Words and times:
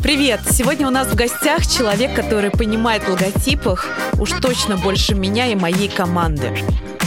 Привет! 0.00 0.40
Сегодня 0.50 0.86
у 0.86 0.90
нас 0.90 1.08
в 1.08 1.14
гостях 1.14 1.66
человек, 1.66 2.14
который 2.14 2.50
понимает 2.50 3.02
в 3.02 3.10
логотипах 3.10 3.86
уж 4.18 4.32
точно 4.40 4.78
больше 4.78 5.14
меня 5.14 5.48
и 5.48 5.54
моей 5.54 5.90
команды. 5.90 6.56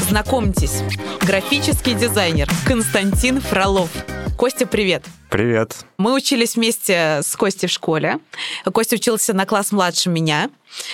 Знакомьтесь, 0.07 0.83
графический 1.21 1.95
дизайнер 1.95 2.47
Константин 2.67 3.41
Фролов. 3.41 3.89
Костя, 4.37 4.67
привет! 4.67 5.03
Привет. 5.31 5.85
Мы 5.97 6.13
учились 6.13 6.57
вместе 6.57 7.21
с 7.23 7.35
Костей 7.37 7.67
в 7.67 7.71
школе. 7.71 8.19
Костя 8.71 8.97
учился 8.97 9.33
на 9.33 9.45
класс 9.45 9.71
младше 9.71 10.09
меня. 10.09 10.49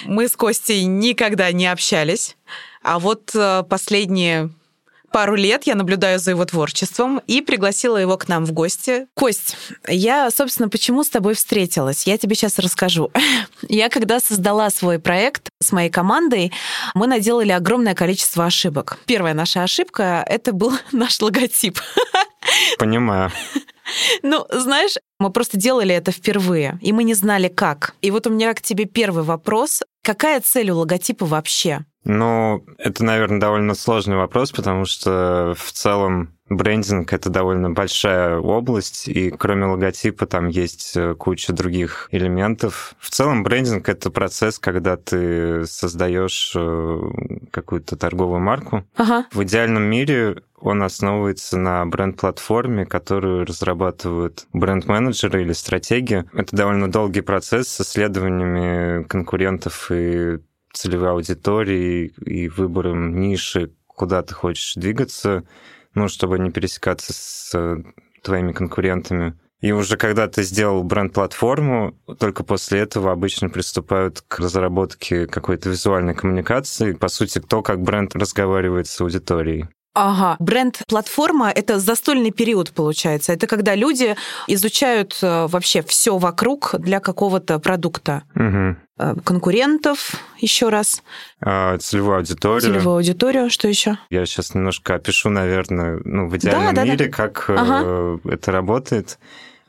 Мы 0.06 0.30
с 0.30 0.36
Костей 0.36 0.86
никогда 0.86 1.52
не 1.52 1.66
общались. 1.66 2.38
А 2.88 3.00
вот 3.00 3.32
э, 3.36 3.64
последние 3.70 4.50
пару 5.12 5.36
лет 5.36 5.68
я 5.68 5.76
наблюдаю 5.76 6.20
за 6.20 6.32
его 6.32 6.46
творчеством 6.46 7.22
и 7.28 7.42
пригласила 7.42 7.98
его 7.98 8.18
к 8.18 8.30
нам 8.30 8.46
в 8.46 8.54
гости. 8.54 9.08
Кость, 9.14 9.58
я, 9.90 10.32
собственно, 10.32 10.70
почему 10.70 11.04
с 11.04 11.10
тобой 11.10 11.34
встретилась? 11.34 12.08
Я 12.08 12.18
тебе 12.18 12.34
сейчас 12.36 12.60
расскажу. 12.60 13.12
Я 13.68 13.90
когда 13.90 14.22
создала 14.22 14.70
свой 14.70 15.00
проект 15.00 15.50
с 15.62 15.74
моей 15.74 15.90
командой, 15.90 16.54
мы 16.94 17.08
наделали 17.08 17.52
огромное 17.52 17.94
количество 17.94 18.46
ошибок. 18.46 19.00
Первая 19.06 19.34
наша 19.34 19.64
ошибка— 19.64 20.24
это 20.26 20.54
был 20.54 20.72
наш 20.94 21.20
логотип. 21.20 21.80
Понимаю. 22.80 23.34
Ну, 24.24 24.46
знаешь, 24.50 24.96
мы 25.20 25.30
просто 25.32 25.58
делали 25.58 25.94
это 25.94 26.14
впервые, 26.14 26.80
и 26.82 26.94
мы 26.94 27.04
не 27.04 27.16
знали 27.16 27.50
как. 27.50 27.96
И 28.02 28.12
вот 28.12 28.28
у 28.28 28.30
меня 28.30 28.54
к 28.54 28.62
тебе 28.62 28.86
первый 28.86 29.26
вопрос. 29.26 29.84
Какая 30.04 30.40
цель 30.40 30.70
у 30.70 30.78
логотипа 30.78 31.26
вообще? 31.26 31.86
Ну, 32.08 32.64
это, 32.78 33.04
наверное, 33.04 33.40
довольно 33.40 33.76
сложный 33.76 34.16
вопрос, 34.16 34.52
потому 34.54 34.86
что 34.86 35.54
в 35.58 35.72
целом 35.74 36.30
брендинг— 36.48 37.12
это 37.14 37.30
довольно 37.30 37.70
большая 37.70 38.38
область, 38.38 39.10
и 39.10 39.30
кроме 39.30 39.66
логотипа 39.66 40.26
там 40.26 40.48
есть 40.48 40.96
э, 40.96 41.16
куча 41.16 41.52
других 41.52 42.08
элементов. 42.12 42.96
В 42.98 43.10
целом 43.10 43.44
брендинг— 43.44 43.90
это 43.90 44.10
процесс, 44.10 44.58
когда 44.58 44.96
ты 44.96 45.66
создаешь 45.66 46.54
э, 46.56 47.00
какую-то 47.52 47.98
торговую 47.98 48.40
марку. 48.40 48.86
Ага. 48.96 49.26
В 49.34 49.44
идеальном 49.44 49.84
мире 49.84 50.44
он 50.60 50.84
основывается 50.84 51.58
на 51.58 51.86
бренд-платформе, 51.86 52.86
которую 52.86 53.46
разрабатывают 53.46 54.48
бренд-менеджеры 54.54 55.42
или 55.42 55.54
стратеги. 55.54 56.24
Это 56.34 56.56
довольно 56.56 56.90
долгий 56.90 57.22
процесс 57.22 57.68
с 57.68 57.82
исследованиями 57.82 59.04
конкурентов 59.04 59.92
и 59.92 60.40
целевой 60.78 61.12
аудитории 61.12 62.14
и 62.26 62.48
выбором 62.50 63.20
ниши, 63.20 63.72
куда 63.88 64.22
ты 64.22 64.34
хочешь 64.34 64.76
двигаться, 64.76 65.44
ну, 65.94 66.08
чтобы 66.08 66.40
не 66.40 66.52
пересекаться 66.52 67.14
с 67.14 67.52
э, 67.54 67.78
твоими 68.24 68.52
конкурентами. 68.52 69.36
И 69.60 69.72
уже 69.72 69.98
когда 69.98 70.28
ты 70.28 70.44
сделал 70.44 70.84
бренд-платформу, 70.84 71.98
только 72.20 72.44
после 72.44 72.80
этого 72.80 73.12
обычно 73.12 73.50
приступают 73.50 74.22
к 74.22 74.40
разработке 74.40 75.26
какой-то 75.26 75.70
визуальной 75.70 76.14
коммуникации, 76.14 76.94
по 76.94 77.08
сути, 77.08 77.40
то, 77.40 77.64
как 77.64 77.82
бренд 77.82 78.16
разговаривает 78.16 78.88
с 78.88 79.02
аудиторией. 79.02 79.66
Ага. 79.96 80.36
Бренд-платформа— 80.38 81.50
это 81.56 81.80
застольный 81.80 82.30
период, 82.30 82.70
получается. 82.72 83.34
Это 83.34 83.48
когда 83.48 83.74
люди 83.74 84.16
изучают 84.46 85.18
э, 85.24 85.48
вообще 85.48 85.82
все 85.82 86.20
вокруг 86.20 86.76
для 86.78 87.00
какого-то 87.00 87.58
продукта. 87.58 88.22
Угу. 88.36 88.76
Конкурентов, 88.98 90.16
еще 90.40 90.70
раз. 90.70 91.04
А, 91.40 91.78
целевую 91.78 92.18
аудиторию. 92.18 92.62
Целевую 92.62 92.96
аудиторию, 92.96 93.50
что 93.50 93.68
еще? 93.68 93.98
Я 94.10 94.26
сейчас 94.26 94.56
немножко 94.56 94.96
опишу, 94.96 95.30
наверное, 95.30 96.02
ну, 96.04 96.28
в 96.28 96.36
идеальном 96.36 96.74
да, 96.74 96.82
да, 96.82 96.92
мире, 96.92 97.06
да. 97.06 97.12
как 97.12 97.50
ага. 97.50 97.82
Э, 97.84 98.18
это 98.26 98.52
работает. 98.52 99.20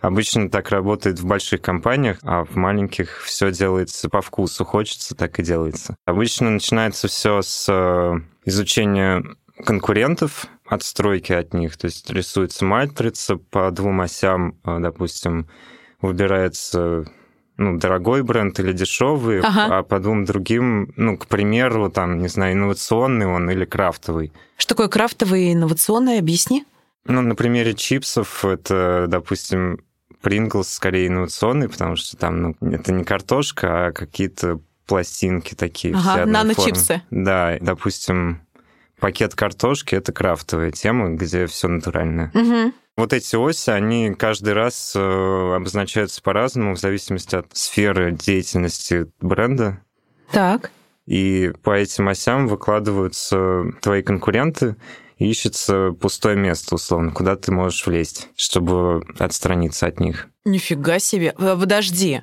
Обычно 0.00 0.48
так 0.48 0.70
работает 0.70 1.18
в 1.18 1.26
больших 1.26 1.60
компаниях, 1.60 2.18
а 2.22 2.44
в 2.44 2.54
маленьких 2.54 3.20
все 3.22 3.50
делается 3.50 4.08
по 4.08 4.22
вкусу. 4.22 4.64
Хочется, 4.64 5.14
так 5.14 5.38
и 5.40 5.42
делается. 5.42 5.96
Обычно 6.06 6.50
начинается 6.50 7.08
все 7.08 7.42
с 7.42 7.66
э, 7.68 8.20
изучения 8.44 9.24
конкурентов, 9.64 10.46
отстройки 10.66 11.32
от 11.32 11.52
них. 11.52 11.76
То 11.76 11.86
есть 11.86 12.08
рисуется 12.10 12.64
матрица 12.64 13.36
по 13.36 13.70
двум 13.72 14.00
осям, 14.00 14.56
э, 14.64 14.78
допустим, 14.78 15.48
выбирается 16.00 17.04
ну, 17.58 17.76
дорогой 17.76 18.22
бренд 18.22 18.58
или 18.60 18.72
дешевый, 18.72 19.40
ага. 19.40 19.78
а 19.78 19.82
по 19.82 19.98
двум 19.98 20.24
другим, 20.24 20.92
ну, 20.96 21.18
к 21.18 21.26
примеру, 21.26 21.90
там, 21.90 22.20
не 22.20 22.28
знаю, 22.28 22.54
инновационный 22.54 23.26
он 23.26 23.50
или 23.50 23.64
крафтовый. 23.64 24.32
Что 24.56 24.70
такое 24.70 24.88
крафтовый 24.88 25.44
и 25.44 25.52
инновационный? 25.52 26.18
Объясни. 26.18 26.64
Ну, 27.04 27.20
на 27.20 27.34
примере 27.34 27.74
чипсов 27.74 28.44
это, 28.44 29.06
допустим, 29.08 29.80
Pringles 30.22 30.64
скорее 30.64 31.08
инновационный, 31.08 31.68
потому 31.68 31.96
что 31.96 32.16
там, 32.16 32.42
ну, 32.42 32.56
это 32.72 32.92
не 32.92 33.04
картошка, 33.04 33.86
а 33.86 33.92
какие-то 33.92 34.60
пластинки 34.86 35.54
такие. 35.54 35.94
Ага, 35.94 36.26
нано-чипсы. 36.26 37.02
Да, 37.10 37.56
допустим, 37.60 38.40
пакет 39.00 39.34
картошки— 39.34 39.94
это 39.96 40.12
крафтовая 40.12 40.70
тема, 40.70 41.10
где 41.10 41.46
все 41.46 41.68
натуральное. 41.68 42.30
Угу. 42.34 42.72
Вот 42.98 43.12
эти 43.12 43.36
оси, 43.36 43.70
они 43.70 44.12
каждый 44.12 44.54
раз 44.54 44.92
э, 44.96 45.54
обозначаются 45.54 46.20
по-разному 46.20 46.74
в 46.74 46.80
зависимости 46.80 47.36
от 47.36 47.46
сферы 47.56 48.10
деятельности 48.10 49.06
бренда. 49.20 49.84
Так. 50.32 50.72
И 51.06 51.52
по 51.62 51.76
этим 51.76 52.08
осям 52.08 52.48
выкладываются 52.48 53.62
твои 53.82 54.02
конкуренты, 54.02 54.74
ищется 55.16 55.92
пустое 55.92 56.34
место, 56.34 56.74
условно, 56.74 57.12
куда 57.12 57.36
ты 57.36 57.52
можешь 57.52 57.86
влезть, 57.86 58.30
чтобы 58.34 59.04
отстраниться 59.20 59.86
от 59.86 60.00
них. 60.00 60.26
Нифига 60.44 60.98
себе. 60.98 61.36
Э, 61.38 61.56
подожди. 61.56 62.22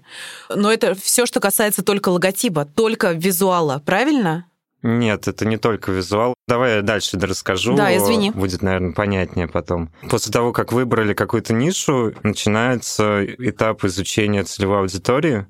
Но 0.54 0.74
это 0.74 0.94
все, 0.94 1.26
что 1.26 1.40
касается 1.40 1.84
только 1.84 2.10
логотипа, 2.10 2.66
только 2.66 3.14
визуала, 3.14 3.82
правильно? 3.86 4.46
Нет, 4.88 5.28
это 5.28 5.48
не 5.48 5.58
только 5.58 5.92
визуал. 5.92 6.36
Давай 6.48 6.76
я 6.76 6.82
дальше 6.84 7.18
расскажу. 7.20 7.76
Да, 7.76 7.98
извини. 7.98 8.30
Будет, 8.30 8.62
наверное, 8.62 8.92
понятнее 8.92 9.48
потом. 9.48 9.90
После 10.08 10.32
того, 10.32 10.54
как 10.54 10.72
выбрали 10.72 11.16
какую-то 11.16 11.54
нишу, 11.54 12.14
начинается 12.22 13.26
этап 13.26 13.84
изучения 13.84 14.44
целевой 14.44 14.82
аудитории. 14.82 15.48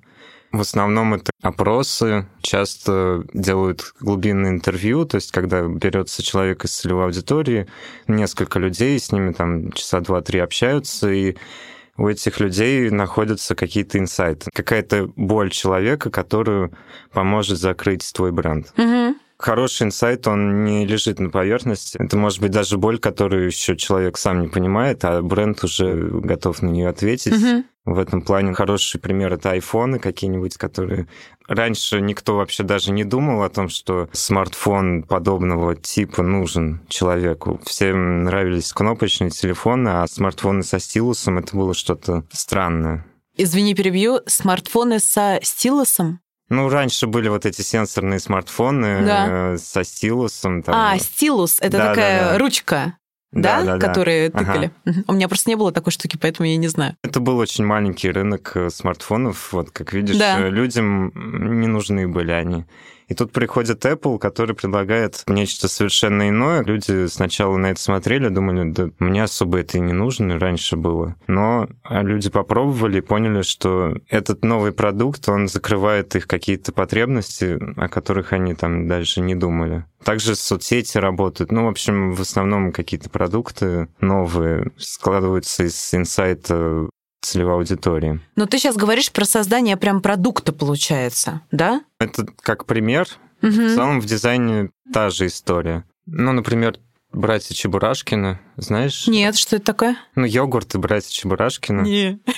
В 0.54 0.62
основном 0.62 1.16
это 1.16 1.34
опросы, 1.42 2.30
часто 2.42 3.26
делают 3.34 3.94
глубинное 4.00 4.52
интервью, 4.52 5.04
то 5.04 5.16
есть 5.16 5.34
когда 5.34 5.68
берется 5.68 6.24
человек 6.24 6.64
из 6.64 6.72
целевой 6.72 7.04
аудитории, 7.04 7.68
несколько 8.08 8.58
людей, 8.58 8.98
с 8.98 9.12
ними 9.12 9.34
там 9.34 9.74
часа 9.74 10.00
два-три 10.00 10.40
общаются, 10.40 11.12
и 11.12 11.36
у 11.98 12.08
этих 12.08 12.40
людей 12.40 12.90
находятся 12.90 13.54
какие-то 13.54 13.98
инсайты, 14.00 14.50
какая-то 14.54 15.12
боль 15.18 15.52
человека, 15.52 16.10
которую 16.10 16.72
поможет 17.12 17.60
закрыть 17.60 18.10
твой 18.14 18.32
бренд. 18.32 18.72
Угу. 18.78 19.16
Хороший 19.38 19.88
инсайт, 19.88 20.28
он 20.28 20.64
не 20.64 20.86
лежит 20.86 21.20
на 21.20 21.30
поверхности. 21.30 21.98
Это 22.00 22.16
может 22.16 22.40
быть 22.40 22.52
даже 22.52 22.78
боль, 22.78 23.00
которую 23.00 23.48
еще 23.48 23.76
человек 23.76 24.18
сам 24.18 24.42
не 24.42 24.48
понимает, 24.48 25.04
а 25.04 25.22
бренд 25.22 25.62
уже 25.64 25.94
готов 25.94 26.62
на 26.62 26.70
нее 26.70 26.88
ответить. 26.88 27.34
Угу. 27.34 27.64
В 27.86 28.00
этом 28.00 28.22
плане 28.22 28.54
хороший 28.54 29.00
пример 29.00 29.34
это 29.34 29.52
айфоны 29.52 30.00
какие-нибудь, 30.00 30.58
которые 30.58 31.08
раньше 31.48 32.02
никто 32.02 32.38
вообще 32.38 32.64
даже 32.64 32.92
не 32.92 33.04
думал 33.04 33.44
о 33.44 33.50
том, 33.50 33.70
что 33.70 34.10
смартфон 34.12 35.04
подобного 35.04 35.76
типа 35.76 36.24
нужен 36.24 36.82
человеку. 36.88 37.60
Всем 37.66 38.24
нравились 38.24 38.74
кнопочные 38.74 39.30
телефоны, 39.30 39.90
а 39.90 40.08
смартфоны 40.08 40.64
со 40.64 40.80
стилусом 40.80 41.38
это 41.38 41.56
было 41.56 41.76
что-то 41.76 42.24
странное. 42.32 43.06
Извини, 43.38 43.76
перебью. 43.76 44.22
Смартфоны 44.26 45.00
со 45.00 45.40
стилусом? 45.44 46.22
Ну, 46.50 46.70
раньше 46.70 47.08
были 47.08 47.28
вот 47.28 47.46
эти 47.46 47.62
сенсорные 47.62 48.20
смартфоны 48.20 49.06
да. 49.06 49.26
э, 49.28 49.58
со 49.58 49.84
стилусом. 49.84 50.62
Там. 50.62 50.76
А, 50.76 50.98
стилус 51.00 51.58
это 51.60 51.78
да, 51.78 51.90
такая 51.90 52.20
да, 52.20 52.32
да. 52.32 52.38
ручка. 52.38 52.98
Да, 53.32 53.64
да, 53.64 53.78
да 53.78 53.88
которые 53.88 54.30
да. 54.30 54.40
тыкали. 54.40 54.72
Ага. 54.86 55.04
У 55.08 55.14
меня 55.14 55.28
просто 55.28 55.50
не 55.50 55.56
было 55.56 55.72
такой 55.72 55.92
штуки, 55.92 56.18
поэтому 56.22 56.48
я 56.48 56.56
не 56.56 56.70
знаю. 56.70 56.96
Это 57.04 57.20
был 57.20 57.38
очень 57.38 57.66
маленький 57.66 58.10
рынок 58.10 58.52
э, 58.56 58.70
смартфонов. 58.70 59.52
Вот 59.52 59.72
как 59.72 59.92
видишь, 59.92 60.18
да. 60.18 60.40
Э, 60.40 60.50
людям 60.50 61.12
не 61.60 61.68
нужны 61.68 62.08
были 62.08 62.32
они. 62.32 62.66
И 63.08 63.14
тут 63.14 63.32
приходит 63.32 63.86
Apple, 63.86 64.18
который 64.18 64.56
предлагает 64.56 65.24
нечто 65.28 65.68
совершенно 65.68 66.30
иное. 66.30 66.64
Люди 66.64 67.08
сначала 67.08 67.56
на 67.58 67.68
это 67.68 67.80
смотрели, 67.80 68.30
думали, 68.30 68.72
да 68.72 68.90
мне 69.00 69.24
особо 69.24 69.60
это 69.60 69.78
и 69.78 69.82
не 69.82 69.94
нужно, 69.94 70.40
раньше 70.40 70.76
было. 70.76 71.16
Но 71.28 71.68
люди 71.90 72.30
попробовали 72.30 72.98
и 72.98 73.02
поняли, 73.02 73.42
что 73.44 73.96
этот 74.10 74.44
новый 74.44 74.72
продукт, 74.72 75.28
он 75.30 75.48
закрывает 75.48 76.16
их 76.16 76.28
какие-то 76.28 76.72
потребности, 76.72 77.60
о 77.78 77.88
которых 77.88 78.34
они 78.34 78.56
там 78.56 78.88
дальше 78.88 79.22
не 79.22 79.36
думали. 79.36 79.86
Также 80.04 80.36
соцсети 80.36 80.98
работают. 81.00 81.52
Ну, 81.52 81.66
в 81.66 81.70
общем, 81.70 82.14
в 82.14 82.22
основном 82.22 82.72
какие-то 82.72 83.10
продукты 83.10 83.88
новые 84.02 84.72
складываются 84.78 85.64
из 85.64 85.94
инсайта 85.94 86.88
целевой 87.26 87.56
аудитории. 87.56 88.20
Но 88.36 88.46
ты 88.46 88.58
сейчас 88.58 88.76
говоришь 88.76 89.12
про 89.12 89.26
создание 89.26 89.78
прям 89.78 90.02
продукта, 90.02 90.54
получается, 90.54 91.42
да? 91.52 91.82
Это 92.00 92.26
как 92.42 92.66
пример. 92.66 93.08
Угу. 93.42 93.52
В 93.52 93.76
целом 93.76 94.02
в 94.02 94.06
дизайне 94.06 94.70
та 94.94 95.10
же 95.10 95.28
история. 95.28 95.86
Ну, 96.06 96.32
например, 96.34 96.80
братья 97.12 97.54
Чебурашкина, 97.54 98.40
знаешь? 98.58 99.08
Нет, 99.08 99.38
что 99.38 99.58
это 99.58 99.66
такое? 99.66 99.98
Ну, 100.16 100.26
йогурты 100.26 100.78
братья 100.78 101.12
Чебурашкина. 101.12 101.82
Не. 101.82 102.20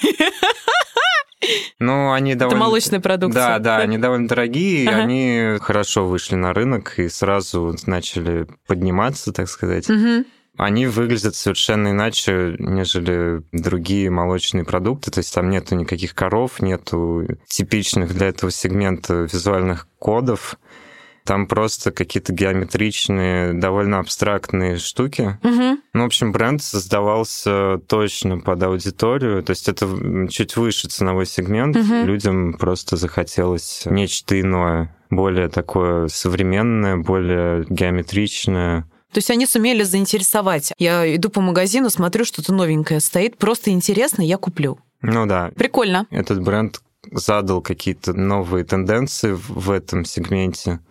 Ну, 1.80 2.12
они 2.12 2.36
довольно... 2.36 2.58
Это 2.58 2.66
молочная 2.66 3.00
продукция. 3.00 3.42
Да, 3.42 3.60
да, 3.60 3.78
они 3.78 3.98
довольно 3.98 4.28
дорогие, 4.28 4.90
ага. 4.90 5.02
они 5.02 5.58
хорошо 5.62 6.08
вышли 6.08 6.36
на 6.36 6.54
рынок 6.54 6.98
и 6.98 7.08
сразу 7.10 7.76
начали 7.86 8.48
подниматься, 8.66 9.32
так 9.32 9.48
сказать. 9.48 9.90
Угу. 9.90 10.26
Они 10.58 10.88
выглядят 10.88 11.36
совершенно 11.36 11.90
иначе, 11.90 12.56
нежели 12.58 13.44
другие 13.52 14.10
молочные 14.10 14.66
продукты. 14.66 15.12
То 15.12 15.20
есть 15.20 15.34
там 15.34 15.50
нету 15.50 15.76
никаких 15.76 16.16
коров, 16.16 16.62
нету 16.62 17.28
типичных 17.48 18.14
для 18.16 18.28
этого 18.28 18.52
сегмента 18.52 19.28
визуальных 19.32 19.88
кодов. 20.00 20.58
Там 21.26 21.46
просто 21.46 21.92
какие-то 21.92 22.32
геометричные, 22.32 23.54
довольно 23.54 24.00
абстрактные 24.00 24.78
штуки. 24.78 25.38
Угу. 25.44 25.78
Ну, 25.94 26.04
в 26.04 26.06
общем, 26.06 26.32
бренд 26.32 26.64
создавался 26.64 27.80
точно 27.88 28.40
под 28.40 28.64
аудиторию. 28.64 29.44
То 29.44 29.52
есть 29.52 29.68
это 29.68 29.86
чуть 30.30 30.56
выше 30.56 30.88
ценовой 30.88 31.26
сегмент. 31.26 31.76
Угу. 31.76 32.06
Людям 32.06 32.54
просто 32.54 32.96
захотелось 32.96 33.84
нечто 33.86 34.40
иное, 34.40 34.96
более 35.10 35.50
такое 35.50 36.08
современное, 36.08 36.96
более 36.96 37.66
геометричное. 37.70 38.86
То 39.18 39.20
есть 39.20 39.32
они 39.32 39.48
сумели 39.48 39.82
заинтересовать. 39.82 40.74
Я 40.78 41.16
иду 41.16 41.32
по 41.32 41.42
магазину, 41.42 41.90
смотрю, 41.90 42.24
что-то 42.24 42.54
новенькое 42.54 43.00
стоит, 43.00 43.36
просто 43.40 43.72
интересно, 43.72 44.22
я 44.22 44.38
куплю. 44.38 44.78
Ну 45.02 45.26
да. 45.26 45.50
Прикольно. 45.56 46.06
Этот 46.12 46.44
бренд 46.44 46.80
задал 47.12 47.64
какие-то 47.64 48.14
новые 48.14 48.64
тенденции 48.64 49.32
в 49.36 49.72
этом 49.72 50.06
сегменте. 50.06 50.82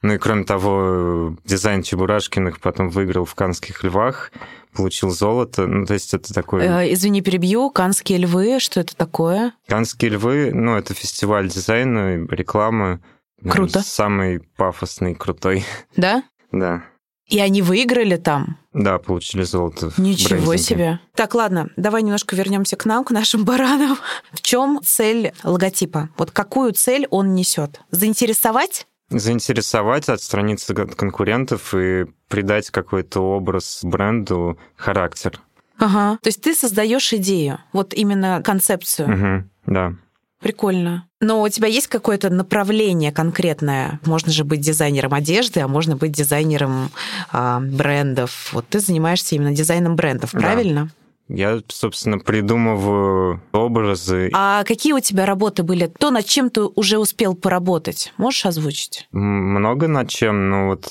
Ну 0.00 0.14
и 0.14 0.16
кроме 0.16 0.44
того, 0.44 1.36
дизайн 1.44 1.82
Чебурашкиных 1.82 2.60
потом 2.60 2.88
выиграл 2.88 3.26
в 3.26 3.34
Канских 3.34 3.84
львах, 3.84 4.32
получил 4.72 5.10
золото. 5.10 5.66
Ну, 5.66 5.84
то 5.84 5.92
есть 5.92 6.14
это 6.14 6.32
такой... 6.32 6.64
Э, 6.64 6.90
извини, 6.94 7.20
перебью. 7.20 7.68
Канские 7.68 8.20
львы, 8.20 8.58
что 8.58 8.80
это 8.80 8.96
такое? 8.96 9.52
Канские 9.66 10.12
львы, 10.12 10.50
ну, 10.54 10.78
это 10.78 10.94
фестиваль 10.94 11.50
дизайна, 11.50 12.26
рекламы. 12.30 13.00
Круто. 13.46 13.82
Самый 13.82 14.40
пафосный, 14.56 15.14
крутой. 15.14 15.66
Да? 15.94 16.22
Да. 16.52 16.82
И 17.30 17.38
они 17.38 17.62
выиграли 17.62 18.16
там? 18.16 18.58
Да, 18.72 18.98
получили 18.98 19.42
золото. 19.42 19.92
Ничего 19.96 20.56
себе. 20.56 21.00
Так, 21.14 21.34
ладно, 21.34 21.70
давай 21.76 22.02
немножко 22.02 22.36
вернемся 22.36 22.76
к 22.76 22.84
нам, 22.84 23.04
к 23.04 23.10
нашим 23.10 23.44
баранам. 23.46 23.96
В 24.32 24.42
чем 24.42 24.80
цель 24.84 25.32
логотипа? 25.42 26.10
Вот 26.18 26.32
какую 26.32 26.72
цель 26.72 27.06
он 27.10 27.34
несет? 27.34 27.80
Заинтересовать? 27.90 28.86
заинтересовать, 29.10 30.08
отстраниться 30.08 30.72
от 30.72 30.94
конкурентов 30.94 31.74
и 31.74 32.06
придать 32.28 32.70
какой-то 32.70 33.20
образ 33.20 33.80
бренду, 33.82 34.56
характер. 34.76 35.40
Ага. 35.78 36.18
То 36.22 36.28
есть 36.28 36.40
ты 36.40 36.54
создаешь 36.54 37.12
идею, 37.14 37.58
вот 37.72 37.92
именно 37.94 38.42
концепцию. 38.44 39.08
Угу, 39.08 39.48
да. 39.66 39.94
Прикольно. 40.40 41.06
Но 41.20 41.42
у 41.42 41.48
тебя 41.48 41.68
есть 41.68 41.86
какое-то 41.86 42.30
направление 42.30 43.12
конкретное? 43.12 44.00
Можно 44.06 44.32
же 44.32 44.44
быть 44.44 44.60
дизайнером 44.60 45.12
одежды, 45.12 45.60
а 45.60 45.68
можно 45.68 45.96
быть 45.96 46.12
дизайнером 46.12 46.90
а, 47.30 47.60
брендов. 47.60 48.50
Вот 48.52 48.66
ты 48.68 48.80
занимаешься 48.80 49.34
именно 49.34 49.52
дизайном 49.52 49.96
брендов, 49.96 50.32
правильно? 50.32 50.84
Да. 50.84 50.90
Я, 51.32 51.60
собственно, 51.68 52.18
придумываю 52.18 53.40
образы. 53.52 54.30
А 54.34 54.64
какие 54.64 54.94
у 54.94 55.00
тебя 55.00 55.26
работы 55.26 55.62
были? 55.62 55.86
То, 55.86 56.10
над 56.10 56.24
чем 56.26 56.50
ты 56.50 56.62
уже 56.62 56.98
успел 56.98 57.34
поработать? 57.34 58.12
Можешь 58.16 58.46
озвучить? 58.46 59.06
Много 59.12 59.86
над 59.86 60.08
чем, 60.08 60.50
ну 60.50 60.68
вот... 60.68 60.90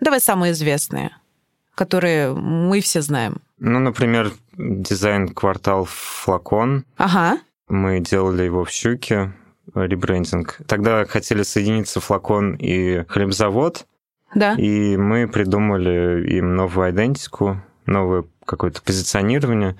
Давай 0.00 0.20
самые 0.20 0.52
известные, 0.52 1.16
которые 1.74 2.34
мы 2.34 2.80
все 2.80 3.00
знаем. 3.00 3.40
Ну, 3.58 3.78
например, 3.78 4.32
дизайн 4.58 5.28
квартал 5.28 5.86
флакон. 5.86 6.84
Ага. 6.98 7.38
Мы 7.68 8.00
делали 8.00 8.44
его 8.44 8.64
в 8.64 8.70
Щуке, 8.70 9.32
ребрендинг. 9.74 10.58
Тогда 10.66 11.04
хотели 11.04 11.42
соединиться 11.42 12.00
флакон 12.00 12.54
и 12.54 13.04
хлебзавод. 13.08 13.86
Да. 14.34 14.54
И 14.54 14.96
мы 14.96 15.26
придумали 15.28 16.26
им 16.28 16.54
новую 16.54 16.90
идентику, 16.90 17.60
новое 17.86 18.24
какое-то 18.44 18.82
позиционирование. 18.82 19.76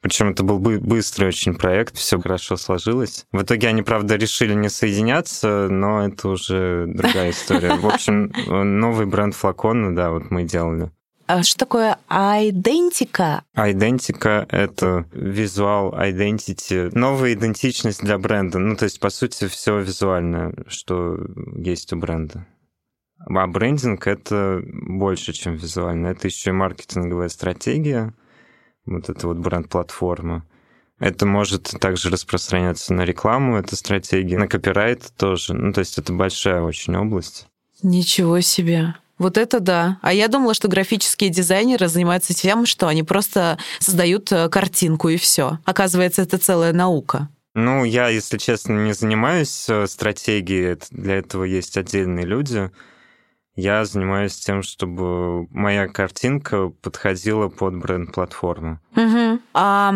Причем 0.00 0.30
это 0.30 0.42
был 0.42 0.58
быстрый 0.58 1.28
очень 1.28 1.54
проект, 1.54 1.96
все 1.96 2.20
хорошо 2.20 2.58
сложилось. 2.58 3.24
В 3.32 3.42
итоге 3.42 3.68
они, 3.68 3.82
правда, 3.82 4.16
решили 4.16 4.52
не 4.52 4.68
соединяться, 4.68 5.68
но 5.70 6.06
это 6.06 6.28
уже 6.28 6.84
другая 6.86 7.30
история. 7.30 7.76
В 7.76 7.86
общем, 7.86 8.30
новый 8.46 9.06
бренд 9.06 9.34
флакона, 9.34 9.96
да, 9.96 10.10
вот 10.10 10.30
мы 10.30 10.44
делали. 10.44 10.90
А 11.26 11.42
что 11.42 11.58
такое 11.58 11.98
айдентика? 12.08 13.44
Айдентика— 13.54 14.46
это 14.50 15.06
визуал, 15.12 15.94
identity, 15.94 16.90
новая 16.92 17.32
идентичность 17.32 18.02
для 18.02 18.18
бренда. 18.18 18.58
Ну, 18.58 18.76
то 18.76 18.84
есть, 18.84 19.00
по 19.00 19.08
сути, 19.08 19.48
все 19.48 19.80
визуальное, 19.80 20.54
что 20.66 21.18
есть 21.56 21.92
у 21.94 21.96
бренда. 21.96 22.46
А 23.26 23.46
брендинг— 23.46 24.06
это 24.06 24.60
больше, 24.64 25.32
чем 25.32 25.54
визуально. 25.54 26.08
Это 26.08 26.28
еще 26.28 26.50
и 26.50 26.52
маркетинговая 26.52 27.30
стратегия, 27.30 28.12
вот 28.84 29.08
это 29.08 29.26
вот 29.26 29.38
бренд-платформа. 29.38 30.44
Это 31.00 31.24
может 31.26 31.74
также 31.80 32.10
распространяться 32.10 32.92
на 32.92 33.02
рекламу, 33.02 33.56
эта 33.56 33.76
стратегия, 33.76 34.38
на 34.38 34.46
копирайт 34.46 35.10
тоже. 35.16 35.54
Ну, 35.54 35.72
то 35.72 35.80
есть 35.80 35.98
это 35.98 36.12
большая 36.12 36.60
очень 36.60 36.94
область. 36.96 37.48
Ничего 37.82 38.40
себе. 38.40 38.94
Вот 39.18 39.38
это 39.38 39.60
да. 39.60 39.98
А 40.02 40.12
я 40.12 40.28
думала, 40.28 40.54
что 40.54 40.68
графические 40.68 41.30
дизайнеры 41.30 41.88
занимаются 41.88 42.34
тем, 42.34 42.66
что 42.66 42.88
они 42.88 43.02
просто 43.02 43.58
создают 43.78 44.30
э, 44.32 44.48
картинку 44.48 45.08
и 45.08 45.16
все. 45.16 45.58
Оказывается, 45.64 46.22
это 46.22 46.38
целая 46.38 46.72
наука. 46.72 47.28
Ну, 47.54 47.84
я, 47.84 48.08
если 48.08 48.38
честно, 48.38 48.72
не 48.72 48.92
занимаюсь 48.92 49.66
э, 49.68 49.86
стратегией. 49.86 50.76
Для 50.90 51.16
этого 51.16 51.44
есть 51.44 51.76
отдельные 51.76 52.26
люди. 52.26 52.70
Я 53.54 53.84
занимаюсь 53.84 54.34
тем, 54.34 54.64
чтобы 54.64 55.46
моя 55.50 55.86
картинка 55.86 56.70
подходила 56.82 57.48
под 57.48 57.76
бренд-платформу. 57.76 58.80
Угу. 58.96 59.40
А 59.54 59.94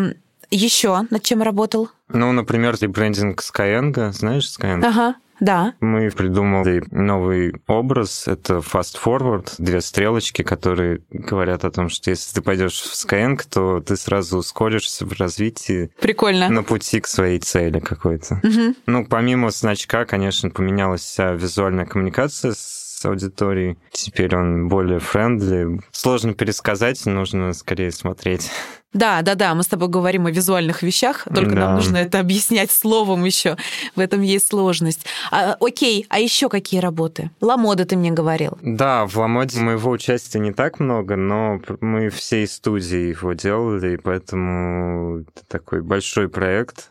еще 0.49 1.01
над 1.09 1.23
чем 1.23 1.41
работал? 1.41 1.89
Ну, 2.07 2.31
например, 2.31 2.77
ребрендинг 2.79 3.41
Skyeng. 3.41 4.13
Знаешь 4.13 4.45
Skyeng? 4.45 4.85
Ага. 4.85 5.15
Да. 5.39 5.73
Мы 5.79 6.09
придумали 6.09 6.83
новый 6.91 7.53
образ. 7.67 8.27
Это 8.27 8.55
fast 8.55 8.97
forward, 9.03 9.53
две 9.57 9.81
стрелочки, 9.81 10.41
которые 10.41 11.01
говорят 11.09 11.65
о 11.65 11.71
том, 11.71 11.89
что 11.89 12.09
если 12.09 12.33
ты 12.33 12.41
пойдешь 12.41 12.81
в 12.81 12.93
Skyeng, 12.93 13.41
то 13.49 13.79
ты 13.79 13.95
сразу 13.95 14.37
ускоришься 14.37 15.05
в 15.05 15.13
развитии. 15.19 15.91
Прикольно. 15.99 16.49
На 16.49 16.63
пути 16.63 16.99
к 16.99 17.07
своей 17.07 17.39
цели 17.39 17.79
какой-то. 17.79 18.41
Угу. 18.43 18.75
Ну, 18.85 19.05
помимо 19.05 19.51
значка, 19.51 20.05
конечно, 20.05 20.49
поменялась 20.49 21.01
вся 21.01 21.31
визуальная 21.33 21.85
коммуникация 21.85 22.53
с 22.53 22.89
с 22.99 23.05
аудиторией. 23.05 23.77
Теперь 23.91 24.35
он 24.35 24.67
более 24.67 24.99
френдли. 24.99 25.79
Сложно 25.91 26.33
пересказать, 26.33 27.05
нужно 27.05 27.53
скорее 27.53 27.91
смотреть. 27.91 28.51
Да, 28.93 29.21
да, 29.21 29.35
да, 29.35 29.53
мы 29.53 29.61
с 29.61 29.67
тобой 29.67 29.87
говорим 29.87 30.25
о 30.25 30.31
визуальных 30.31 30.81
вещах, 30.81 31.27
только 31.33 31.51
да. 31.51 31.67
нам 31.67 31.75
нужно 31.75 31.97
это 31.97 32.19
объяснять 32.19 32.71
словом 32.71 33.23
еще. 33.23 33.55
В 33.95 33.99
этом 33.99 34.21
есть 34.21 34.47
сложность. 34.47 35.05
А, 35.31 35.55
окей, 35.59 36.07
а 36.09 36.19
еще 36.19 36.49
какие 36.49 36.79
работы? 36.79 37.29
Ламода 37.39 37.85
ты 37.85 37.95
мне 37.95 38.11
говорил. 38.11 38.57
Да, 38.63 39.05
в 39.05 39.15
Ламоде 39.15 39.59
моего 39.59 39.91
участия 39.91 40.39
не 40.39 40.53
так 40.53 40.79
много, 40.79 41.15
но 41.15 41.61
мы 41.81 42.09
всей 42.09 42.47
студии 42.47 43.09
его 43.09 43.33
делали, 43.33 43.93
и 43.93 43.97
поэтому 43.97 45.19
это 45.19 45.45
такой 45.47 45.83
большой 45.83 46.27
проект. 46.27 46.89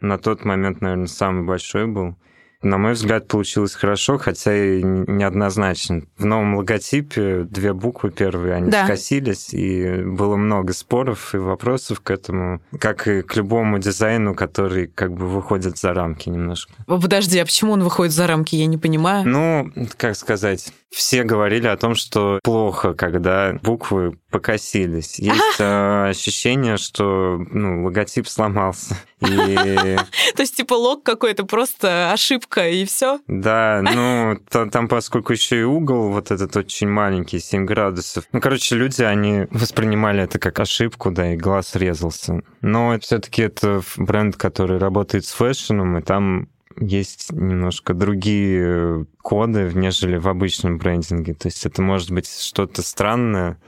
На 0.00 0.18
тот 0.18 0.44
момент, 0.44 0.80
наверное, 0.80 1.06
самый 1.06 1.44
большой 1.44 1.86
был. 1.86 2.16
На 2.62 2.78
мой 2.78 2.92
взгляд, 2.92 3.28
получилось 3.28 3.74
хорошо, 3.74 4.18
хотя 4.18 4.54
и 4.56 4.82
неоднозначно. 4.82 6.02
В 6.16 6.24
новом 6.24 6.56
логотипе 6.56 7.46
две 7.48 7.72
буквы 7.72 8.10
первые, 8.10 8.54
они 8.54 8.70
да. 8.70 8.84
скосились, 8.84 9.52
и 9.52 10.02
было 10.02 10.36
много 10.36 10.72
споров 10.72 11.34
и 11.34 11.38
вопросов 11.38 12.00
к 12.00 12.10
этому, 12.10 12.60
как 12.80 13.06
и 13.08 13.22
к 13.22 13.36
любому 13.36 13.78
дизайну, 13.78 14.34
который 14.34 14.86
как 14.86 15.12
бы 15.12 15.28
выходит 15.28 15.78
за 15.78 15.92
рамки 15.92 16.28
немножко. 16.28 16.72
Подожди, 16.86 17.38
а 17.38 17.44
почему 17.44 17.72
он 17.72 17.82
выходит 17.82 18.12
за 18.12 18.26
рамки, 18.26 18.56
я 18.56 18.66
не 18.66 18.78
понимаю. 18.78 19.28
Ну, 19.28 19.70
как 19.96 20.16
сказать, 20.16 20.72
все 20.90 21.24
говорили 21.24 21.66
о 21.66 21.76
том, 21.76 21.94
что 21.94 22.40
плохо, 22.42 22.94
когда 22.94 23.58
буквы 23.62 24.18
покосились. 24.30 25.18
Есть 25.18 25.60
э, 25.60 26.08
ощущение, 26.08 26.76
что 26.76 27.38
ну, 27.50 27.84
логотип 27.84 28.28
сломался. 28.28 28.96
И... 29.20 29.26
То 30.36 30.42
есть, 30.42 30.56
типа, 30.56 30.74
лог 30.74 31.02
какой-то, 31.02 31.44
просто 31.44 32.12
ошибка, 32.12 32.68
и 32.68 32.84
все? 32.84 33.20
Да, 33.26 33.82
ну, 33.82 34.38
там, 34.70 34.88
поскольку 34.88 35.32
еще 35.32 35.60
и 35.60 35.64
угол 35.64 36.10
вот 36.10 36.30
этот 36.30 36.56
очень 36.56 36.88
маленький, 36.88 37.40
7 37.40 37.64
градусов. 37.64 38.24
Ну, 38.32 38.40
короче, 38.40 38.76
люди, 38.76 39.02
они 39.02 39.46
воспринимали 39.50 40.22
это 40.22 40.38
как 40.38 40.60
ошибку, 40.60 41.10
да, 41.10 41.32
и 41.32 41.36
глаз 41.36 41.74
резался. 41.74 42.42
Но 42.60 42.98
все 43.00 43.18
таки 43.18 43.42
это 43.42 43.82
бренд, 43.96 44.36
который 44.36 44.78
работает 44.78 45.24
с 45.24 45.32
фэшном, 45.32 45.98
и 45.98 46.02
там 46.02 46.48
есть 46.78 47.32
немножко 47.32 47.94
другие 47.94 49.06
коды, 49.22 49.70
нежели 49.74 50.16
в 50.16 50.28
обычном 50.28 50.78
брендинге. 50.78 51.34
То 51.34 51.48
есть 51.48 51.64
это 51.66 51.82
может 51.82 52.10
быть 52.10 52.28
что-то 52.28 52.82
странное, 52.82 53.58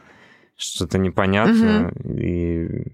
что-то 0.57 0.99
непонятное, 0.99 1.89
угу. 1.89 2.19
и 2.19 2.85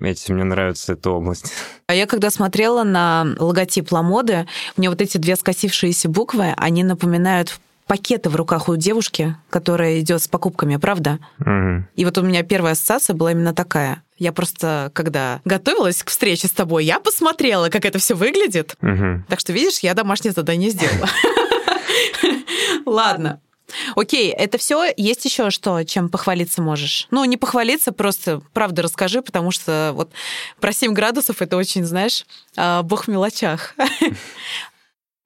этим 0.00 0.34
мне 0.36 0.44
нравится 0.44 0.92
эта 0.92 1.10
область. 1.10 1.52
А 1.86 1.94
я 1.94 2.06
когда 2.06 2.30
смотрела 2.30 2.84
на 2.84 3.26
логотип 3.38 3.90
Ламоды, 3.92 4.46
мне 4.76 4.90
вот 4.90 5.00
эти 5.00 5.18
две 5.18 5.36
скосившиеся 5.36 6.08
буквы, 6.08 6.52
они 6.56 6.84
напоминают 6.84 7.58
пакеты 7.86 8.30
в 8.30 8.36
руках 8.36 8.68
у 8.68 8.76
девушки, 8.76 9.36
которая 9.50 10.00
идет 10.00 10.22
с 10.22 10.28
покупками, 10.28 10.76
правда? 10.76 11.18
Угу. 11.40 11.84
И 11.96 12.04
вот 12.04 12.18
у 12.18 12.22
меня 12.22 12.42
первая 12.42 12.72
ассоциация 12.72 13.14
была 13.14 13.32
именно 13.32 13.54
такая. 13.54 14.02
Я 14.24 14.32
просто, 14.32 14.90
когда 14.94 15.42
готовилась 15.44 16.02
к 16.02 16.08
встрече 16.08 16.48
с 16.48 16.50
тобой, 16.50 16.86
я 16.86 16.98
посмотрела, 16.98 17.68
как 17.68 17.84
это 17.84 17.98
все 17.98 18.14
выглядит. 18.14 18.74
Угу. 18.80 19.24
Так 19.28 19.38
что, 19.38 19.52
видишь, 19.52 19.80
я 19.80 19.92
домашнее 19.92 20.32
задание 20.32 20.70
сделала. 20.70 21.10
Ладно. 22.86 23.42
Окей, 23.96 24.30
это 24.30 24.56
все. 24.56 24.86
Есть 24.96 25.26
еще 25.26 25.50
что, 25.50 25.82
чем 25.84 26.08
похвалиться 26.08 26.62
можешь? 26.62 27.06
Ну, 27.10 27.22
не 27.26 27.36
похвалиться, 27.36 27.92
просто 27.92 28.40
правда 28.54 28.80
расскажи, 28.80 29.20
потому 29.20 29.50
что 29.50 29.90
вот 29.92 30.10
про 30.58 30.72
7 30.72 30.94
градусов 30.94 31.42
это 31.42 31.58
очень, 31.58 31.84
знаешь, 31.84 32.24
а, 32.56 32.82
бог 32.82 33.04
в 33.04 33.08
мелочах. 33.08 33.74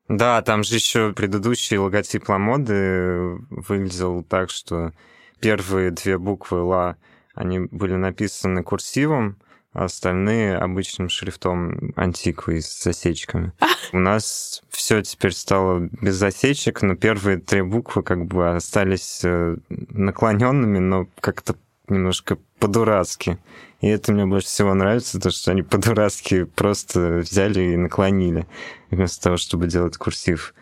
Да, 0.08 0.40
там 0.40 0.64
же 0.64 0.74
еще 0.74 1.12
предыдущий 1.12 1.76
логотип 1.76 2.26
Ламоды 2.30 3.36
выглядел 3.50 4.22
так, 4.22 4.48
что 4.48 4.94
первые 5.38 5.90
две 5.90 6.16
буквы 6.16 6.62
Ла, 6.62 6.96
они 7.38 7.60
были 7.60 7.94
написаны 7.94 8.64
курсивом, 8.64 9.36
а 9.72 9.84
остальные 9.84 10.56
обычным 10.56 11.08
шрифтом 11.08 11.92
антиквы 11.94 12.60
с 12.60 12.82
засечками. 12.82 13.52
У 13.92 13.98
нас 13.98 14.62
все 14.70 15.02
теперь 15.02 15.32
стало 15.32 15.88
без 16.00 16.16
засечек, 16.16 16.82
но 16.82 16.96
первые 16.96 17.38
три 17.38 17.62
буквы 17.62 18.02
как 18.02 18.26
бы 18.26 18.56
остались 18.56 19.20
э, 19.22 19.56
наклоненными, 19.68 20.78
но 20.78 21.06
как-то 21.20 21.54
немножко 21.88 22.38
по-дурацки. 22.58 23.38
И 23.80 23.86
это 23.86 24.12
мне 24.12 24.26
больше 24.26 24.48
всего 24.48 24.74
нравится, 24.74 25.20
то, 25.20 25.30
что 25.30 25.52
они 25.52 25.62
по-дурацки 25.62 26.42
просто 26.42 27.18
взяли 27.18 27.60
и 27.60 27.76
наклонили, 27.76 28.48
вместо 28.90 29.22
того, 29.22 29.36
чтобы 29.36 29.68
делать 29.68 29.96
курсив. 29.96 30.54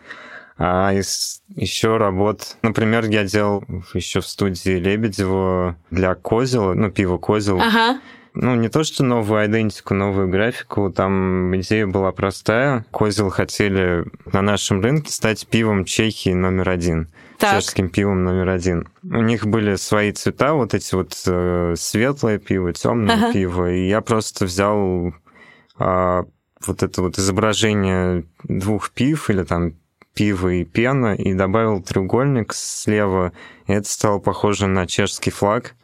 А 0.57 0.91
из 0.93 1.41
еще 1.55 1.97
работ, 1.97 2.57
например, 2.61 3.05
я 3.05 3.23
делал 3.23 3.63
еще 3.93 4.21
в 4.21 4.27
студии 4.27 4.77
Лебедева 4.77 5.77
для 5.91 6.15
Козела, 6.15 6.73
ну, 6.73 6.89
пиво 6.91 7.17
Козел. 7.17 7.59
Ага. 7.61 7.99
Ну, 8.33 8.55
не 8.55 8.69
то, 8.69 8.83
что 8.83 9.03
новую 9.03 9.45
идентику, 9.47 9.93
новую 9.93 10.29
графику, 10.29 10.91
там 10.91 11.55
идея 11.57 11.87
была 11.87 12.11
простая. 12.11 12.85
Козел 12.91 13.29
хотели 13.29 14.05
на 14.31 14.41
нашем 14.41 14.81
рынке 14.81 15.11
стать 15.11 15.47
пивом 15.47 15.85
Чехии 15.85 16.33
номер 16.33 16.69
один 16.69 17.07
так. 17.37 17.55
чешским 17.61 17.89
пивом 17.89 18.23
номер 18.23 18.49
один. 18.49 18.87
У 19.03 19.21
них 19.21 19.45
были 19.45 19.75
свои 19.75 20.11
цвета, 20.11 20.53
вот 20.53 20.73
эти 20.73 20.95
вот 20.95 21.13
э, 21.25 21.75
светлое 21.77 22.39
пиво, 22.39 22.73
темное 22.73 23.15
ага. 23.15 23.33
пиво, 23.33 23.71
и 23.71 23.87
я 23.87 24.01
просто 24.01 24.45
взял 24.45 25.13
э, 25.79 26.23
вот 26.65 26.83
это 26.83 27.01
вот 27.01 27.17
изображение 27.17 28.25
двух 28.43 28.91
пив 28.91 29.29
или 29.29 29.43
там 29.43 29.73
пиво 30.17 30.49
и 30.49 30.65
пена 30.65 31.13
и 31.13 31.35
добавил 31.35 31.79
треугольник 31.79 32.51
слева, 32.53 33.33
и 33.67 33.73
это 33.73 33.87
стало 33.87 34.17
похоже 34.17 34.65
на 34.65 34.87
чешский 34.87 35.29
флаг. 35.29 35.75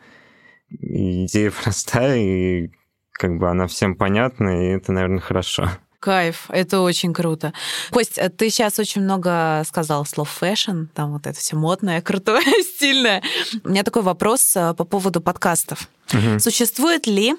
Идея 0.71 1.51
простая, 1.63 2.17
и 2.17 2.71
как 3.11 3.37
бы 3.37 3.47
она 3.49 3.67
всем 3.67 3.95
понятна, 3.95 4.65
и 4.65 4.71
это, 4.71 4.91
наверное, 4.91 5.19
хорошо. 5.19 5.69
Кайф, 5.99 6.45
это 6.49 6.81
очень 6.81 7.13
круто. 7.13 7.53
Кость, 7.91 8.17
э, 8.17 8.29
ты 8.29 8.49
сейчас 8.49 8.79
очень 8.79 9.03
много 9.03 9.63
сказал 9.67 10.03
слов 10.03 10.29
fashion, 10.29 10.85
там 10.93 11.13
вот 11.13 11.27
это 11.27 11.39
все 11.39 11.55
модное, 11.55 12.01
крутое, 12.09 12.63
стильное. 12.63 13.21
У 13.63 13.69
меня 13.69 13.83
такой 13.83 14.01
вопрос 14.01 14.55
э, 14.55 14.73
по 14.73 14.83
поводу 14.83 15.21
подкастов. 15.21 15.87
Угу. 16.11 16.39
Существует 16.39 17.05
ли 17.05 17.35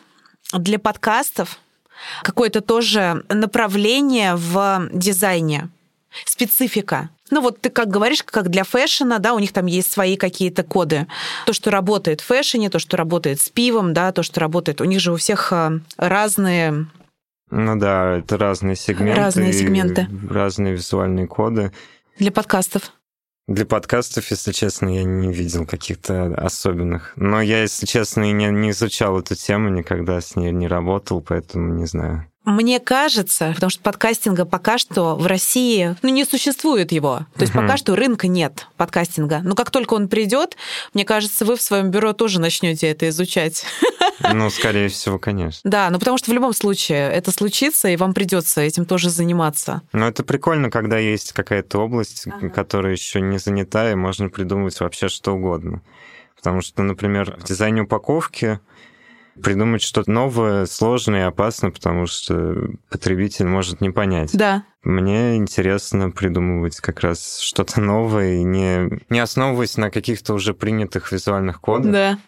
для 0.53 0.79
подкастов 0.79 1.59
какое-то 2.23 2.61
тоже 2.61 3.25
направление 3.29 4.37
в 4.37 4.89
дизайне, 4.93 5.69
специфика? 6.25 7.11
Ну 7.31 7.41
вот 7.41 7.61
ты 7.61 7.71
как 7.71 7.89
говоришь, 7.89 8.23
как 8.23 8.49
для 8.49 8.65
фэшена, 8.65 9.19
да, 9.19 9.35
у 9.35 9.39
них 9.39 9.53
там 9.53 9.67
есть 9.67 9.93
свои 9.93 10.17
какие-то 10.17 10.63
коды. 10.63 11.07
То, 11.47 11.53
что 11.53 11.71
работает 11.71 12.21
в 12.21 12.27
фэшне, 12.27 12.71
то, 12.71 12.79
что 12.79 12.97
работает 12.97 13.41
с 13.41 13.49
пивом, 13.49 13.93
да, 13.93 14.13
то, 14.13 14.23
что 14.23 14.41
работает... 14.41 14.81
У 14.81 14.85
них 14.85 15.01
же 15.01 15.13
у 15.13 15.17
всех 15.17 15.53
э, 15.53 15.81
разные 15.97 16.87
ну 17.51 17.79
да, 17.79 18.19
это 18.19 18.37
разные 18.37 18.75
сегменты. 18.75 19.21
Разные 19.21 19.53
сегменты. 19.53 20.09
Разные 20.29 20.73
визуальные 20.73 21.29
коды. 21.29 21.73
Для 22.19 22.33
подкастов. 22.33 22.93
Для 23.47 23.67
подкастов, 23.67 24.31
если 24.31 24.53
честно, 24.53 24.89
я 24.89 25.05
не 25.05 25.33
видел 25.33 25.67
каких-то 25.67 26.35
особенных. 26.35 27.13
Но 27.17 27.43
я, 27.43 27.61
если 27.61 27.85
честно, 27.85 28.31
и 28.31 28.33
не, 28.33 28.47
не 28.47 28.71
изучал 28.71 29.21
эту 29.21 29.35
тему, 29.35 29.69
никогда 29.69 30.21
с 30.21 30.35
ней 30.35 30.51
не 30.51 30.67
работал, 30.67 31.21
поэтому 31.21 31.75
не 31.75 31.85
знаю. 31.87 32.27
Мне 32.45 32.79
кажется, 32.79 33.53
потому 33.55 33.71
что 33.71 33.83
подкастинга 33.83 34.45
пока 34.45 34.77
что 34.77 35.17
в 35.17 35.27
России, 35.27 35.97
ну, 36.03 36.11
не 36.11 36.25
существует 36.25 36.93
его. 36.93 37.27
То 37.37 37.43
есть 37.43 37.55
угу. 37.55 37.63
пока 37.63 37.77
что 37.77 37.97
рынка 37.97 38.29
нет 38.29 38.69
подкастинга. 38.77 39.41
Но 39.43 39.55
как 39.55 39.71
только 39.71 39.95
он 39.95 40.09
придет, 40.09 40.57
мне 40.93 41.05
кажется, 41.05 41.47
вы 41.47 41.57
в 41.57 41.63
своем 41.63 41.91
бюро 41.91 42.13
тоже 42.13 42.41
начнете 42.41 42.89
это 42.89 43.09
изучать. 43.09 43.65
Ну, 44.33 44.49
скорее 44.49 44.89
всего, 44.89 45.19
конечно. 45.19 45.61
Да, 45.65 45.91
ну 45.91 45.99
потому 45.99 46.17
что 46.19 46.31
в 46.31 46.35
любом 46.35 46.55
случае 46.55 47.11
это 47.11 47.31
случится, 47.31 47.89
и 47.89 47.97
вам 47.97 48.15
придется 48.15 48.63
этим 48.63 48.87
тоже 48.87 49.11
заниматься. 49.11 49.83
Ну, 49.93 50.07
это 50.07 50.23
прикольно, 50.23 50.71
когда 50.71 50.99
есть 50.99 51.33
какая-то 51.33 51.81
область, 51.81 52.27
ага. 52.27 52.49
которая 52.49 52.93
еще 52.93 53.21
не 53.21 53.39
занята, 53.39 53.91
и 53.91 53.95
можно 53.95 54.29
придумать 54.31 54.79
вообще 54.81 55.09
что 55.09 55.35
угодно. 55.35 55.83
Потому 56.37 56.63
что, 56.63 56.83
например, 56.83 57.37
в 57.39 57.45
дизайне 57.45 57.83
упаковки 57.83 58.61
придумать 59.43 59.83
что-то 59.83 60.11
новое 60.11 60.67
сложно 60.67 61.17
и 61.17 61.21
опасно, 61.21 61.71
потому 61.71 62.07
что 62.07 62.71
потребитель 62.91 63.47
может 63.47 63.81
не 63.81 63.91
понять. 63.91 64.31
Да. 64.37 64.65
Мне 64.83 65.37
интересно 65.37 66.11
придумывать 66.11 66.77
как 66.81 67.01
раз 67.01 67.39
что-то 67.39 67.81
новое, 67.81 68.35
и 68.35 68.43
не, 68.43 69.01
не 69.09 69.19
основываясь 69.19 69.77
на 69.77 69.91
каких-то 69.91 70.35
уже 70.35 70.55
принятых 70.55 71.11
визуальных 71.11 71.61
кодах. 71.61 71.93
Да. 71.93 72.19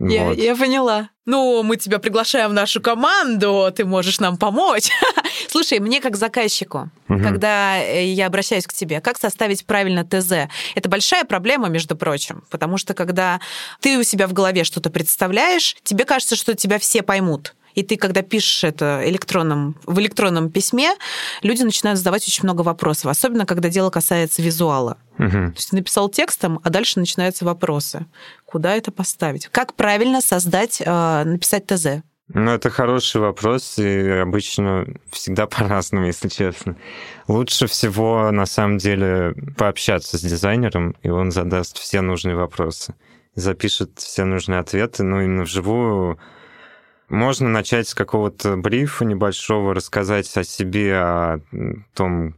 Я, 0.00 0.24
вот. 0.24 0.38
я 0.38 0.56
поняла. 0.56 1.10
Ну, 1.24 1.62
мы 1.62 1.76
тебя 1.76 1.98
приглашаем 1.98 2.50
в 2.50 2.54
нашу 2.54 2.80
команду, 2.80 3.72
ты 3.74 3.84
можешь 3.84 4.18
нам 4.18 4.36
помочь. 4.36 4.88
Слушай, 5.48 5.78
мне 5.78 6.00
как 6.00 6.16
заказчику, 6.16 6.90
угу. 7.08 7.22
когда 7.22 7.78
э, 7.78 8.06
я 8.06 8.26
обращаюсь 8.26 8.66
к 8.66 8.72
тебе, 8.72 9.00
как 9.00 9.18
составить 9.18 9.64
правильно 9.64 10.04
ТЗ? 10.04 10.48
Это 10.74 10.88
большая 10.88 11.24
проблема, 11.24 11.68
между 11.68 11.94
прочим, 11.94 12.42
потому 12.50 12.76
что 12.78 12.94
когда 12.94 13.40
ты 13.80 13.98
у 13.98 14.02
себя 14.02 14.26
в 14.26 14.32
голове 14.32 14.64
что-то 14.64 14.90
представляешь, 14.90 15.76
тебе 15.84 16.04
кажется, 16.04 16.34
что 16.34 16.54
тебя 16.54 16.78
все 16.78 17.02
поймут. 17.02 17.54
И 17.74 17.82
ты, 17.82 17.96
когда 17.96 18.22
пишешь 18.22 18.64
это 18.64 19.02
электронном, 19.04 19.76
в 19.86 19.98
электронном 19.98 20.50
письме, 20.50 20.94
люди 21.42 21.62
начинают 21.62 21.98
задавать 21.98 22.26
очень 22.26 22.44
много 22.44 22.62
вопросов, 22.62 23.06
особенно 23.06 23.46
когда 23.46 23.68
дело 23.68 23.90
касается 23.90 24.42
визуала. 24.42 24.98
Угу. 25.18 25.30
То 25.30 25.54
есть 25.56 25.72
написал 25.72 26.08
текстом, 26.08 26.60
а 26.62 26.70
дальше 26.70 26.98
начинаются 26.98 27.44
вопросы. 27.44 28.06
Куда 28.44 28.74
это 28.74 28.92
поставить? 28.92 29.48
Как 29.48 29.74
правильно 29.74 30.20
создать, 30.20 30.82
э, 30.84 31.24
написать 31.24 31.66
ТЗ? 31.66 32.02
Ну, 32.34 32.50
это 32.50 32.70
хороший 32.70 33.20
вопрос, 33.20 33.78
и 33.78 34.08
обычно 34.08 34.86
всегда 35.10 35.46
по-разному, 35.46 36.06
если 36.06 36.28
честно. 36.28 36.76
Лучше 37.28 37.66
всего, 37.66 38.30
на 38.30 38.46
самом 38.46 38.78
деле, 38.78 39.34
пообщаться 39.56 40.16
с 40.16 40.22
дизайнером, 40.22 40.96
и 41.02 41.10
он 41.10 41.30
задаст 41.30 41.78
все 41.78 42.00
нужные 42.00 42.36
вопросы, 42.36 42.94
запишет 43.34 43.98
все 43.98 44.24
нужные 44.24 44.60
ответы, 44.60 45.02
но 45.02 45.20
именно 45.20 45.42
вживую 45.42 46.18
можно 47.12 47.48
начать 47.48 47.88
с 47.88 47.94
какого-то 47.94 48.56
брифа 48.56 49.04
небольшого, 49.04 49.74
рассказать 49.74 50.34
о 50.36 50.44
себе, 50.44 50.96
о 50.96 51.40
том, 51.94 52.34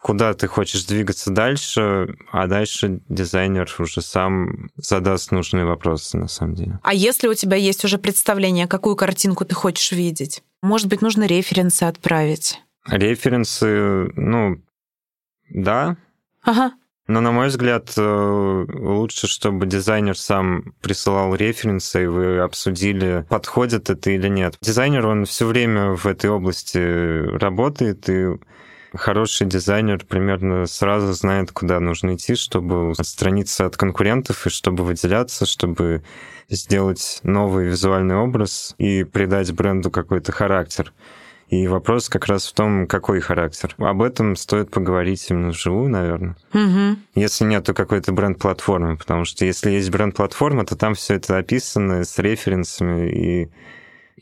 куда 0.00 0.34
ты 0.34 0.46
хочешь 0.46 0.84
двигаться 0.84 1.30
дальше, 1.30 2.14
а 2.30 2.46
дальше 2.46 3.00
дизайнер 3.08 3.74
уже 3.78 4.02
сам 4.02 4.70
задаст 4.76 5.32
нужные 5.32 5.64
вопросы, 5.64 6.18
на 6.18 6.28
самом 6.28 6.54
деле. 6.54 6.78
А 6.82 6.94
если 6.94 7.26
у 7.26 7.34
тебя 7.34 7.56
есть 7.56 7.84
уже 7.84 7.98
представление, 7.98 8.66
какую 8.66 8.96
картинку 8.96 9.44
ты 9.44 9.54
хочешь 9.54 9.92
видеть? 9.92 10.42
Может 10.62 10.88
быть, 10.88 11.02
нужно 11.02 11.24
референсы 11.24 11.84
отправить? 11.84 12.60
Референсы, 12.86 14.10
ну, 14.14 14.60
да. 15.48 15.96
Ага. 16.42 16.72
Но, 17.08 17.22
на 17.22 17.32
мой 17.32 17.48
взгляд, 17.48 17.94
э, 17.96 18.66
лучше, 18.68 19.28
чтобы 19.28 19.64
дизайнер 19.64 20.16
сам 20.16 20.74
присылал 20.82 21.34
референсы, 21.34 22.04
и 22.04 22.06
вы 22.06 22.38
обсудили, 22.40 23.24
подходит 23.30 23.88
это 23.88 24.10
или 24.10 24.28
нет. 24.28 24.58
Дизайнер, 24.60 25.06
он 25.06 25.24
все 25.24 25.46
время 25.46 25.96
в 25.96 26.04
этой 26.04 26.28
области 26.28 26.78
работает, 27.38 28.10
и 28.10 28.36
хороший 28.94 29.46
дизайнер 29.46 30.04
примерно 30.04 30.66
сразу 30.66 31.14
знает, 31.14 31.50
куда 31.50 31.80
нужно 31.80 32.14
идти, 32.14 32.34
чтобы 32.34 32.92
отстраниться 32.98 33.64
от 33.64 33.78
конкурентов 33.78 34.46
и 34.46 34.50
чтобы 34.50 34.84
выделяться, 34.84 35.46
чтобы 35.46 36.02
сделать 36.50 37.20
новый 37.22 37.68
визуальный 37.68 38.16
образ 38.16 38.74
и 38.76 39.04
придать 39.04 39.50
бренду 39.52 39.90
какой-то 39.90 40.32
характер. 40.32 40.92
И 41.48 41.66
вопрос 41.66 42.08
как 42.08 42.26
раз 42.26 42.46
в 42.46 42.52
том, 42.52 42.86
какой 42.86 43.20
характер. 43.20 43.74
Об 43.78 44.02
этом 44.02 44.36
стоит 44.36 44.70
поговорить 44.70 45.26
именно 45.30 45.50
вживую, 45.50 45.88
наверное. 45.88 46.36
Угу. 46.52 46.98
Если 47.14 47.44
нету 47.44 47.74
какой-то 47.74 48.12
бренд-платформы, 48.12 48.96
потому 48.96 49.24
что 49.24 49.44
если 49.44 49.70
есть 49.70 49.90
бренд-платформа, 49.90 50.66
то 50.66 50.76
там 50.76 50.94
все 50.94 51.14
это 51.14 51.38
описано 51.38 52.04
с 52.04 52.18
референсами 52.18 53.10
и 53.10 53.50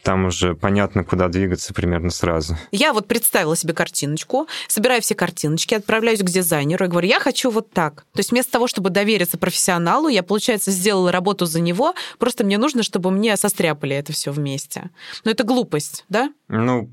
там 0.02 0.26
уже 0.26 0.54
понятно, 0.54 1.02
куда 1.02 1.26
двигаться 1.28 1.75
примерно 1.75 2.11
сразу. 2.11 2.56
Я 2.71 2.92
вот 2.92 3.09
представила 3.09 3.56
себе 3.56 3.75
картиночку, 3.75 4.47
собираю 4.68 5.02
все 5.02 5.14
картиночки, 5.14 5.75
отправляюсь 5.75 6.21
к 6.21 6.30
дизайнеру 6.30 6.85
и 6.85 6.88
говорю, 6.88 7.09
я 7.09 7.18
хочу 7.18 7.50
вот 7.50 7.73
так. 7.73 8.04
То 8.12 8.21
есть 8.21 8.30
вместо 8.30 8.52
того, 8.52 8.68
чтобы 8.68 8.90
довериться 8.90 9.38
профессионалу, 9.38 10.06
я, 10.09 10.23
получается, 10.23 10.71
сделала 10.71 11.11
работу 11.11 11.47
за 11.47 11.61
него, 11.61 11.95
просто 12.18 12.45
мне 12.45 12.59
нужно, 12.59 12.85
чтобы 12.85 13.11
мне 13.11 13.37
состряпали 13.37 13.97
это 13.97 14.12
все 14.12 14.30
вместе. 14.30 14.90
Но 15.25 15.33
это 15.33 15.42
глупость, 15.42 16.04
да? 16.09 16.33
Ну, 16.49 16.90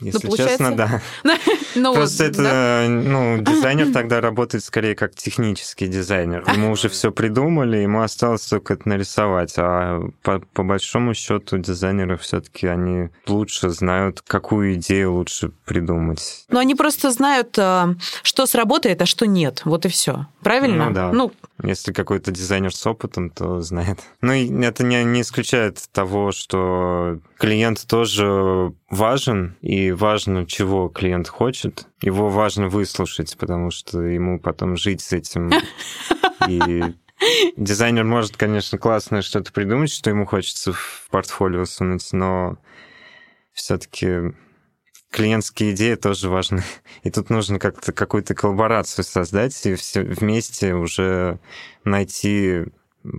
если 0.00 0.28
ну, 0.28 0.36
честно, 0.36 0.76
да. 0.76 1.00
ну, 1.74 1.94
Просто 1.94 2.24
это, 2.24 2.42
да? 2.42 2.86
ну, 2.88 3.38
дизайнер 3.42 3.92
тогда 3.92 4.20
работает 4.20 4.64
скорее 4.64 4.94
как 4.94 5.14
технический 5.14 5.86
дизайнер. 5.86 6.44
Мы 6.56 6.70
уже 6.70 6.88
все 6.88 7.10
придумали, 7.10 7.78
ему 7.78 8.02
осталось 8.02 8.42
только 8.46 8.74
это 8.74 8.88
нарисовать. 8.88 9.54
А 9.56 10.02
по, 10.22 10.40
по 10.40 10.62
большому 10.62 11.14
счету 11.14 11.58
дизайнеры 11.58 12.16
все-таки 12.16 12.66
они 12.66 13.10
лучше 13.26 13.70
знают, 13.70 14.22
какую 14.26 14.74
идею 14.74 15.14
лучше 15.14 15.50
придумать. 15.64 16.44
Ну, 16.48 16.58
они 16.58 16.74
просто 16.74 17.10
знают, 17.10 17.56
э, 17.58 17.94
что 18.22 18.46
сработает, 18.46 19.02
а 19.02 19.06
что 19.06 19.26
нет. 19.26 19.62
Вот 19.64 19.86
и 19.86 19.88
все. 19.88 20.26
Правильно? 20.42 20.86
Ну 20.86 20.94
да. 20.94 21.12
Ну, 21.12 21.32
если 21.62 21.92
какой-то 21.92 22.30
дизайнер 22.30 22.74
с 22.74 22.86
опытом, 22.86 23.30
то 23.30 23.60
знает. 23.60 24.00
Ну, 24.20 24.32
это 24.32 24.84
не, 24.84 25.02
не 25.04 25.22
исключает 25.22 25.82
того, 25.92 26.30
что 26.32 27.18
клиент 27.38 27.86
тоже 27.86 28.72
важен, 28.88 29.56
и 29.60 29.90
важно, 29.90 30.46
чего 30.46 30.88
клиент 30.88 31.28
хочет. 31.28 31.86
Его 32.00 32.28
важно 32.28 32.68
выслушать, 32.68 33.36
потому 33.36 33.70
что 33.70 34.00
ему 34.02 34.38
потом 34.38 34.76
жить 34.76 35.00
с 35.00 35.12
этим. 35.12 35.50
И 36.48 36.82
дизайнер 37.56 38.04
может, 38.04 38.36
конечно, 38.36 38.78
классное 38.78 39.22
что-то 39.22 39.52
придумать, 39.52 39.92
что 39.92 40.10
ему 40.10 40.24
хочется 40.24 40.72
в 40.72 41.08
портфолио 41.10 41.64
сунуть, 41.64 42.08
но 42.12 42.58
все-таки 43.52 44.34
клиентские 45.10 45.72
идеи 45.72 45.94
тоже 45.94 46.28
важны. 46.28 46.62
И 47.02 47.10
тут 47.10 47.30
нужно 47.30 47.58
как-то 47.58 47.92
какую-то 47.92 48.34
коллаборацию 48.34 49.04
создать 49.04 49.66
и 49.66 49.74
все 49.74 50.02
вместе 50.02 50.74
уже 50.74 51.38
найти 51.84 52.64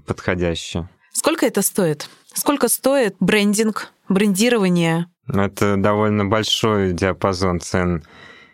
подходящее. 0.05 0.89
Сколько 1.12 1.46
это 1.46 1.62
стоит? 1.62 2.10
Сколько 2.34 2.67
стоит 2.67 3.15
брендинг, 3.19 3.91
брендирование? 4.08 5.08
Это 5.27 5.75
довольно 5.77 6.25
большой 6.25 6.93
диапазон 6.93 7.60
цен. 7.60 8.03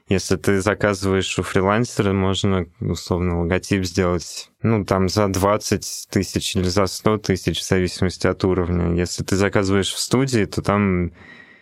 Если 0.08 0.36
ты 0.36 0.62
заказываешь 0.62 1.40
у 1.40 1.44
фрилансера, 1.44 2.14
можно, 2.14 2.68
условно, 2.80 3.42
логотип 3.42 3.84
сделать, 3.86 4.52
ну, 4.62 4.86
там, 4.86 5.10
за 5.10 5.28
20 5.28 6.08
тысяч 6.12 6.56
или 6.56 6.66
за 6.66 6.86
100 6.86 7.18
тысяч, 7.20 7.60
в 7.60 7.68
зависимости 7.68 8.28
от 8.28 8.44
уровня. 8.44 8.96
Если 8.96 9.24
ты 9.24 9.36
заказываешь 9.36 9.92
в 9.92 9.98
студии, 9.98 10.46
то 10.46 10.62
там 10.62 11.12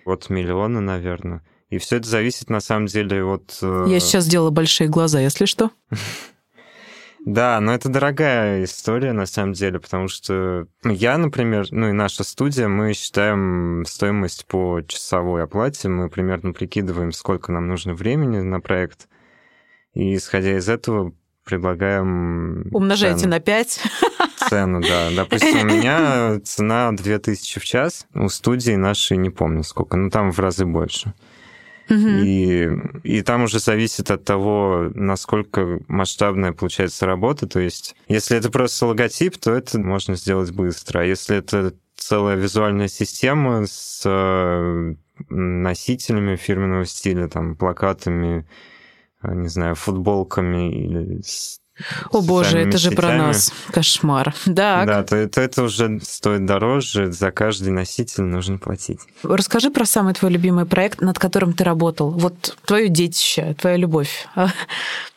от 0.05 0.29
миллиона, 0.29 0.81
наверное. 0.81 1.41
И 1.73 1.79
все 1.79 1.95
это 1.97 2.07
зависит 2.07 2.51
на 2.51 2.59
самом 2.59 2.85
деле 2.85 3.23
от... 3.23 3.57
Э, 3.63 3.87
Я 3.89 3.99
сейчас 3.99 4.25
сделала 4.25 4.51
большие 4.51 4.87
глаза, 4.89 5.19
если 5.19 5.45
что. 5.45 5.71
Да, 7.25 7.61
но 7.61 7.73
это 7.73 7.87
дорогая 7.87 8.65
история 8.65 9.13
на 9.13 9.25
самом 9.25 9.53
деле, 9.53 9.79
потому 9.79 10.09
что 10.09 10.67
я, 10.83 11.17
например, 11.17 11.67
ну 11.71 11.87
и 11.87 11.93
наша 11.93 12.25
студия, 12.25 12.67
мы 12.67 12.91
считаем 12.91 13.85
стоимость 13.87 14.45
по 14.45 14.81
часовой 14.85 15.43
оплате, 15.43 15.87
мы 15.87 16.09
примерно 16.09 16.51
прикидываем, 16.51 17.13
сколько 17.13 17.53
нам 17.53 17.69
нужно 17.69 17.93
времени 17.93 18.41
на 18.41 18.59
проект, 18.59 19.07
и 19.93 20.17
исходя 20.17 20.57
из 20.57 20.67
этого 20.67 21.13
предлагаем... 21.45 22.67
Умножайте 22.73 23.19
цену. 23.19 23.31
на 23.31 23.39
5. 23.39 23.79
Цену, 24.49 24.81
да. 24.81 25.09
Допустим, 25.15 25.61
у 25.61 25.63
меня 25.63 26.41
цена 26.43 26.91
2000 26.91 27.59
в 27.61 27.63
час, 27.63 28.05
у 28.13 28.27
студии 28.27 28.73
нашей 28.73 29.15
не 29.15 29.29
помню 29.29 29.63
сколько, 29.63 29.95
но 29.95 30.09
там 30.09 30.29
в 30.33 30.39
разы 30.39 30.65
больше. 30.65 31.13
И, 32.23 32.69
и 33.03 33.21
там 33.21 33.43
уже 33.43 33.59
зависит 33.59 34.11
от 34.11 34.23
того, 34.23 34.91
насколько 34.93 35.79
масштабная 35.87 36.53
получается 36.53 37.05
работа. 37.05 37.47
То 37.47 37.59
есть, 37.59 37.95
если 38.07 38.37
это 38.37 38.51
просто 38.51 38.85
логотип, 38.87 39.37
то 39.37 39.51
это 39.53 39.79
можно 39.79 40.15
сделать 40.15 40.51
быстро. 40.51 40.99
А 40.99 41.03
если 41.03 41.37
это 41.37 41.73
целая 41.95 42.35
визуальная 42.35 42.87
система 42.87 43.65
с 43.65 44.01
э, 44.05 44.95
носителями 45.29 46.35
фирменного 46.35 46.85
стиля, 46.85 47.27
там, 47.27 47.55
плакатами, 47.55 48.45
э, 49.21 49.33
не 49.33 49.47
знаю, 49.47 49.75
футболками 49.75 50.71
или 50.71 51.21
с 51.21 51.59
о 52.11 52.21
боже, 52.21 52.59
это 52.59 52.77
же 52.77 52.91
про 52.91 53.15
нас. 53.15 53.51
Кошмар. 53.71 54.33
Да. 54.45 54.85
Да, 54.85 55.03
то, 55.03 55.27
то 55.27 55.41
это 55.41 55.63
уже 55.63 55.99
стоит 56.01 56.45
дороже, 56.45 57.11
за 57.11 57.31
каждый 57.31 57.71
носитель 57.71 58.23
нужно 58.23 58.57
платить. 58.57 58.99
Расскажи 59.23 59.71
про 59.71 59.85
самый 59.85 60.13
твой 60.13 60.31
любимый 60.31 60.65
проект, 60.65 61.01
над 61.01 61.17
которым 61.17 61.53
ты 61.53 61.63
работал. 61.63 62.11
Вот 62.11 62.57
твое 62.65 62.89
детище, 62.89 63.55
твоя 63.59 63.77
любовь. 63.77 64.27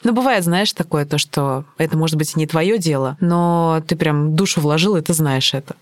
Ну, 0.05 0.13
бывает, 0.13 0.45
знаешь, 0.45 0.73
такое, 0.73 1.05
то, 1.05 1.19
что 1.19 1.65
это 1.79 1.97
может 1.97 2.17
быть 2.17 2.37
не 2.37 2.47
твое 2.47 2.79
дело, 2.79 3.17
но 3.21 3.83
ты 3.89 3.97
прям 3.97 4.37
душу 4.37 4.61
вложил, 4.61 4.95
и 4.95 5.01
ты 5.01 5.15
знаешь 5.15 5.53
это. 5.53 5.75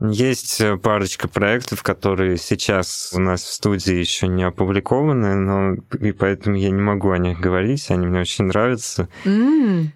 Есть 0.00 0.62
э, 0.62 0.78
парочка 0.78 1.28
проектов, 1.28 1.82
которые 1.82 2.38
сейчас 2.38 3.12
у 3.14 3.20
нас 3.20 3.42
в 3.42 3.52
студии 3.52 3.94
еще 3.94 4.28
не 4.28 4.44
опубликованы, 4.44 5.34
но 5.34 5.74
и 6.00 6.12
поэтому 6.12 6.56
я 6.56 6.70
не 6.70 6.80
могу 6.80 7.10
о 7.10 7.18
них 7.18 7.38
говорить, 7.38 7.90
они 7.90 8.06
мне 8.06 8.20
очень 8.20 8.46
нравятся. 8.46 9.08
Mm. 9.26 9.88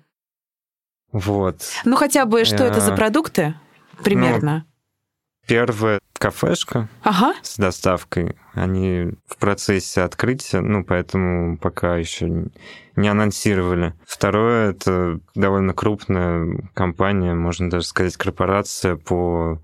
Вот. 1.15 1.63
Ну, 1.85 1.95
хотя 1.95 2.27
бы, 2.27 2.45
что 2.45 2.65
это 2.65 2.81
за 2.81 2.93
э, 2.93 2.97
продукты 2.97 3.55
примерно? 4.03 4.67
Ну, 4.67 5.47
первая 5.47 6.01
кафешка 6.19 6.89
ага. 7.05 7.35
с 7.41 7.57
доставкой. 7.57 8.35
Они 8.53 9.13
в 9.29 9.37
процессе 9.39 10.03
открытия, 10.03 10.61
ну, 10.61 10.83
поэтому 10.83 11.57
пока 11.57 11.97
еще 11.97 12.49
не 12.97 13.09
анонсировали. 13.09 13.95
Второе, 14.05 14.71
это 14.71 15.21
довольно 15.37 15.73
крупная 15.73 16.69
компания, 16.75 17.35
можно 17.35 17.71
даже 17.71 17.87
сказать, 17.87 18.17
корпорация 18.17 18.97
по 18.97 19.61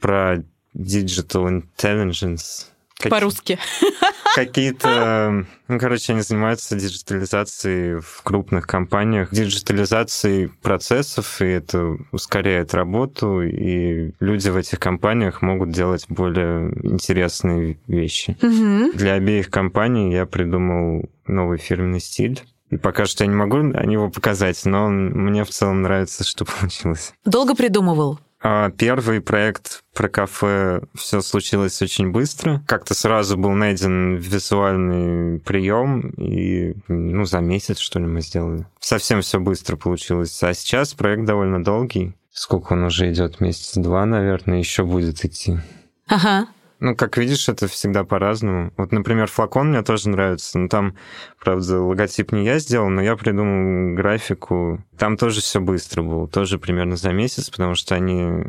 про 0.00 0.42
digital 0.76 1.62
intelligence. 1.62 2.66
По-русски 3.02 3.58
какие-то... 4.34 5.46
Ну, 5.68 5.78
короче, 5.78 6.12
они 6.12 6.22
занимаются 6.22 6.76
диджитализацией 6.76 8.00
в 8.00 8.22
крупных 8.22 8.66
компаниях, 8.66 9.30
диджитализацией 9.32 10.48
процессов, 10.62 11.40
и 11.40 11.46
это 11.46 11.96
ускоряет 12.12 12.74
работу, 12.74 13.42
и 13.42 14.12
люди 14.20 14.48
в 14.48 14.56
этих 14.56 14.78
компаниях 14.78 15.42
могут 15.42 15.70
делать 15.70 16.06
более 16.08 16.72
интересные 16.82 17.78
вещи. 17.86 18.36
Угу. 18.42 18.92
Для 18.96 19.14
обеих 19.14 19.50
компаний 19.50 20.12
я 20.12 20.26
придумал 20.26 21.08
новый 21.26 21.58
фирменный 21.58 22.00
стиль. 22.00 22.42
И 22.70 22.76
пока 22.76 23.06
что 23.06 23.24
я 23.24 23.28
не 23.28 23.36
могу 23.36 23.58
его 23.58 24.10
показать, 24.10 24.64
но 24.64 24.88
мне 24.88 25.44
в 25.44 25.50
целом 25.50 25.82
нравится, 25.82 26.24
что 26.24 26.44
получилось. 26.60 27.12
Долго 27.24 27.54
придумывал? 27.54 28.18
А, 28.46 28.70
первый 28.70 29.22
проект 29.22 29.82
про 29.94 30.10
кафе 30.10 30.82
все 30.94 31.22
случилось 31.22 31.80
очень 31.80 32.10
быстро. 32.10 32.62
Как-то 32.66 32.92
сразу 32.92 33.38
был 33.38 33.52
найден 33.52 34.16
визуальный 34.16 35.40
прием, 35.40 36.10
и 36.18 36.74
ну, 36.88 37.24
за 37.24 37.38
месяц, 37.38 37.78
что 37.78 38.00
ли, 38.00 38.04
мы 38.04 38.20
сделали. 38.20 38.66
Совсем 38.80 39.22
все 39.22 39.40
быстро 39.40 39.76
получилось. 39.76 40.42
А 40.42 40.52
сейчас 40.52 40.92
проект 40.92 41.24
довольно 41.24 41.64
долгий. 41.64 42.12
Сколько 42.32 42.74
он 42.74 42.84
уже 42.84 43.10
идет? 43.10 43.40
Месяца 43.40 43.80
два, 43.80 44.04
наверное, 44.04 44.58
еще 44.58 44.84
будет 44.84 45.24
идти. 45.24 45.58
Ага. 46.06 46.46
Ну, 46.80 46.96
как 46.96 47.16
видишь, 47.16 47.48
это 47.48 47.66
всегда 47.68 48.04
по-разному. 48.04 48.72
Вот, 48.76 48.92
например, 48.92 49.28
флакон 49.28 49.70
мне 49.70 49.82
тоже 49.82 50.08
нравится. 50.08 50.58
Ну, 50.58 50.68
там, 50.68 50.96
правда, 51.42 51.80
логотип 51.80 52.32
не 52.32 52.44
я 52.44 52.58
сделал, 52.58 52.88
но 52.88 53.00
я 53.00 53.16
придумал 53.16 53.94
графику. 53.94 54.84
Там 54.98 55.16
тоже 55.16 55.40
все 55.40 55.60
быстро 55.60 56.02
было, 56.02 56.28
тоже 56.28 56.58
примерно 56.58 56.96
за 56.96 57.12
месяц, 57.12 57.48
потому 57.48 57.74
что 57.74 57.94
они 57.94 58.44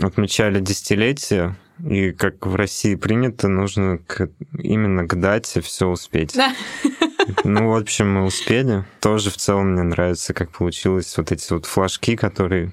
отмечали 0.00 0.60
десятилетие, 0.60 1.56
и 1.84 2.12
как 2.12 2.46
в 2.46 2.54
России 2.54 2.94
принято, 2.94 3.48
нужно 3.48 3.98
к, 3.98 4.28
именно 4.58 5.06
к 5.06 5.18
дате 5.18 5.60
все 5.60 5.88
успеть. 5.88 6.34
Да. 6.34 6.52
Ну, 7.44 7.70
в 7.70 7.76
общем, 7.76 8.12
мы 8.12 8.24
успели. 8.24 8.84
Тоже 9.00 9.30
в 9.30 9.36
целом 9.36 9.72
мне 9.72 9.82
нравится, 9.82 10.34
как 10.34 10.50
получилось 10.50 11.16
вот 11.16 11.32
эти 11.32 11.52
вот 11.52 11.66
флажки, 11.66 12.16
которые 12.16 12.72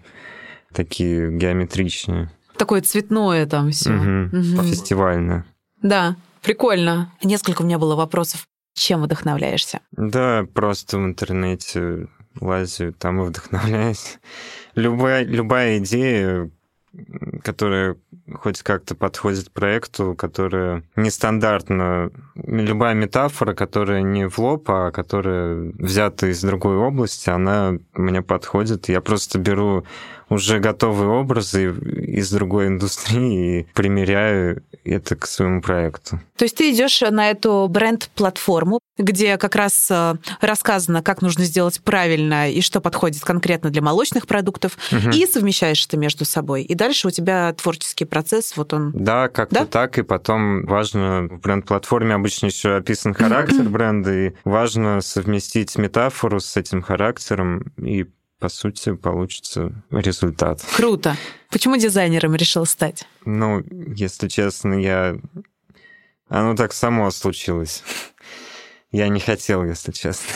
такие 0.73 1.31
геометричные. 1.31 2.31
Такое 2.57 2.81
цветное 2.81 3.45
там 3.45 3.71
все. 3.71 3.93
Угу. 3.93 4.37
Угу. 4.37 4.63
Фестивальное. 4.63 5.45
Да, 5.81 6.15
прикольно. 6.41 7.11
Несколько 7.23 7.61
у 7.61 7.65
меня 7.65 7.77
было 7.77 7.95
вопросов. 7.95 8.47
Чем 8.73 9.01
вдохновляешься? 9.01 9.79
Да, 9.91 10.45
просто 10.53 10.99
в 10.99 11.05
интернете 11.05 12.07
лазю, 12.39 12.93
там 12.93 13.21
и 13.21 13.25
вдохновляюсь. 13.25 14.19
Любая, 14.75 15.23
любая 15.23 15.79
идея, 15.79 16.51
которая 17.43 17.97
хоть 18.33 18.61
как-то 18.61 18.93
подходит 18.95 19.51
проекту, 19.51 20.13
которая 20.15 20.83
нестандартна. 20.95 22.11
Любая 22.35 22.93
метафора, 22.93 23.53
которая 23.53 24.01
не 24.01 24.27
в 24.27 24.37
лоб, 24.37 24.69
а 24.69 24.91
которая 24.91 25.71
взята 25.79 26.27
из 26.27 26.41
другой 26.41 26.77
области, 26.77 27.29
она 27.29 27.77
мне 27.93 28.21
подходит. 28.21 28.89
Я 28.89 29.01
просто 29.01 29.39
беру 29.39 29.85
уже 30.29 30.59
готовые 30.59 31.09
образы 31.09 31.71
из 31.71 32.31
другой 32.31 32.67
индустрии 32.67 33.61
и 33.61 33.67
примеряю 33.73 34.63
это 34.83 35.15
к 35.15 35.25
своему 35.25 35.61
проекту. 35.61 36.19
То 36.37 36.45
есть 36.45 36.57
ты 36.57 36.71
идешь 36.71 37.01
на 37.01 37.29
эту 37.29 37.67
бренд-платформу, 37.69 38.79
где 38.97 39.37
как 39.37 39.55
раз 39.55 39.87
э, 39.89 40.15
рассказано, 40.41 41.01
как 41.01 41.21
нужно 41.21 41.43
сделать 41.45 41.81
правильно 41.81 42.49
и 42.49 42.61
что 42.61 42.81
подходит 42.81 43.23
конкретно 43.23 43.69
для 43.69 43.81
молочных 43.81 44.27
продуктов, 44.27 44.77
угу. 44.91 45.09
и 45.11 45.25
совмещаешь 45.25 45.85
это 45.85 45.97
между 45.97 46.25
собой. 46.25 46.63
И 46.63 46.75
дальше 46.75 47.07
у 47.07 47.11
тебя 47.11 47.53
творческий 47.53 48.05
процесс, 48.05 48.55
вот 48.55 48.73
он. 48.73 48.91
Да, 48.93 49.27
как-то 49.29 49.55
да? 49.55 49.65
так, 49.65 49.97
и 49.97 50.03
потом 50.03 50.65
важно 50.65 51.27
в 51.29 51.39
бренд-платформе 51.39 52.15
обычно 52.15 52.47
еще 52.47 52.75
описан 52.75 53.13
характер 53.13 53.63
бренда, 53.69 54.13
и 54.13 54.33
важно 54.43 55.01
совместить 55.01 55.77
метафору 55.77 56.39
с 56.39 56.57
этим 56.57 56.81
характером 56.81 57.71
и 57.77 58.07
по 58.39 58.49
сути, 58.49 58.95
получится 58.95 59.71
результат. 59.91 60.63
Круто. 60.75 61.15
Почему 61.49 61.77
дизайнером 61.77 62.35
решил 62.35 62.65
стать? 62.65 63.05
Ну, 63.25 63.63
если 63.95 64.27
честно, 64.27 64.73
я... 64.75 65.17
Оно 66.29 66.55
так 66.55 66.73
само 66.73 67.09
случилось. 67.11 67.83
Я 68.91 69.07
не 69.07 69.19
хотел, 69.19 69.63
если 69.63 69.91
честно. 69.91 70.29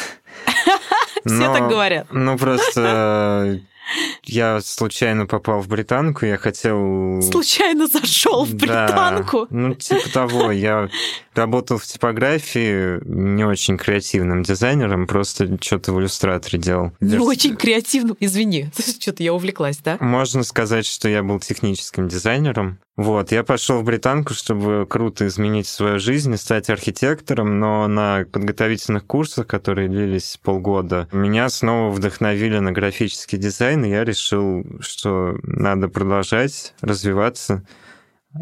Все 1.25 1.53
так 1.53 1.69
говорят. 1.69 2.07
Ну, 2.11 2.37
просто 2.37 3.61
я 4.23 4.61
случайно 4.61 5.25
попал 5.25 5.61
в 5.61 5.67
британку, 5.67 6.25
я 6.25 6.37
хотел... 6.37 7.21
Случайно 7.21 7.87
зашел 7.87 8.45
в 8.45 8.53
британку? 8.53 9.47
Да, 9.49 9.57
ну, 9.57 9.75
типа 9.75 10.09
того. 10.09 10.51
Я 10.51 10.89
работал 11.33 11.77
в 11.77 11.85
типографии 11.85 12.99
не 13.05 13.43
очень 13.43 13.77
креативным 13.77 14.43
дизайнером, 14.43 15.07
просто 15.07 15.57
что-то 15.61 15.93
в 15.93 15.99
иллюстраторе 15.99 16.59
делал. 16.59 16.91
Не 16.99 17.13
Верс... 17.13 17.25
очень 17.25 17.55
креативным? 17.55 18.17
Извини, 18.19 18.69
что-то 18.99 19.23
я 19.23 19.33
увлеклась, 19.33 19.77
да? 19.77 19.97
Можно 19.99 20.43
сказать, 20.43 20.85
что 20.85 21.07
я 21.07 21.23
был 21.23 21.39
техническим 21.39 22.07
дизайнером. 22.07 22.79
Вот, 22.97 23.31
я 23.31 23.43
пошел 23.43 23.79
в 23.79 23.83
британку, 23.83 24.33
чтобы 24.33 24.85
круто 24.87 25.25
изменить 25.25 25.67
свою 25.67 25.97
жизнь 25.97 26.33
и 26.33 26.37
стать 26.37 26.69
архитектором, 26.69 27.59
но 27.59 27.87
на 27.87 28.25
подготовительных 28.31 29.05
курсах, 29.05 29.47
которые 29.47 29.87
длились 29.87 30.37
полгода, 30.43 31.07
меня 31.11 31.49
снова 31.49 31.91
вдохновили 31.91 32.59
на 32.59 32.71
графический 32.71 33.37
дизайн, 33.37 33.85
и 33.85 33.89
я 33.89 34.03
решил, 34.03 34.65
что 34.81 35.37
надо 35.43 35.87
продолжать 35.87 36.73
развиваться, 36.81 37.63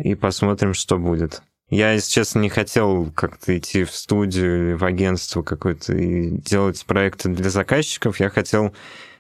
и 0.03 0.15
посмотрим, 0.15 0.73
что 0.73 0.97
будет. 0.97 1.41
Я, 1.69 1.93
если 1.93 2.09
честно, 2.09 2.39
не 2.39 2.49
хотел 2.49 3.11
как-то 3.15 3.57
идти 3.57 3.83
в 3.83 3.91
студию 3.91 4.69
или 4.69 4.73
в 4.73 4.83
агентство 4.83 5.43
какое-то 5.43 5.95
и 5.95 6.29
делать 6.31 6.83
проекты 6.85 7.29
для 7.29 7.49
заказчиков. 7.49 8.19
Я 8.19 8.29
хотел 8.29 8.73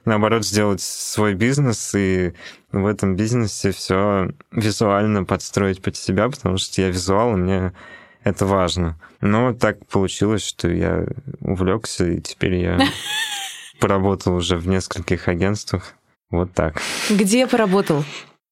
наоборот, 0.05 0.45
сделать 0.45 0.81
свой 0.81 1.33
бизнес 1.35 1.93
и 1.95 2.33
в 2.71 2.85
этом 2.85 3.15
бизнесе 3.15 3.71
все 3.71 4.31
визуально 4.51 5.23
подстроить 5.23 5.81
под 5.81 5.95
себя, 5.95 6.29
потому 6.29 6.57
что 6.57 6.81
я 6.81 6.89
визуал, 6.89 7.33
и 7.33 7.37
мне 7.37 7.73
это 8.23 8.45
важно. 8.45 8.99
Но 9.21 9.53
так 9.53 9.85
получилось, 9.87 10.45
что 10.45 10.69
я 10.69 11.05
увлекся, 11.41 12.07
и 12.07 12.21
теперь 12.21 12.55
я 12.55 12.79
поработал 13.79 14.35
уже 14.35 14.57
в 14.57 14.67
нескольких 14.67 15.27
агентствах. 15.27 15.93
Вот 16.29 16.53
так. 16.53 16.81
Где 17.09 17.47
поработал? 17.47 18.03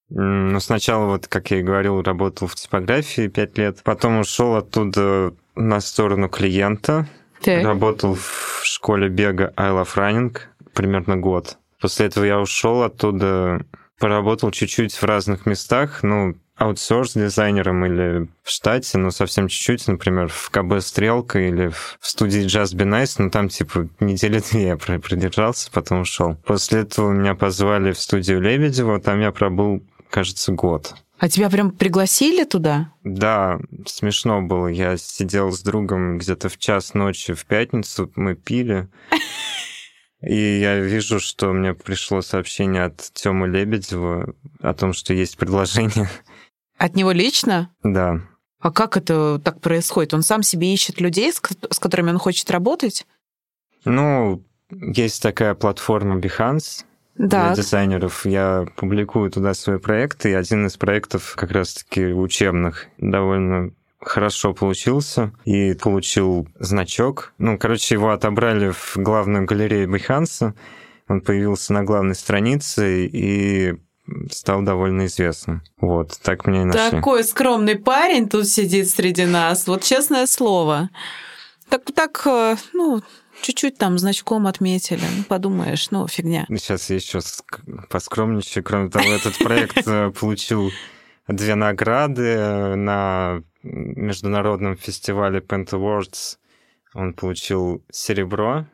Ну, 0.09 0.59
сначала, 0.59 1.05
вот, 1.05 1.27
как 1.27 1.51
я 1.51 1.59
и 1.59 1.63
говорил, 1.63 2.01
работал 2.01 2.47
в 2.47 2.55
типографии 2.55 3.27
пять 3.27 3.57
лет, 3.57 3.81
потом 3.83 4.19
ушел 4.19 4.55
оттуда 4.55 5.33
на 5.55 5.81
сторону 5.81 6.29
клиента, 6.29 7.07
так. 7.41 7.63
работал 7.63 8.15
в 8.15 8.61
школе 8.63 9.09
бега 9.09 9.53
I 9.57 9.71
Love 9.71 9.95
Running, 9.95 10.37
примерно 10.73 11.17
год. 11.17 11.57
После 11.81 12.05
этого 12.07 12.23
я 12.23 12.39
ушел 12.39 12.83
оттуда, 12.83 13.65
поработал 13.99 14.51
чуть-чуть 14.51 14.93
в 14.95 15.03
разных 15.03 15.45
местах, 15.45 16.03
ну, 16.03 16.35
аутсорс 16.55 17.13
дизайнером 17.13 17.85
или 17.85 18.27
в 18.43 18.49
штате, 18.49 18.97
ну, 18.97 19.11
совсем 19.11 19.47
чуть-чуть, 19.47 19.87
например, 19.87 20.27
в 20.27 20.49
КБ 20.49 20.81
«Стрелка» 20.81 21.39
или 21.39 21.67
в 21.67 21.97
студии 22.01 22.45
Just 22.45 22.75
Be 22.75 22.85
Nice, 22.87 23.15
ну, 23.19 23.29
там, 23.29 23.49
типа, 23.49 23.87
недели 23.99 24.39
две 24.39 24.67
я 24.67 24.77
продержался, 24.77 25.69
потом 25.71 26.01
ушел. 26.01 26.35
После 26.45 26.81
этого 26.81 27.11
меня 27.11 27.35
позвали 27.35 27.91
в 27.91 27.99
студию 27.99 28.41
Лебедева, 28.41 28.99
там 28.99 29.19
я 29.19 29.31
пробыл, 29.31 29.83
кажется, 30.09 30.51
год. 30.51 30.95
А 31.19 31.29
тебя 31.29 31.49
прям 31.49 31.71
пригласили 31.71 32.43
туда? 32.43 32.93
Да, 33.03 33.59
смешно 33.85 34.41
было. 34.41 34.67
Я 34.67 34.97
сидел 34.97 35.51
с 35.51 35.61
другом 35.61 36.19
где-то 36.19 36.49
в 36.49 36.57
час 36.57 36.93
ночи 36.93 37.33
в 37.33 37.45
пятницу, 37.45 38.11
мы 38.15 38.35
пили. 38.35 38.87
И 40.21 40.59
я 40.59 40.79
вижу, 40.79 41.19
что 41.19 41.53
мне 41.53 41.73
пришло 41.73 42.21
сообщение 42.21 42.85
от 42.85 42.97
Тёмы 43.13 43.47
Лебедева 43.47 44.33
о 44.61 44.73
том, 44.73 44.93
что 44.93 45.13
есть 45.13 45.37
предложение. 45.37 46.09
От 46.77 46.95
него 46.95 47.11
лично? 47.11 47.71
Да. 47.83 48.21
А 48.59 48.71
как 48.71 48.97
это 48.97 49.39
так 49.43 49.61
происходит? 49.61 50.13
Он 50.13 50.23
сам 50.23 50.43
себе 50.43 50.73
ищет 50.73 50.99
людей, 50.99 51.31
с 51.31 51.79
которыми 51.79 52.11
он 52.11 52.17
хочет 52.17 52.49
работать? 52.49 53.05
Ну, 53.85 54.43
есть 54.71 55.21
такая 55.21 55.53
платформа 55.53 56.19
Behance 56.19 56.83
так. 57.17 57.27
для 57.27 57.55
дизайнеров. 57.55 58.25
Я 58.25 58.65
публикую 58.75 59.31
туда 59.31 59.53
свои 59.53 59.77
проекты, 59.77 60.31
и 60.31 60.33
один 60.33 60.67
из 60.67 60.77
проектов 60.77 61.33
как 61.35 61.51
раз-таки 61.51 62.05
учебных, 62.05 62.87
довольно 62.97 63.71
хорошо 63.99 64.53
получился 64.53 65.31
и 65.45 65.73
получил 65.73 66.47
значок. 66.59 67.33
Ну, 67.37 67.57
короче, 67.57 67.95
его 67.95 68.11
отобрали 68.11 68.71
в 68.71 68.97
главную 68.97 69.45
галерею 69.45 69.89
Behance. 69.89 70.53
Он 71.07 71.21
появился 71.21 71.73
на 71.73 71.83
главной 71.83 72.15
странице 72.15 73.05
и 73.05 73.75
стал 74.31 74.61
довольно 74.61 75.05
известным. 75.05 75.61
Вот, 75.79 76.17
так 76.21 76.47
меня 76.47 76.61
и 76.61 76.65
нашли. 76.65 76.91
Такой 76.91 77.23
скромный 77.23 77.77
парень 77.77 78.29
тут 78.29 78.47
сидит 78.47 78.89
среди 78.89 79.25
нас. 79.25 79.67
Вот 79.67 79.83
честное 79.83 80.27
слово. 80.27 80.89
Так, 81.69 81.91
так, 81.93 82.21
э, 82.25 82.55
ну, 82.73 83.01
чуть-чуть 83.41 83.77
там 83.77 83.97
значком 83.97 84.47
отметили. 84.47 85.01
Ну, 85.17 85.23
подумаешь, 85.23 85.91
ну, 85.91 86.07
фигня. 86.07 86.45
Сейчас 86.49 86.89
я 86.89 86.95
еще 86.95 87.19
поскромничаю. 87.89 88.63
Кроме 88.63 88.89
того, 88.89 89.05
этот 89.09 89.37
проект 89.37 89.85
э, 89.87 90.11
получил 90.11 90.71
две 91.27 91.55
награды 91.55 92.23
э, 92.23 92.75
на 92.75 93.43
международном 93.63 94.77
фестивале 94.77 95.39
Pent 95.39 95.69
Awards. 95.71 96.37
Он 96.93 97.13
получил 97.13 97.83
серебро 97.91 98.65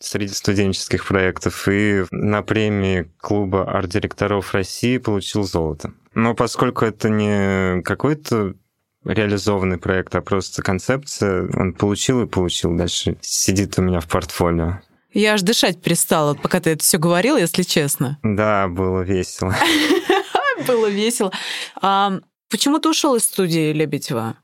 среди 0.00 0.32
студенческих 0.32 1.06
проектов 1.06 1.68
и 1.68 2.04
на 2.10 2.42
премии 2.42 3.12
клуба 3.18 3.62
арт-директоров 3.70 4.54
России 4.54 4.98
получил 4.98 5.44
золото. 5.44 5.92
Но 6.14 6.34
поскольку 6.34 6.84
это 6.84 7.08
не 7.08 7.80
какой-то 7.82 8.54
реализованный 9.04 9.78
проект, 9.78 10.14
а 10.14 10.20
просто 10.20 10.62
концепция, 10.62 11.48
он 11.56 11.72
получил 11.72 12.22
и 12.22 12.26
получил. 12.26 12.76
Дальше 12.76 13.16
сидит 13.20 13.78
у 13.78 13.82
меня 13.82 14.00
в 14.00 14.08
портфолио. 14.08 14.80
Я 15.12 15.34
аж 15.34 15.42
дышать 15.42 15.82
перестала, 15.82 16.34
пока 16.34 16.60
ты 16.60 16.70
это 16.70 16.84
все 16.84 16.98
говорил, 16.98 17.36
если 17.36 17.62
честно. 17.62 18.18
Да, 18.22 18.68
было 18.68 19.02
весело. 19.02 19.54
Было 20.66 20.88
весело. 20.88 21.32
А 21.80 22.20
почему 22.50 22.78
ты 22.78 22.90
ушел 22.90 23.16
из 23.16 23.24
студии 23.24 23.72
Лебедева? 23.72 24.36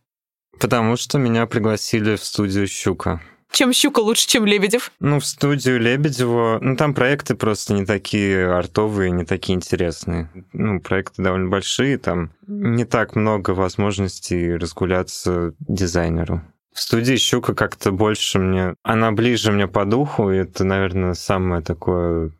Потому 0.58 0.96
что 0.96 1.18
меня 1.18 1.46
пригласили 1.46 2.16
в 2.16 2.24
студию 2.24 2.66
«Щука». 2.66 3.20
Чем 3.52 3.72
«Щука» 3.72 4.00
лучше, 4.00 4.26
чем 4.28 4.44
«Лебедев»? 4.44 4.92
Ну, 5.00 5.20
в 5.20 5.24
студию 5.24 5.80
Лебедева... 5.80 6.58
Ну, 6.60 6.76
там 6.76 6.94
проекты 6.94 7.34
просто 7.34 7.74
не 7.74 7.86
такие 7.86 8.52
артовые, 8.52 9.10
не 9.10 9.24
такие 9.24 9.56
интересные. 9.56 10.30
Ну, 10.52 10.80
проекты 10.80 11.22
довольно 11.22 11.48
большие, 11.48 11.96
там 11.98 12.30
не 12.46 12.84
так 12.84 13.16
много 13.16 13.50
возможностей 13.50 14.56
разгуляться 14.56 15.54
дизайнеру. 15.60 16.42
В 16.72 16.80
студии 16.80 17.16
«Щука» 17.16 17.54
как-то 17.54 17.92
больше 17.92 18.38
мне... 18.38 18.74
Она 18.82 19.10
ближе 19.12 19.52
мне 19.52 19.66
по 19.66 19.86
духу, 19.86 20.30
и 20.30 20.36
это, 20.36 20.64
наверное, 20.64 21.14
самое 21.14 21.62
такое 21.62 22.32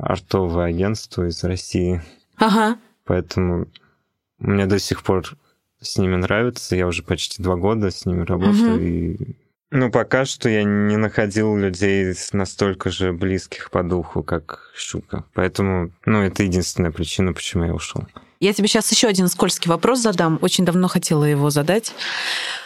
артовое 0.00 0.66
агентство 0.66 1.28
из 1.28 1.44
России. 1.44 2.02
Ага. 2.36 2.78
Поэтому 3.04 3.66
мне 4.38 4.66
до 4.66 4.78
сих 4.78 5.02
пор 5.02 5.36
с 5.80 5.98
ними 5.98 6.16
нравится. 6.16 6.76
Я 6.76 6.86
уже 6.86 7.02
почти 7.02 7.42
два 7.42 7.56
года 7.56 7.90
с 7.90 8.06
ними 8.06 8.24
работаю. 8.24 8.74
Угу. 8.74 8.82
И... 8.82 9.36
Ну, 9.76 9.90
пока 9.90 10.24
что 10.24 10.48
я 10.48 10.62
не 10.62 10.96
находил 10.96 11.56
людей 11.56 12.14
настолько 12.32 12.90
же 12.90 13.12
близких 13.12 13.72
по 13.72 13.82
духу, 13.82 14.22
как 14.22 14.70
Щука. 14.76 15.24
Поэтому, 15.34 15.90
ну, 16.06 16.22
это 16.22 16.44
единственная 16.44 16.92
причина, 16.92 17.32
почему 17.32 17.64
я 17.64 17.74
ушел. 17.74 18.06
Я 18.38 18.52
тебе 18.52 18.68
сейчас 18.68 18.88
еще 18.92 19.08
один 19.08 19.26
скользкий 19.26 19.68
вопрос 19.68 19.98
задам. 19.98 20.38
Очень 20.42 20.64
давно 20.64 20.86
хотела 20.86 21.24
его 21.24 21.50
задать. 21.50 21.92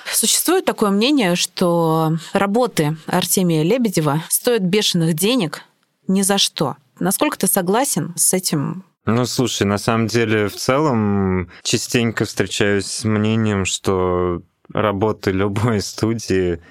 Существует 0.04 0.66
такое 0.66 0.90
мнение, 0.90 1.34
что 1.34 2.18
работы 2.34 2.98
Артемия 3.06 3.62
Лебедева 3.62 4.22
стоят 4.28 4.60
бешеных 4.60 5.14
денег 5.14 5.62
ни 6.08 6.20
за 6.20 6.36
что. 6.36 6.76
Насколько 7.00 7.38
ты 7.38 7.46
согласен 7.46 8.12
с 8.18 8.34
этим 8.34 8.84
Ну, 9.06 9.24
слушай, 9.24 9.62
на 9.62 9.78
самом 9.78 10.08
деле, 10.08 10.48
в 10.48 10.56
целом, 10.56 11.48
частенько 11.62 12.26
встречаюсь 12.26 12.84
с 12.84 13.04
мнением, 13.04 13.64
что 13.64 14.42
работа 14.74 15.30
любой 15.30 15.80
студии— 15.80 16.60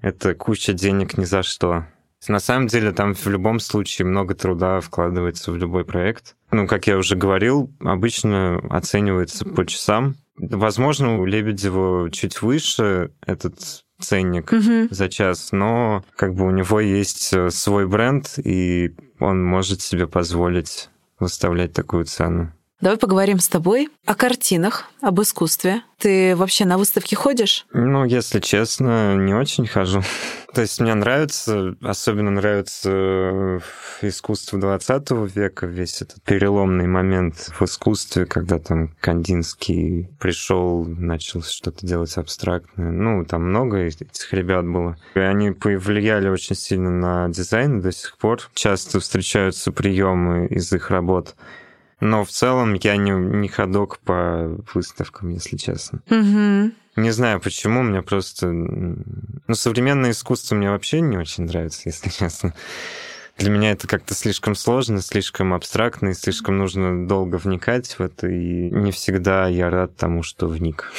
это 0.00 0.34
куча 0.34 0.72
денег 0.72 1.18
ни 1.18 1.24
за 1.24 1.42
что. 1.42 1.86
На 2.28 2.40
самом 2.40 2.66
деле, 2.66 2.92
там 2.92 3.14
в 3.14 3.26
любом 3.26 3.60
случае 3.60 4.06
много 4.06 4.34
труда 4.34 4.80
вкладывается 4.80 5.52
в 5.52 5.56
любой 5.56 5.84
проект. 5.84 6.34
Ну, 6.50 6.66
как 6.66 6.86
я 6.86 6.96
уже 6.96 7.14
говорил, 7.14 7.70
обычно 7.80 8.58
оценивается 8.70 9.44
по 9.44 9.64
часам. 9.64 10.16
Возможно, 10.36 11.18
у 11.18 11.24
Лебедева 11.24 12.10
чуть 12.10 12.42
выше 12.42 13.12
этот 13.24 13.84
ценник 14.00 14.52
угу. 14.52 14.88
за 14.90 15.08
час, 15.08 15.52
но 15.52 16.04
как 16.16 16.34
бы 16.34 16.46
у 16.46 16.50
него 16.50 16.80
есть 16.80 17.32
э, 17.32 17.50
свой 17.50 17.86
бренд, 17.86 18.38
и 18.42 18.94
он 19.18 19.42
может 19.44 19.80
себе 19.80 20.06
позволить 20.06 20.90
выставлять 21.18 21.72
такую 21.72 22.04
цену. 22.04 22.52
Давай 22.78 22.98
поговорим 22.98 23.38
с 23.38 23.48
тобой 23.48 23.88
о 24.04 24.14
картинах, 24.14 24.84
об 25.00 25.18
искусстве. 25.22 25.80
Ты 25.98 26.36
вообще 26.36 26.66
на 26.66 26.76
выставки 26.76 27.14
ходишь? 27.14 27.64
Ну, 27.72 28.04
если 28.04 28.38
честно, 28.38 29.16
не 29.16 29.32
очень 29.32 29.66
хожу. 29.66 30.02
То 30.54 30.60
есть 30.60 30.78
мне 30.78 30.92
нравится, 30.92 31.74
особенно 31.80 32.30
нравится 32.30 32.90
э, 32.92 33.60
искусство 34.02 34.60
20 34.60 35.10
века, 35.34 35.66
весь 35.66 36.02
этот 36.02 36.22
переломный 36.22 36.86
момент 36.86 37.50
в 37.58 37.62
искусстве, 37.62 38.26
когда 38.26 38.58
там 38.58 38.94
Кандинский 39.00 40.10
пришел, 40.20 40.84
начал 40.84 41.42
что-то 41.42 41.86
делать 41.86 42.14
абстрактное. 42.18 42.90
Ну, 42.90 43.24
там 43.24 43.48
много 43.48 43.78
этих 43.78 44.34
ребят 44.34 44.66
было. 44.66 44.98
И 45.14 45.20
они 45.20 45.52
повлияли 45.52 46.28
очень 46.28 46.56
сильно 46.56 46.90
на 46.90 47.28
дизайн 47.28 47.80
до 47.80 47.90
сих 47.90 48.18
пор. 48.18 48.40
Часто 48.52 49.00
встречаются 49.00 49.72
приемы 49.72 50.46
из 50.48 50.70
их 50.74 50.90
работ 50.90 51.34
но 52.00 52.24
в 52.24 52.30
целом 52.30 52.74
я 52.74 52.96
не, 52.96 53.10
не 53.10 53.48
ходок 53.48 53.98
по 54.00 54.56
выставкам, 54.74 55.30
если 55.30 55.56
честно. 55.56 56.00
Угу. 56.10 56.72
Не 56.96 57.10
знаю 57.10 57.40
почему, 57.40 57.82
мне 57.82 58.02
просто... 58.02 58.48
Ну, 58.50 59.54
современное 59.54 60.10
искусство 60.10 60.54
мне 60.54 60.70
вообще 60.70 61.00
не 61.00 61.16
очень 61.16 61.44
нравится, 61.44 61.82
если 61.86 62.10
честно. 62.10 62.54
Для 63.38 63.50
меня 63.50 63.72
это 63.72 63.86
как-то 63.86 64.14
слишком 64.14 64.54
сложно, 64.54 65.02
слишком 65.02 65.52
абстрактно, 65.52 66.08
и 66.08 66.14
слишком 66.14 66.56
нужно 66.56 67.06
долго 67.06 67.36
вникать 67.36 67.98
в 67.98 68.00
это, 68.00 68.28
и 68.28 68.70
не 68.70 68.92
всегда 68.92 69.46
я 69.46 69.68
рад 69.68 69.94
тому, 69.96 70.22
что 70.22 70.48
вник. 70.48 70.90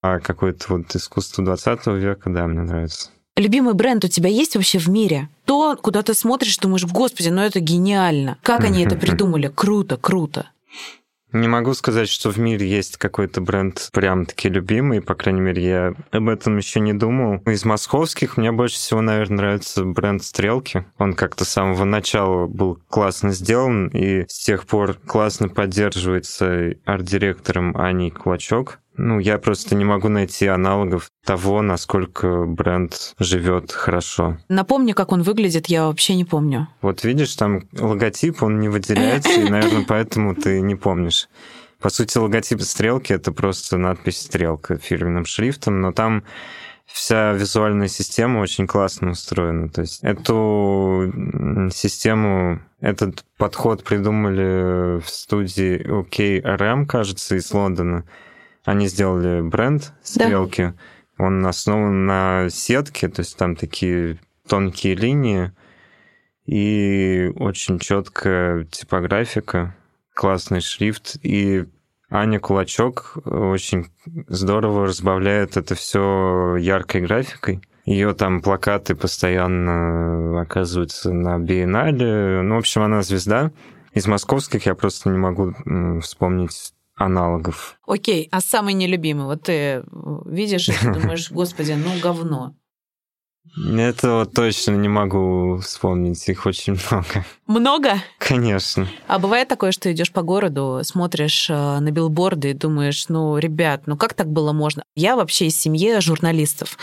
А 0.00 0.20
какое-то 0.20 0.76
вот 0.76 0.94
искусство 0.94 1.44
20 1.44 1.86
века, 1.86 2.30
да, 2.30 2.46
мне 2.46 2.62
нравится. 2.62 3.10
Любимый 3.36 3.74
бренд 3.74 4.04
у 4.04 4.08
тебя 4.08 4.28
есть 4.28 4.54
вообще 4.54 4.78
в 4.78 4.88
мире? 4.88 5.28
То, 5.44 5.76
куда 5.80 6.02
ты 6.02 6.14
смотришь, 6.14 6.56
думаешь, 6.58 6.84
господи, 6.84 7.30
ну 7.30 7.42
это 7.42 7.58
гениально. 7.58 8.38
Как 8.42 8.62
они 8.62 8.84
это 8.84 8.96
придумали? 8.96 9.50
Круто, 9.52 9.96
круто. 9.96 10.46
Не 11.32 11.48
могу 11.48 11.74
сказать, 11.74 12.08
что 12.08 12.30
в 12.30 12.38
мире 12.38 12.68
есть 12.68 12.96
какой-то 12.96 13.40
бренд 13.40 13.88
прям-таки 13.92 14.48
любимый, 14.48 15.02
по 15.02 15.16
крайней 15.16 15.40
мере, 15.40 15.66
я 15.66 15.94
об 16.12 16.28
этом 16.28 16.58
еще 16.58 16.78
не 16.78 16.92
думал. 16.92 17.38
Из 17.44 17.64
московских 17.64 18.36
мне 18.36 18.52
больше 18.52 18.76
всего, 18.76 19.00
наверное, 19.00 19.38
нравится 19.38 19.82
бренд 19.84 20.22
«Стрелки». 20.22 20.84
Он 20.96 21.12
как-то 21.12 21.44
с 21.44 21.48
самого 21.48 21.82
начала 21.82 22.46
был 22.46 22.78
классно 22.88 23.32
сделан, 23.32 23.88
и 23.88 24.24
с 24.28 24.44
тех 24.44 24.64
пор 24.64 24.94
классно 24.94 25.48
поддерживается 25.48 26.74
арт-директором 26.84 27.76
Аней 27.76 28.12
Кулачок. 28.12 28.78
Ну, 28.96 29.18
я 29.18 29.38
просто 29.38 29.74
не 29.74 29.84
могу 29.84 30.08
найти 30.08 30.46
аналогов 30.46 31.10
того, 31.24 31.62
насколько 31.62 32.44
бренд 32.44 33.14
живет 33.18 33.72
хорошо. 33.72 34.38
Напомни, 34.48 34.92
как 34.92 35.10
он 35.12 35.22
выглядит, 35.22 35.66
я 35.66 35.86
вообще 35.86 36.14
не 36.14 36.24
помню. 36.24 36.68
Вот 36.80 37.02
видишь, 37.04 37.34
там 37.34 37.62
логотип, 37.72 38.42
он 38.42 38.60
не 38.60 38.68
выделяется, 38.68 39.40
и, 39.40 39.48
наверное, 39.48 39.84
поэтому 39.88 40.34
ты 40.34 40.60
не 40.60 40.76
помнишь. 40.76 41.28
По 41.80 41.90
сути, 41.90 42.16
логотип 42.16 42.62
стрелки 42.62 43.12
это 43.12 43.32
просто 43.32 43.76
надпись 43.76 44.22
стрелка 44.22 44.78
фирменным 44.78 45.26
шрифтом, 45.26 45.80
но 45.80 45.92
там 45.92 46.22
вся 46.86 47.32
визуальная 47.32 47.88
система 47.88 48.38
очень 48.38 48.66
классно 48.66 49.10
устроена. 49.10 49.68
То 49.68 49.80
есть 49.80 50.02
эту 50.02 51.12
систему, 51.74 52.60
этот 52.80 53.24
подход 53.38 53.84
придумали 53.84 55.00
в 55.00 55.08
студии 55.08 55.84
OKRM, 55.84 56.86
кажется, 56.86 57.36
из 57.36 57.52
Лондона. 57.52 58.04
Они 58.64 58.88
сделали 58.88 59.40
бренд 59.42 59.92
стрелки. 60.02 60.74
Да. 61.18 61.24
Он 61.26 61.46
основан 61.46 62.06
на 62.06 62.48
сетке, 62.50 63.08
то 63.08 63.20
есть 63.20 63.36
там 63.36 63.54
такие 63.56 64.18
тонкие 64.48 64.94
линии 64.94 65.52
и 66.46 67.30
очень 67.36 67.78
четкая 67.78 68.64
типографика, 68.64 69.76
классный 70.14 70.60
шрифт. 70.60 71.16
И 71.22 71.66
Аня 72.10 72.40
Кулачок 72.40 73.18
очень 73.24 73.86
здорово 74.28 74.86
разбавляет 74.86 75.56
это 75.56 75.74
все 75.74 76.56
яркой 76.56 77.02
графикой. 77.02 77.62
Ее 77.84 78.14
там 78.14 78.40
плакаты 78.40 78.94
постоянно 78.94 80.40
оказываются 80.40 81.12
на 81.12 81.38
биеннале. 81.38 82.42
Ну, 82.42 82.56
в 82.56 82.58
общем, 82.58 82.82
она 82.82 83.02
звезда. 83.02 83.52
Из 83.92 84.06
московских 84.06 84.66
я 84.66 84.74
просто 84.74 85.10
не 85.10 85.18
могу 85.18 85.54
вспомнить 86.00 86.73
аналогов. 86.96 87.78
Окей, 87.86 88.28
а 88.30 88.40
самый 88.40 88.74
нелюбимый? 88.74 89.26
Вот 89.26 89.42
ты 89.42 89.84
видишь 90.26 90.68
и 90.68 90.74
думаешь, 90.82 91.30
господи, 91.32 91.72
ну 91.72 91.98
говно. 92.00 92.54
Этого 93.56 94.26
точно 94.26 94.72
не 94.72 94.88
могу 94.88 95.58
вспомнить, 95.58 96.28
их 96.28 96.44
очень 96.44 96.72
много. 96.90 97.24
Много? 97.46 98.02
Конечно. 98.18 98.88
А 99.06 99.18
бывает 99.18 99.48
такое, 99.48 99.70
что 99.70 99.92
идешь 99.92 100.10
по 100.10 100.22
городу, 100.22 100.80
смотришь 100.82 101.48
э, 101.48 101.78
на 101.78 101.90
билборды 101.92 102.50
и 102.50 102.54
думаешь, 102.54 103.08
ну, 103.08 103.38
ребят, 103.38 103.82
ну 103.86 103.96
как 103.96 104.14
так 104.14 104.28
было 104.28 104.52
можно? 104.52 104.82
Я 104.96 105.14
вообще 105.14 105.46
из 105.46 105.56
семьи 105.56 106.00
журналистов. 106.00 106.76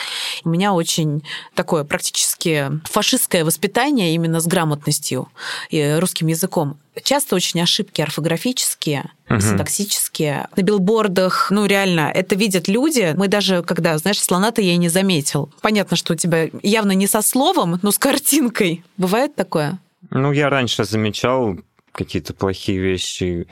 У 0.46 0.50
меня 0.50 0.74
очень 0.74 1.24
такое 1.56 1.84
практически 1.84 2.72
фашистское 2.86 3.44
воспитание 3.44 4.16
именно 4.16 4.40
с 4.40 4.48
грамотностью 4.48 5.28
и 5.72 5.98
русским 6.00 6.28
языком. 6.28 6.78
Часто 7.04 7.36
очень 7.36 7.62
ошибки 7.62 8.02
орфографические, 8.02 9.12
uh-huh. 9.38 9.42
синтаксические. 9.42 10.48
На 10.56 10.62
билбордах, 10.62 11.52
ну 11.52 11.66
реально, 11.66 12.12
это 12.14 12.36
видят 12.36 12.68
люди. 12.68 13.14
Мы 13.16 13.28
даже, 13.28 13.64
когда, 13.64 13.98
знаешь, 13.98 14.20
слона-то 14.20 14.62
я 14.62 14.74
и 14.74 14.78
не 14.78 14.90
заметил. 14.90 15.52
Понятно, 15.62 15.98
что 15.98 16.14
у 16.14 16.16
тебя 16.16 16.50
явно 16.62 16.92
не 16.92 17.08
со 17.08 17.22
словом, 17.22 17.80
но 17.82 17.92
с 17.92 17.98
картинкой. 17.98 18.84
Бывает 18.98 19.36
такое? 19.36 19.80
Ну, 20.10 20.32
я 20.32 20.50
раньше 20.50 20.84
замечал 20.84 21.58
какие-то 21.92 22.34
плохие 22.34 22.80
вещи. 22.80 23.48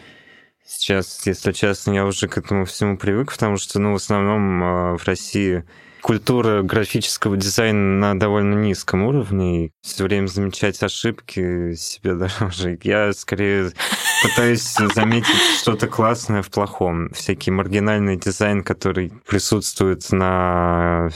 Сейчас, 0.66 1.26
если 1.26 1.52
честно, 1.52 1.92
я 1.92 2.06
уже 2.06 2.28
к 2.28 2.38
этому 2.38 2.66
всему 2.66 2.98
привык, 2.98 3.32
потому 3.32 3.58
что, 3.58 3.80
ну, 3.80 3.94
в 3.94 3.96
основном 3.96 4.64
а, 4.64 4.98
в 4.98 5.06
России 5.06 5.64
культура 6.02 6.62
графического 6.62 7.38
дизайна 7.38 8.14
на 8.14 8.20
довольно 8.20 8.56
низком 8.56 9.04
уровне. 9.04 9.66
И 9.66 9.72
все 9.82 10.04
время 10.04 10.28
замечать 10.28 10.82
ошибки 10.82 11.74
себе 11.76 12.14
дороже. 12.40 12.80
Я 12.84 13.14
скорее 13.14 13.72
пытаюсь 14.22 14.76
заметить 14.96 15.58
что-то 15.60 15.88
классное 15.88 16.42
в 16.42 16.50
плохом. 16.50 17.10
Всякий 17.12 17.52
маргинальный 17.52 18.18
дизайн, 18.18 18.64
который 18.64 19.12
присутствует 19.28 20.12
на 20.12 21.10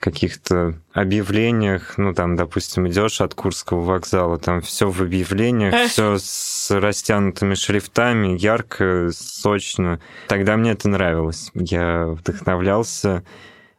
каких-то 0.00 0.74
объявлениях, 0.94 1.98
ну 1.98 2.14
там, 2.14 2.34
допустим, 2.34 2.88
идешь 2.88 3.20
от 3.20 3.34
Курского 3.34 3.80
вокзала, 3.82 4.38
там 4.38 4.62
все 4.62 4.90
в 4.90 5.02
объявлениях, 5.02 5.90
все 5.90 6.16
с 6.18 6.70
растянутыми 6.70 7.54
шрифтами, 7.54 8.36
ярко, 8.38 9.10
сочно. 9.12 10.00
Тогда 10.26 10.56
мне 10.56 10.72
это 10.72 10.88
нравилось. 10.88 11.50
Я 11.54 12.06
вдохновлялся 12.06 13.22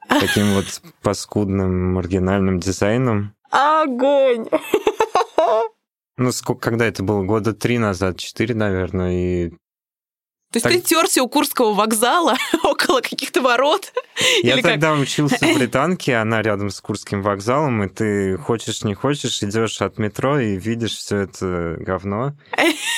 таким 0.07 0.53
вот 0.53 0.65
паскудным 1.01 1.95
маргинальным 1.95 2.59
дизайном. 2.59 3.33
Огонь! 3.49 4.47
Ну, 6.21 6.31
сколько, 6.31 6.69
когда 6.69 6.85
это 6.85 7.01
было? 7.01 7.23
Года 7.23 7.51
три 7.51 7.79
назад, 7.79 8.17
четыре, 8.17 8.53
наверное, 8.53 9.11
и 9.11 9.49
то 9.49 10.57
есть 10.57 10.63
так... 10.65 10.73
ты 10.73 10.81
терся 10.81 11.23
у 11.23 11.29
Курского 11.29 11.73
вокзала 11.73 12.35
около 12.63 13.01
каких-то 13.01 13.41
ворот? 13.41 13.91
Я 14.43 14.53
Или 14.53 14.61
тогда 14.61 14.91
как? 14.91 14.99
учился 14.99 15.37
в 15.37 15.53
Британке, 15.57 16.17
она 16.17 16.43
рядом 16.43 16.69
с 16.69 16.79
Курским 16.79 17.23
вокзалом, 17.23 17.83
и 17.83 17.89
ты 17.89 18.37
хочешь, 18.37 18.83
не 18.83 18.93
хочешь, 18.93 19.41
идешь 19.41 19.81
от 19.81 19.97
метро 19.97 20.39
и 20.39 20.57
видишь 20.57 20.95
все 20.97 21.19
это 21.19 21.77
говно. 21.79 22.35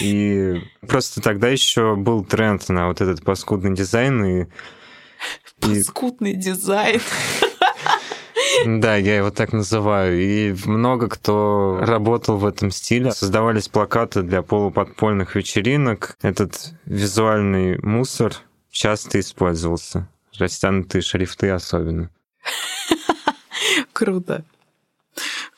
И 0.01 0.61
просто 0.85 1.21
тогда 1.21 1.47
еще 1.47 1.95
был 1.95 2.25
тренд 2.25 2.67
на 2.67 2.87
вот 2.87 2.99
этот 2.99 3.23
паскудный 3.23 3.73
дизайн. 3.73 4.25
И... 4.25 4.47
Паскудный 5.61 6.33
и... 6.33 6.35
дизайн. 6.35 6.99
Да, 8.65 8.95
я 8.95 9.17
его 9.17 9.31
так 9.31 9.53
называю. 9.53 10.19
И 10.21 10.55
много 10.65 11.09
кто 11.09 11.79
работал 11.81 12.37
в 12.37 12.45
этом 12.45 12.71
стиле. 12.71 13.11
Создавались 13.11 13.67
плакаты 13.67 14.21
для 14.21 14.41
полуподпольных 14.41 15.35
вечеринок. 15.35 16.17
Этот 16.21 16.73
визуальный 16.85 17.77
мусор 17.79 18.33
часто 18.71 19.19
использовался. 19.19 20.07
Растянутые 20.37 21.01
шрифты 21.01 21.49
особенно. 21.49 22.09
Круто. 23.93 24.43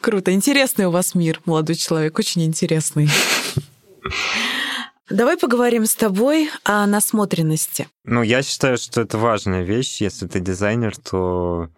Круто. 0.01 0.33
Интересный 0.33 0.85
у 0.85 0.91
вас 0.91 1.15
мир, 1.15 1.41
молодой 1.45 1.75
человек, 1.75 2.19
очень 2.19 2.43
интересный. 2.43 3.09
Давай 5.09 5.37
поговорим 5.37 5.85
с 5.85 5.95
тобой 5.95 6.49
о 6.63 6.85
насмотренности. 6.87 7.87
Ну, 8.03 8.23
я 8.23 8.41
считаю, 8.41 8.77
что 8.77 9.01
это 9.01 9.17
важная 9.17 9.63
вещь. 9.63 10.01
Если 10.01 10.27
ты 10.27 10.39
дизайнер, 10.39 10.97
то 10.97 11.69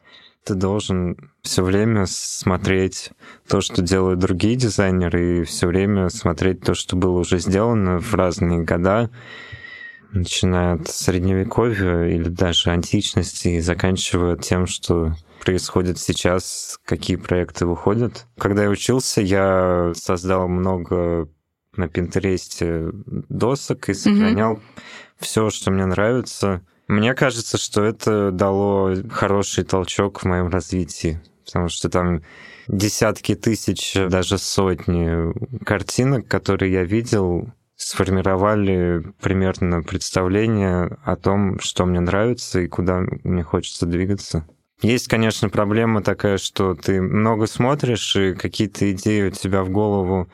ты 0.47 0.53
должен 0.55 1.17
все 1.41 1.61
время 1.61 2.05
смотреть 2.05 3.11
то, 3.49 3.59
что 3.59 3.81
делают 3.81 4.19
другие 4.19 4.55
дизайнеры, 4.55 5.41
и 5.41 5.43
все 5.43 5.67
время 5.67 6.07
смотреть 6.07 6.61
то, 6.61 6.73
что 6.73 6.95
было 6.95 7.19
уже 7.19 7.39
сделано 7.39 7.99
в 7.99 8.13
разные 8.13 8.63
года, 8.63 9.09
начиная 10.13 10.75
от 10.75 10.87
средневековья 10.87 12.05
или 12.05 12.29
даже 12.29 12.69
античности, 12.69 13.49
и 13.49 13.59
заканчивая 13.59 14.37
тем, 14.37 14.67
что 14.67 15.15
происходит 15.43 15.99
сейчас, 15.99 16.79
какие 16.85 17.17
проекты 17.17 17.65
выходят. 17.65 18.25
Когда 18.37 18.63
я 18.63 18.69
учился, 18.69 19.21
я 19.21 19.91
создал 19.95 20.47
много 20.47 21.27
на 21.75 21.89
Пинтересте 21.89 22.89
досок 23.27 23.89
и 23.89 23.93
сохранял 23.93 24.53
mm-hmm. 24.53 24.61
все, 25.19 25.49
что 25.49 25.71
мне 25.71 25.85
нравится. 25.85 26.65
Мне 26.87 27.13
кажется, 27.13 27.57
что 27.57 27.83
это 27.83 28.31
дало 28.31 28.95
хороший 29.09 29.65
толчок 29.65 30.21
в 30.21 30.25
моем 30.25 30.47
развитии, 30.47 31.21
потому 31.45 31.67
что 31.67 31.89
там 31.89 32.23
десятки 32.67 33.35
тысяч, 33.35 33.93
даже 33.93 34.37
сотни 34.37 35.33
картинок, 35.65 36.27
которые 36.27 36.71
я 36.71 36.83
видел, 36.83 37.49
сформировали 37.75 39.03
примерно 39.21 39.83
представление 39.83 40.97
о 41.03 41.15
том, 41.15 41.59
что 41.59 41.85
мне 41.85 41.99
нравится 41.99 42.61
и 42.61 42.67
куда 42.67 43.01
мне 43.23 43.43
хочется 43.43 43.85
двигаться. 43.85 44.47
Есть, 44.81 45.07
конечно, 45.07 45.49
проблема 45.49 46.01
такая, 46.01 46.37
что 46.37 46.73
ты 46.73 47.01
много 47.01 47.47
смотришь, 47.47 48.15
и 48.15 48.33
какие-то 48.33 48.91
идеи 48.91 49.27
у 49.27 49.31
тебя 49.31 49.63
в 49.63 49.69
голову 49.69 50.29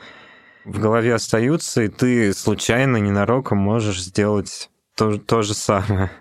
в 0.65 0.79
голове 0.79 1.13
остаются, 1.13 1.83
и 1.83 1.87
ты 1.87 2.33
случайно, 2.33 2.97
ненароком 2.97 3.57
можешь 3.57 4.01
сделать 4.01 4.69
то, 4.95 5.17
то 5.17 5.41
же 5.41 5.53
самое. 5.53 6.11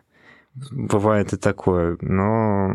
Бывает 0.71 1.33
и 1.33 1.37
такое, 1.37 1.97
но 2.01 2.75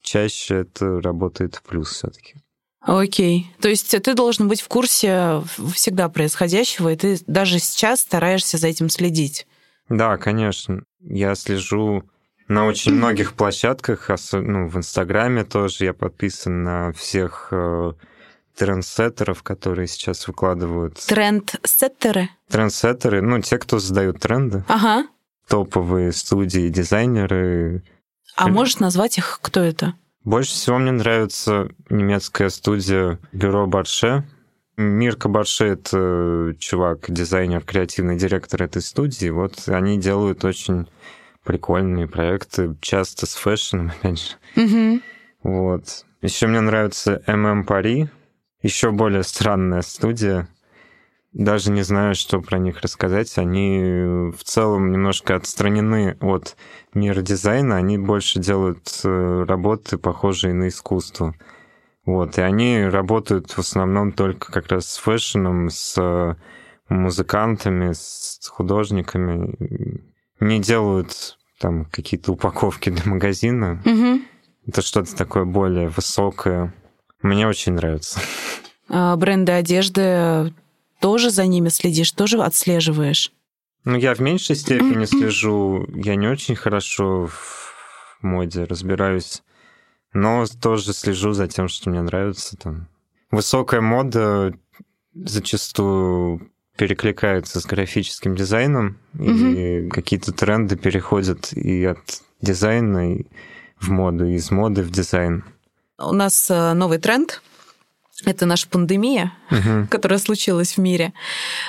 чаще 0.00 0.60
это 0.60 1.00
работает 1.00 1.56
в 1.56 1.62
плюс 1.62 1.90
все-таки. 1.90 2.36
Окей. 2.80 3.52
То 3.60 3.68
есть 3.68 3.90
ты 4.02 4.14
должен 4.14 4.48
быть 4.48 4.60
в 4.60 4.68
курсе 4.68 5.42
всегда 5.74 6.08
происходящего, 6.08 6.92
и 6.92 6.96
ты 6.96 7.18
даже 7.26 7.58
сейчас 7.58 8.00
стараешься 8.00 8.56
за 8.56 8.68
этим 8.68 8.88
следить. 8.88 9.46
Да, 9.88 10.16
конечно. 10.16 10.82
Я 11.00 11.34
слежу 11.34 12.04
на 12.46 12.66
очень 12.66 12.92
многих 12.92 13.34
площадках, 13.34 14.10
ну, 14.32 14.68
в 14.68 14.76
Инстаграме 14.76 15.44
тоже 15.44 15.84
я 15.84 15.92
подписан 15.92 16.62
на 16.62 16.92
всех 16.92 17.48
э, 17.50 17.92
трендсеттеров, 18.56 19.42
которые 19.42 19.86
сейчас 19.86 20.26
выкладывают. 20.26 20.94
Трендсеттеры? 21.06 22.30
Трендсеттеры, 22.48 23.20
ну, 23.20 23.40
те, 23.42 23.58
кто 23.58 23.78
задают 23.78 24.20
тренды. 24.20 24.64
Ага. 24.68 25.06
Топовые 25.48 26.12
студии, 26.12 26.68
дизайнеры. 26.68 27.82
А 28.36 28.48
можешь 28.48 28.78
назвать 28.78 29.18
их, 29.18 29.38
кто 29.42 29.60
это? 29.60 29.94
Больше 30.24 30.52
всего 30.52 30.78
мне 30.78 30.92
нравится 30.92 31.68
немецкая 31.88 32.50
студия 32.50 33.18
Бюро 33.32 33.66
Барше. 33.66 34.24
Мирка 34.76 35.28
Барше— 35.28 35.64
это 35.66 36.54
чувак, 36.58 37.06
дизайнер, 37.08 37.62
креативный 37.62 38.16
директор 38.16 38.62
этой 38.62 38.82
студии. 38.82 39.28
Вот 39.28 39.68
они 39.68 39.98
делают 39.98 40.44
очень 40.44 40.86
прикольные 41.44 42.06
проекты, 42.06 42.76
часто 42.80 43.26
с 43.26 43.34
фэшном, 43.34 43.90
опять 44.00 44.20
же. 44.20 44.62
Угу. 44.62 45.00
Вот. 45.44 46.04
Еще 46.20 46.46
мне 46.46 46.60
нравится 46.60 47.22
MM 47.26 47.66
Paris, 47.66 48.08
еще 48.62 48.90
более 48.90 49.22
странная 49.22 49.82
студия. 49.82 50.48
Даже 51.38 51.70
не 51.70 51.82
знаю, 51.82 52.16
что 52.16 52.40
про 52.40 52.58
них 52.58 52.80
рассказать. 52.80 53.38
Они 53.38 54.32
в 54.36 54.42
целом 54.42 54.90
немножко 54.90 55.36
отстранены 55.36 56.16
от 56.20 56.56
мира 56.94 57.22
дизайна. 57.22 57.76
Они 57.76 57.96
больше 57.96 58.40
делают 58.40 59.00
э, 59.04 59.44
работы, 59.46 59.98
похожие 59.98 60.52
на 60.52 60.66
искусство. 60.66 61.36
Вот. 62.04 62.38
И 62.38 62.40
они 62.40 62.82
работают 62.84 63.52
в 63.52 63.58
основном 63.60 64.10
только 64.10 64.50
как 64.50 64.66
раз 64.66 64.88
с 64.88 64.98
фэшном, 64.98 65.70
с 65.70 66.36
музыкантами, 66.88 67.92
с 67.92 68.40
художниками. 68.48 70.02
Не 70.40 70.58
делают 70.58 71.38
там 71.60 71.84
какие-то 71.84 72.32
упаковки 72.32 72.90
для 72.90 73.08
магазина. 73.08 73.80
Угу. 73.84 74.22
Это 74.66 74.82
что-то 74.82 75.14
такое 75.14 75.44
более 75.44 75.88
высокое. 75.88 76.74
Мне 77.22 77.46
очень 77.46 77.74
нравится. 77.74 78.18
А 78.88 79.14
бренды 79.14 79.52
одежды 79.52 80.52
тоже 81.00 81.30
за 81.30 81.46
ними 81.46 81.68
следишь, 81.68 82.12
тоже 82.12 82.38
отслеживаешь? 82.38 83.32
Ну, 83.84 83.96
я 83.96 84.14
в 84.14 84.20
меньшей 84.20 84.56
степени 84.56 85.04
слежу. 85.06 85.86
Я 85.94 86.16
не 86.16 86.28
очень 86.28 86.56
хорошо 86.56 87.28
в 87.28 88.22
моде 88.22 88.64
разбираюсь, 88.64 89.42
но 90.12 90.44
тоже 90.60 90.92
слежу 90.92 91.32
за 91.32 91.48
тем, 91.48 91.68
что 91.68 91.90
мне 91.90 92.02
нравится. 92.02 92.56
Там. 92.56 92.88
Высокая 93.30 93.80
мода 93.80 94.54
зачастую 95.14 96.50
перекликается 96.76 97.60
с 97.60 97.66
графическим 97.66 98.36
дизайном, 98.36 98.98
mm-hmm. 99.14 99.86
и 99.86 99.88
какие-то 99.88 100.32
тренды 100.32 100.76
переходят 100.76 101.52
и 101.52 101.84
от 101.84 102.22
дизайна 102.40 103.24
в 103.80 103.90
моду, 103.90 104.26
и 104.26 104.34
из 104.34 104.50
моды 104.50 104.82
в 104.82 104.90
дизайн. 104.90 105.44
У 105.98 106.12
нас 106.12 106.48
э, 106.50 106.74
новый 106.74 106.98
тренд 106.98 107.42
это 108.24 108.46
наша 108.46 108.68
пандемия, 108.68 109.32
угу. 109.50 109.86
которая 109.90 110.18
случилась 110.18 110.76
в 110.76 110.78
мире. 110.78 111.12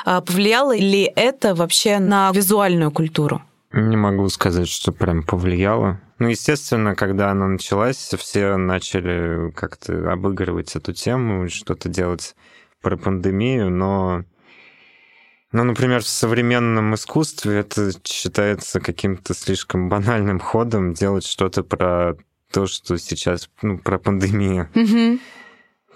А 0.06 0.22
повлияло 0.22 0.76
ли 0.76 1.12
это 1.16 1.56
вообще 1.56 2.00
на 2.00 2.32
визуальную 2.32 2.92
культуру? 2.92 3.42
Не 3.72 3.98
могу 3.98 4.28
сказать, 4.30 4.68
что 4.68 4.92
прям 4.92 5.24
повлияло. 5.24 6.00
Ну, 6.18 6.28
естественно, 6.28 6.96
когда 6.96 7.30
она 7.32 7.48
началась, 7.48 7.98
все 8.18 8.58
начали 8.58 9.52
как-то 9.52 10.12
обыгрывать 10.12 10.76
эту 10.76 10.92
тему, 10.92 11.48
что-то 11.50 11.88
делать 11.88 12.36
про 12.82 12.98
пандемию, 12.98 13.70
но 13.70 14.24
ну, 15.52 15.64
например, 15.64 16.04
в 16.04 16.08
современном 16.08 16.94
искусстве 16.94 17.60
это 17.60 17.92
считается 18.04 18.80
каким-то 18.80 19.34
слишком 19.34 19.90
банальным 19.90 20.40
ходом 20.40 20.94
делать 20.94 21.26
что-то 21.26 21.64
про 21.64 22.16
то, 22.52 22.68
что 22.68 22.98
сейчас, 22.98 23.50
ну, 23.64 23.80
про 23.80 23.98
пандемию. 23.98 24.70
Угу. 24.76 25.20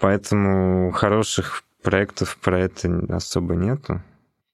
Поэтому 0.04 0.92
хороших 0.92 1.64
проектов 1.82 2.36
про 2.36 2.60
это 2.60 3.06
особо 3.08 3.54
нету. 3.54 4.02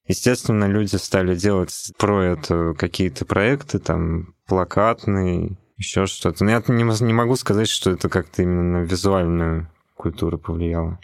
Естественно, 0.07 0.67
люди 0.67 0.95
стали 0.95 1.35
делать 1.35 1.93
про 1.99 2.23
это 2.23 2.73
какие-то 2.79 3.25
проекты, 3.25 3.81
там, 3.81 4.33
плакатные, 4.47 5.57
еще 5.77 6.07
что-то. 6.07 6.45
Но 6.45 6.53
я 6.53 6.63
не, 6.69 7.05
не 7.05 7.13
могу 7.13 7.35
сказать, 7.35 7.69
что 7.69 7.91
это 7.91 8.09
как-то 8.09 8.43
именно 8.43 8.79
на 8.79 8.85
визуальную 8.85 9.67
культуру 9.97 10.39
повлияло. 10.39 11.01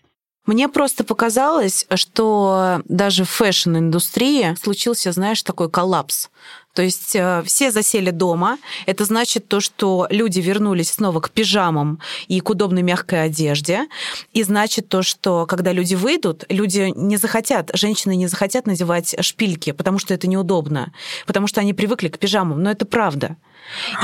Мне 0.47 0.69
просто 0.69 1.03
показалось, 1.03 1.87
что 1.95 2.81
даже 2.85 3.25
в 3.25 3.31
fashion 3.31 3.83
-индустрии 3.83 4.57
случился, 4.63 5.13
знаешь, 5.13 5.43
такой 5.43 5.69
коллапс. 5.69 6.31
То 6.77 6.83
есть 6.83 7.17
э, 7.17 7.43
все 7.47 7.71
засели 7.71 8.11
дома. 8.11 8.59
Это 8.85 9.07
значит 9.07 9.49
то, 9.49 9.61
что 9.61 10.07
люди 10.11 10.41
вернулись 10.41 10.93
снова 10.93 11.21
к 11.21 11.31
пижамам 11.31 12.01
и 12.29 12.39
к 12.41 12.51
удобной 12.51 12.83
мягкой 12.83 13.25
одежде. 13.25 13.87
И 14.35 14.43
значит 14.43 14.91
то, 14.91 15.03
что 15.03 15.47
когда 15.47 15.73
люди 15.73 15.95
выйдут, 15.95 16.45
люди 16.51 16.93
не 16.95 17.17
захотят, 17.17 17.71
женщины 17.73 18.15
не 18.15 18.27
захотят 18.27 18.67
надевать 18.67 19.17
шпильки, 19.25 19.73
потому 19.73 19.99
что 19.99 20.13
это 20.13 20.29
неудобно, 20.29 20.93
потому 21.27 21.47
что 21.47 21.63
они 21.63 21.73
привыкли 21.73 22.09
к 22.09 22.19
пижамам. 22.19 22.63
Но 22.63 22.71
это 22.71 22.85
правда. 22.85 23.37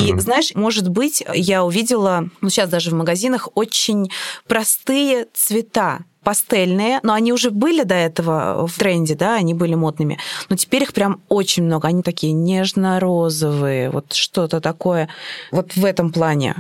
И 0.01 0.19
знаешь, 0.19 0.55
может 0.55 0.89
быть, 0.89 1.23
я 1.35 1.65
увидела, 1.65 2.31
ну 2.41 2.49
сейчас 2.49 2.71
даже 2.71 2.91
в 2.91 2.95
магазинах, 2.95 3.51
очень 3.55 4.11
простые 4.49 5.27
цвета 5.35 6.07
пастельные, 6.23 7.01
но 7.03 7.13
они 7.13 7.33
уже 7.33 7.51
были 7.51 7.83
до 7.83 7.95
этого 7.95 8.67
в 8.67 8.79
тренде, 8.79 9.15
да, 9.15 9.37
они 9.37 9.55
были 9.55 9.75
модными, 9.75 10.19
но 10.49 10.57
теперь 10.57 10.83
их 10.83 10.93
прям 10.93 11.21
очень 11.29 11.65
много, 11.65 11.89
они 11.89 12.03
такие 12.03 12.33
нежно-розовые, 12.33 13.91
вот 13.91 14.13
что-то 14.13 14.61
такое. 14.61 15.09
Вот 15.51 15.77
в 15.77 15.85
этом 15.85 16.13
плане 16.13 16.57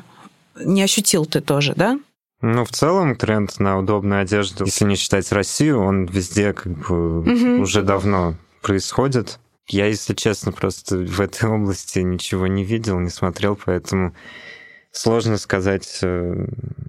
не 0.57 0.83
ощутил 0.83 1.27
ты 1.27 1.41
тоже, 1.41 1.75
да? 1.77 1.99
Ну, 2.41 2.65
в 2.65 2.71
целом 2.71 3.15
тренд 3.15 3.61
на 3.61 3.79
удобную 3.79 4.23
одежду, 4.23 4.65
если 4.65 4.85
не 4.85 4.97
считать 4.97 5.31
Россию, 5.31 5.81
он 5.81 6.07
везде 6.07 6.53
как 6.53 6.73
бы 6.73 7.21
угу. 7.21 7.63
уже 7.63 7.83
давно 7.83 8.35
происходит. 8.63 9.39
Я, 9.69 9.87
если 9.87 10.15
честно, 10.15 10.51
просто 10.51 10.97
в 10.97 11.21
этой 11.21 11.49
области 11.49 12.01
ничего 12.01 12.49
не 12.49 12.65
видел, 12.65 12.99
не 12.99 13.11
смотрел, 13.11 13.57
поэтому 13.65 14.15
сложно 14.91 15.39
сказать. 15.39 16.01
Э, 16.03 16.47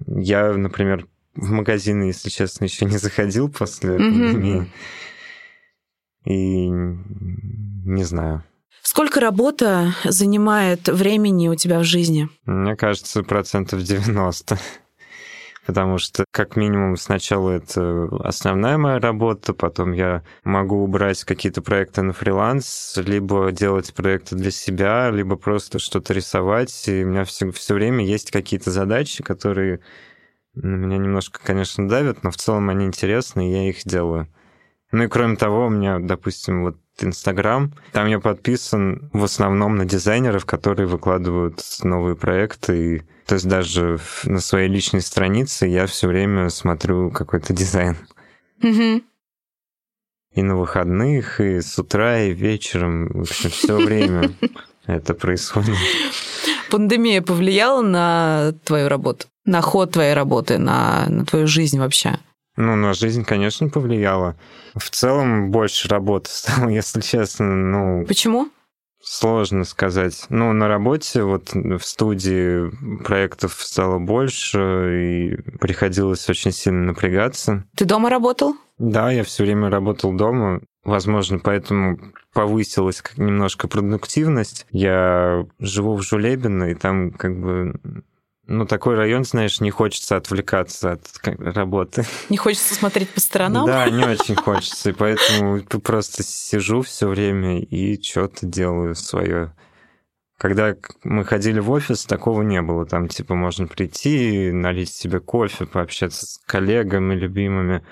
я, 0.08 0.52
например, 0.52 1.06
в 1.34 1.50
магазины, 1.50 2.04
если 2.04 2.28
честно, 2.28 2.64
еще 2.64 2.84
не 2.84 2.98
заходил 2.98 3.48
после 3.48 3.96
пандемии. 3.96 4.70
И 6.24 6.68
не 6.68 8.04
знаю. 8.04 8.44
Сколько 8.82 9.20
работа 9.20 9.94
занимает 10.04 10.88
времени 10.88 11.48
у 11.48 11.54
тебя 11.54 11.78
в 11.80 11.84
жизни? 11.84 12.28
Мне 12.44 12.76
кажется, 12.76 13.22
процентов 13.22 13.82
90. 13.82 14.58
потому 15.66 15.98
что, 15.98 16.24
как 16.30 16.56
минимум, 16.56 16.96
сначала 16.96 17.50
это 17.50 18.08
основная 18.22 18.78
моя 18.78 18.98
работа, 18.98 19.54
потом 19.54 19.92
я 19.92 20.22
могу 20.44 20.82
убрать 20.82 21.24
какие-то 21.24 21.62
проекты 21.62 22.02
на 22.02 22.12
фриланс, 22.12 22.94
либо 22.96 23.50
делать 23.52 23.92
проекты 23.94 24.36
для 24.36 24.50
себя, 24.50 25.10
либо 25.10 25.36
просто 25.36 25.78
что-то 25.78 26.12
рисовать. 26.12 26.88
И 26.88 27.04
у 27.04 27.08
меня 27.08 27.24
все, 27.24 27.50
все 27.50 27.74
время 27.74 28.04
есть 28.04 28.30
какие-то 28.30 28.70
задачи, 28.70 29.22
которые 29.22 29.80
меня 30.54 30.98
немножко, 30.98 31.40
конечно, 31.42 31.88
давят, 31.88 32.22
но 32.22 32.30
в 32.30 32.36
целом 32.36 32.70
они 32.70 32.86
интересны, 32.86 33.48
и 33.48 33.52
я 33.52 33.68
их 33.68 33.84
делаю. 33.84 34.28
Ну 34.92 35.04
и 35.04 35.08
кроме 35.08 35.36
того, 35.36 35.66
у 35.66 35.70
меня, 35.70 35.98
допустим, 35.98 36.62
вот 36.62 36.76
Инстаграм. 37.00 37.72
Там 37.92 38.06
я 38.06 38.20
подписан 38.20 39.10
в 39.12 39.24
основном 39.24 39.76
на 39.76 39.84
дизайнеров, 39.84 40.46
которые 40.46 40.86
выкладывают 40.86 41.60
новые 41.82 42.16
проекты. 42.16 42.96
И, 42.96 43.02
то 43.26 43.34
есть 43.34 43.48
даже 43.48 43.98
на 44.24 44.40
своей 44.40 44.68
личной 44.68 45.00
странице 45.00 45.66
я 45.66 45.86
все 45.86 46.06
время 46.06 46.50
смотрю 46.50 47.10
какой-то 47.10 47.52
дизайн. 47.52 47.96
И 50.32 50.42
на 50.42 50.56
выходных, 50.56 51.40
и 51.40 51.60
с 51.60 51.78
утра, 51.78 52.20
и 52.20 52.32
вечером. 52.32 53.08
В 53.08 53.20
общем, 53.22 53.50
все 53.50 53.76
время 53.76 54.32
это 54.86 55.14
происходит. 55.14 55.76
Пандемия 56.70 57.22
повлияла 57.22 57.82
на 57.82 58.52
твою 58.64 58.88
работу? 58.88 59.26
На 59.44 59.60
ход 59.60 59.92
твоей 59.92 60.14
работы, 60.14 60.58
на, 60.58 61.06
на 61.08 61.24
твою 61.24 61.46
жизнь 61.46 61.78
вообще? 61.78 62.18
Ну, 62.56 62.76
на 62.76 62.94
жизнь, 62.94 63.24
конечно, 63.24 63.68
повлияло. 63.68 64.36
В 64.74 64.90
целом 64.90 65.50
больше 65.50 65.88
работы 65.88 66.30
стало, 66.32 66.68
если 66.68 67.00
честно. 67.00 67.54
Ну, 67.54 68.06
Почему? 68.06 68.48
Сложно 69.02 69.64
сказать. 69.64 70.24
Ну, 70.30 70.52
на 70.54 70.66
работе, 70.66 71.24
вот 71.24 71.52
в 71.52 71.80
студии 71.80 72.70
проектов 73.04 73.52
стало 73.60 73.98
больше, 73.98 74.58
и 74.58 75.36
приходилось 75.58 76.28
очень 76.30 76.52
сильно 76.52 76.86
напрягаться. 76.86 77.64
Ты 77.76 77.84
дома 77.84 78.08
работал? 78.08 78.54
Да, 78.78 79.10
я 79.10 79.24
все 79.24 79.44
время 79.44 79.68
работал 79.68 80.12
дома. 80.14 80.62
Возможно, 80.84 81.38
поэтому 81.38 81.98
повысилась 82.32 83.02
немножко 83.16 83.68
продуктивность. 83.68 84.66
Я 84.70 85.46
живу 85.58 85.96
в 85.96 86.02
Жулебино, 86.02 86.64
и 86.70 86.74
там 86.74 87.10
как 87.10 87.38
бы 87.38 87.74
ну, 88.46 88.66
такой 88.66 88.94
район, 88.94 89.24
знаешь, 89.24 89.60
не 89.60 89.70
хочется 89.70 90.16
отвлекаться 90.16 90.92
от 90.92 91.02
работы. 91.22 92.04
Не 92.28 92.36
хочется 92.36 92.74
смотреть 92.74 93.08
по 93.08 93.20
сторонам? 93.20 93.66
Да, 93.66 93.88
не 93.88 94.04
очень 94.04 94.36
хочется. 94.36 94.90
И 94.90 94.92
поэтому 94.92 95.62
просто 95.62 96.22
сижу 96.22 96.82
все 96.82 97.08
время 97.08 97.60
и 97.60 98.00
что-то 98.02 98.46
делаю 98.46 98.94
свое. 98.94 99.54
Когда 100.36 100.74
мы 101.04 101.24
ходили 101.24 101.58
в 101.58 101.70
офис, 101.70 102.04
такого 102.04 102.42
не 102.42 102.60
было. 102.60 102.84
Там, 102.84 103.08
типа, 103.08 103.34
можно 103.34 103.66
прийти, 103.66 104.50
налить 104.52 104.90
себе 104.90 105.20
кофе, 105.20 105.64
пообщаться 105.64 106.26
с 106.26 106.40
коллегами 106.44 107.14
любимыми, 107.14 107.82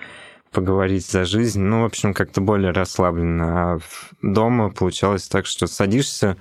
поговорить 0.50 1.06
за 1.06 1.24
жизнь. 1.24 1.60
Ну, 1.60 1.82
в 1.82 1.84
общем, 1.86 2.12
как-то 2.12 2.42
более 2.42 2.72
расслабленно. 2.72 3.74
А 3.74 3.78
дома 4.20 4.70
получалось 4.70 5.28
так, 5.28 5.46
что 5.46 5.66
садишься 5.66 6.36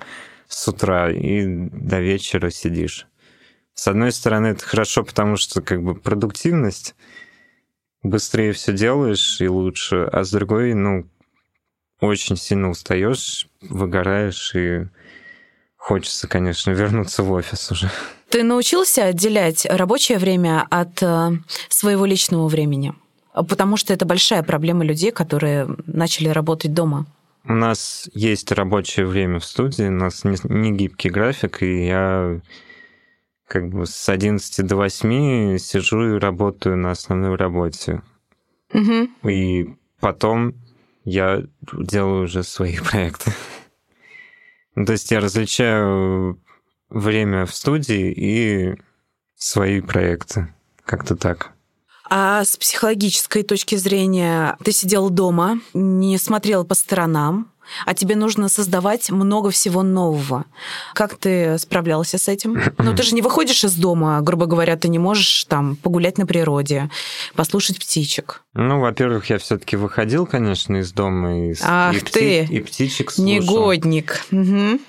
с 0.49 0.68
утра 0.68 1.09
и 1.09 1.45
до 1.45 2.01
вечера 2.01 2.49
сидишь. 2.49 3.07
С 3.74 3.88
одной 3.88 4.11
стороны, 4.11 4.47
это 4.47 4.65
хорошо, 4.65 5.03
потому 5.03 5.38
что 5.38 5.61
как 5.61 5.82
бы 5.82 5.95
продуктивность, 5.95 6.95
быстрее 8.03 8.53
все 8.53 8.74
делаешь 8.74 9.39
и 9.41 9.47
лучше, 9.47 10.03
а 10.11 10.24
с 10.24 10.32
другой, 10.32 10.74
ну, 10.74 11.07
очень 11.99 12.36
сильно 12.36 12.69
устаешь, 12.69 13.47
выгораешь 13.61 14.55
и 14.55 14.88
хочется, 15.78 16.28
конечно, 16.28 16.72
вернуться 16.72 17.24
в 17.24 17.32
офис 17.32 17.72
уже. 17.72 17.89
Ты 18.30 18.43
научился 18.43 19.05
отделять 19.05 19.65
рабочее 19.65 20.17
время 20.17 20.65
от 20.69 21.01
э, 21.03 21.32
своего 21.69 22.05
личного 22.05 22.47
времени? 22.47 22.93
Потому 23.34 23.78
что 23.78 23.93
это 23.93 24.05
большая 24.05 24.43
проблема 24.43 24.84
людей, 24.84 25.11
которые 25.11 25.67
начали 25.86 26.30
работать 26.30 26.74
дома. 26.74 27.05
У 27.43 27.53
нас 27.53 28.09
есть 28.13 28.51
рабочее 28.51 29.05
время 29.05 29.39
в 29.39 29.45
студии, 29.45 29.84
у 29.84 29.91
нас 29.91 30.24
не, 30.24 30.38
не 30.43 30.72
гибкий 30.72 31.09
график, 31.09 31.63
и 31.63 31.88
я 31.88 32.39
как 33.51 33.67
бы 33.67 33.85
с 33.85 34.07
11 34.07 34.65
до 34.65 34.77
8 34.77 35.57
сижу 35.57 36.15
и 36.15 36.19
работаю 36.19 36.77
на 36.77 36.91
основной 36.91 37.35
работе. 37.35 38.01
Угу. 38.73 39.29
И 39.29 39.75
потом 39.99 40.55
я 41.03 41.43
делаю 41.73 42.23
уже 42.23 42.43
свои 42.43 42.77
проекты. 42.91 43.33
Ну, 44.75 44.85
то 44.85 44.93
есть 44.93 45.11
я 45.11 45.19
различаю 45.19 46.41
время 46.89 47.45
в 47.45 47.53
студии 47.53 48.13
и 48.15 48.81
свои 49.35 49.81
проекты. 49.81 50.47
Как-то 50.85 51.17
так. 51.17 51.51
А 52.09 52.45
с 52.45 52.55
психологической 52.55 53.43
точки 53.43 53.75
зрения 53.75 54.55
ты 54.63 54.71
сидел 54.71 55.09
дома, 55.09 55.59
не 55.73 56.17
смотрел 56.17 56.63
по 56.63 56.73
сторонам, 56.73 57.51
а 57.86 57.93
тебе 57.93 58.15
нужно 58.15 58.49
создавать 58.49 59.09
много 59.09 59.51
всего 59.51 59.84
нового. 59.84 60.45
Как 60.93 61.15
ты 61.15 61.57
справлялся 61.57 62.17
с 62.17 62.28
этим? 62.28 62.61
Ну, 62.78 62.95
ты 62.95 63.03
же 63.03 63.15
не 63.15 63.22
выходишь 63.22 63.63
из 63.63 63.76
дома, 63.76 64.22
грубо 64.22 64.45
говоря, 64.45 64.76
ты 64.78 64.88
не 64.88 64.99
можешь 64.99 65.45
там 65.45 65.76
погулять 65.76 66.17
на 66.17 66.26
природе, 66.26 66.89
послушать 67.36 67.80
птичек. 67.80 68.43
Ну, 68.53 68.80
во-первых, 68.80 69.30
я 69.30 69.38
все-таки 69.38 69.76
выходил, 69.76 70.26
конечно, 70.26 70.78
из 70.78 70.91
дома 70.91 71.47
и, 71.47 71.55
Ах 71.61 71.95
и, 71.95 71.99
ты, 71.99 72.43
и 72.45 72.59
птичек 72.61 73.11
слушал. 73.11 73.34
Негодник. 73.34 74.26
Угу. 74.32 74.80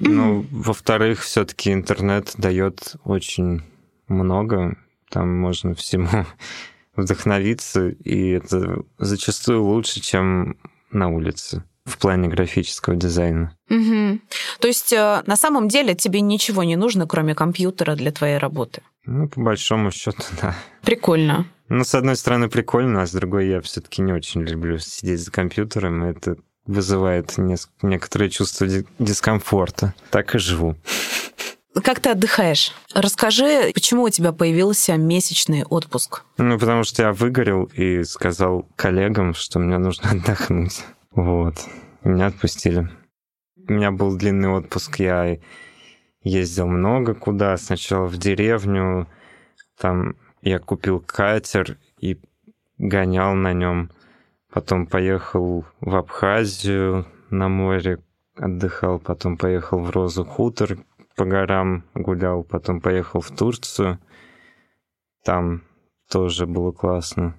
Ну, 0.00 0.46
во-вторых, 0.50 1.22
все-таки 1.22 1.72
интернет 1.72 2.32
дает 2.36 2.96
очень 3.04 3.62
много. 4.08 4.76
Там 5.10 5.34
можно 5.38 5.74
всему 5.74 6.26
вдохновиться, 6.96 7.88
и 7.88 8.30
это 8.30 8.82
зачастую 8.98 9.64
лучше, 9.64 10.00
чем 10.00 10.56
на 10.90 11.08
улице 11.08 11.64
в 11.86 11.98
плане 11.98 12.28
графического 12.28 12.96
дизайна. 12.96 13.56
Угу. 13.70 14.18
То 14.60 14.68
есть 14.68 14.92
э, 14.92 15.22
на 15.24 15.36
самом 15.36 15.68
деле 15.68 15.94
тебе 15.94 16.20
ничего 16.20 16.64
не 16.64 16.76
нужно, 16.76 17.06
кроме 17.06 17.34
компьютера 17.34 17.94
для 17.94 18.10
твоей 18.10 18.38
работы? 18.38 18.82
Ну, 19.04 19.28
по 19.28 19.40
большому 19.40 19.90
счету, 19.92 20.22
да. 20.42 20.54
Прикольно. 20.82 21.46
Ну, 21.68 21.84
с 21.84 21.94
одной 21.94 22.16
стороны, 22.16 22.48
прикольно, 22.48 23.02
а 23.02 23.06
с 23.06 23.12
другой 23.12 23.48
я 23.48 23.60
все-таки 23.60 24.02
не 24.02 24.12
очень 24.12 24.42
люблю 24.42 24.78
сидеть 24.78 25.20
за 25.20 25.30
компьютером. 25.30 26.04
Это 26.04 26.36
вызывает 26.66 27.34
некоторое 27.82 28.28
чувство 28.28 28.66
дискомфорта. 28.98 29.94
Так 30.10 30.34
и 30.34 30.38
живу. 30.38 30.76
Как 31.82 32.00
ты 32.00 32.10
отдыхаешь? 32.10 32.72
Расскажи, 32.94 33.70
почему 33.74 34.04
у 34.04 34.08
тебя 34.08 34.32
появился 34.32 34.96
месячный 34.96 35.64
отпуск? 35.64 36.22
Ну, 36.38 36.58
потому 36.58 36.84
что 36.84 37.02
я 37.02 37.12
выгорел 37.12 37.64
и 37.74 38.02
сказал 38.04 38.66
коллегам, 38.76 39.34
что 39.34 39.58
мне 39.58 39.76
нужно 39.78 40.10
отдохнуть. 40.10 40.82
Вот. 41.16 41.54
Меня 42.04 42.26
отпустили. 42.26 42.90
У 43.56 43.72
меня 43.72 43.90
был 43.90 44.16
длинный 44.16 44.50
отпуск, 44.50 45.00
я 45.00 45.38
ездил 46.22 46.66
много 46.66 47.14
куда. 47.14 47.56
Сначала 47.56 48.04
в 48.04 48.18
деревню, 48.18 49.08
там 49.78 50.16
я 50.42 50.58
купил 50.58 51.00
катер 51.00 51.78
и 51.98 52.20
гонял 52.76 53.34
на 53.34 53.54
нем. 53.54 53.90
Потом 54.52 54.86
поехал 54.86 55.64
в 55.80 55.96
Абхазию 55.96 57.06
на 57.30 57.48
море, 57.48 57.98
отдыхал. 58.36 58.98
Потом 58.98 59.38
поехал 59.38 59.80
в 59.80 59.88
Розу 59.88 60.26
хутор, 60.26 60.76
по 61.16 61.24
горам 61.24 61.84
гулял. 61.94 62.44
Потом 62.44 62.82
поехал 62.82 63.22
в 63.22 63.30
Турцию. 63.30 63.98
Там 65.24 65.62
тоже 66.10 66.46
было 66.46 66.72
классно. 66.72 67.34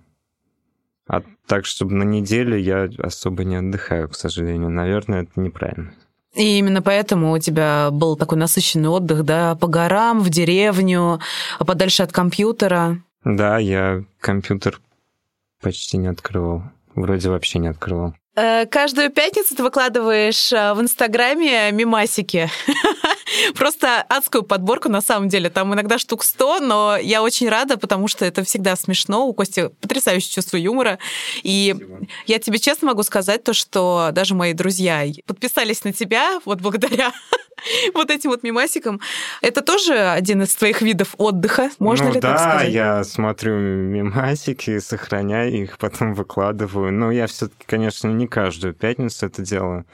А 1.07 1.21
так, 1.47 1.65
чтобы 1.65 1.93
на 1.93 2.03
неделю 2.03 2.57
я 2.57 2.89
особо 2.99 3.43
не 3.43 3.55
отдыхаю, 3.55 4.09
к 4.09 4.15
сожалению. 4.15 4.69
Наверное, 4.69 5.23
это 5.23 5.39
неправильно. 5.39 5.93
И 6.35 6.59
именно 6.59 6.81
поэтому 6.81 7.31
у 7.31 7.39
тебя 7.39 7.89
был 7.91 8.15
такой 8.15 8.37
насыщенный 8.37 8.89
отдых, 8.89 9.23
да, 9.23 9.55
по 9.55 9.67
горам, 9.67 10.19
в 10.21 10.29
деревню, 10.29 11.19
подальше 11.59 12.03
от 12.03 12.11
компьютера. 12.11 13.01
Да, 13.23 13.57
я 13.57 14.03
компьютер 14.19 14.79
почти 15.61 15.97
не 15.97 16.07
открывал. 16.07 16.63
Вроде 16.93 17.29
вообще 17.29 17.59
не 17.59 17.69
открывал. 17.69 18.13
Э, 18.35 18.67
каждую 18.67 19.09
пятницу 19.09 19.55
ты 19.55 19.63
выкладываешь 19.63 20.53
э, 20.53 20.73
в 20.73 20.81
Инстаграме 20.81 21.71
мимасики. 21.71 22.49
Просто 23.55 24.01
адскую 24.01 24.43
подборку, 24.43 24.89
на 24.89 25.01
самом 25.01 25.29
деле. 25.29 25.49
Там 25.49 25.73
иногда 25.73 25.97
штук 25.97 26.23
100, 26.23 26.59
но 26.59 26.97
я 26.97 27.21
очень 27.21 27.49
рада, 27.49 27.77
потому 27.77 28.07
что 28.07 28.25
это 28.25 28.43
всегда 28.43 28.75
смешно. 28.75 29.27
У 29.27 29.33
Кости 29.33 29.69
потрясающее 29.81 30.31
чувство 30.31 30.57
юмора. 30.57 30.99
И 31.43 31.73
Спасибо. 31.75 32.07
я 32.25 32.39
тебе 32.39 32.59
честно 32.59 32.87
могу 32.87 33.03
сказать 33.03 33.43
то, 33.43 33.53
что 33.53 34.09
даже 34.13 34.35
мои 34.35 34.53
друзья 34.53 35.05
подписались 35.25 35.83
на 35.83 35.93
тебя 35.93 36.39
вот 36.45 36.61
благодаря 36.61 37.11
вот 37.93 38.09
этим 38.11 38.31
вот 38.31 38.43
мимасикам. 38.43 39.01
Это 39.41 39.61
тоже 39.61 39.93
один 39.97 40.43
из 40.43 40.55
твоих 40.55 40.81
видов 40.81 41.15
отдыха, 41.17 41.69
можно 41.79 42.07
ну, 42.07 42.13
ли 42.13 42.19
да, 42.19 42.31
так 42.31 42.39
сказать? 42.39 42.73
Да, 42.73 42.97
я 42.97 43.03
смотрю 43.03 43.57
мимасики, 43.57 44.79
сохраняю 44.79 45.53
их, 45.63 45.77
потом 45.77 46.13
выкладываю. 46.13 46.91
Но 46.91 47.11
я 47.11 47.27
все 47.27 47.47
таки 47.47 47.65
конечно, 47.65 48.07
не 48.07 48.27
каждую 48.27 48.73
пятницу 48.73 49.25
это 49.25 49.41
делаю. 49.41 49.85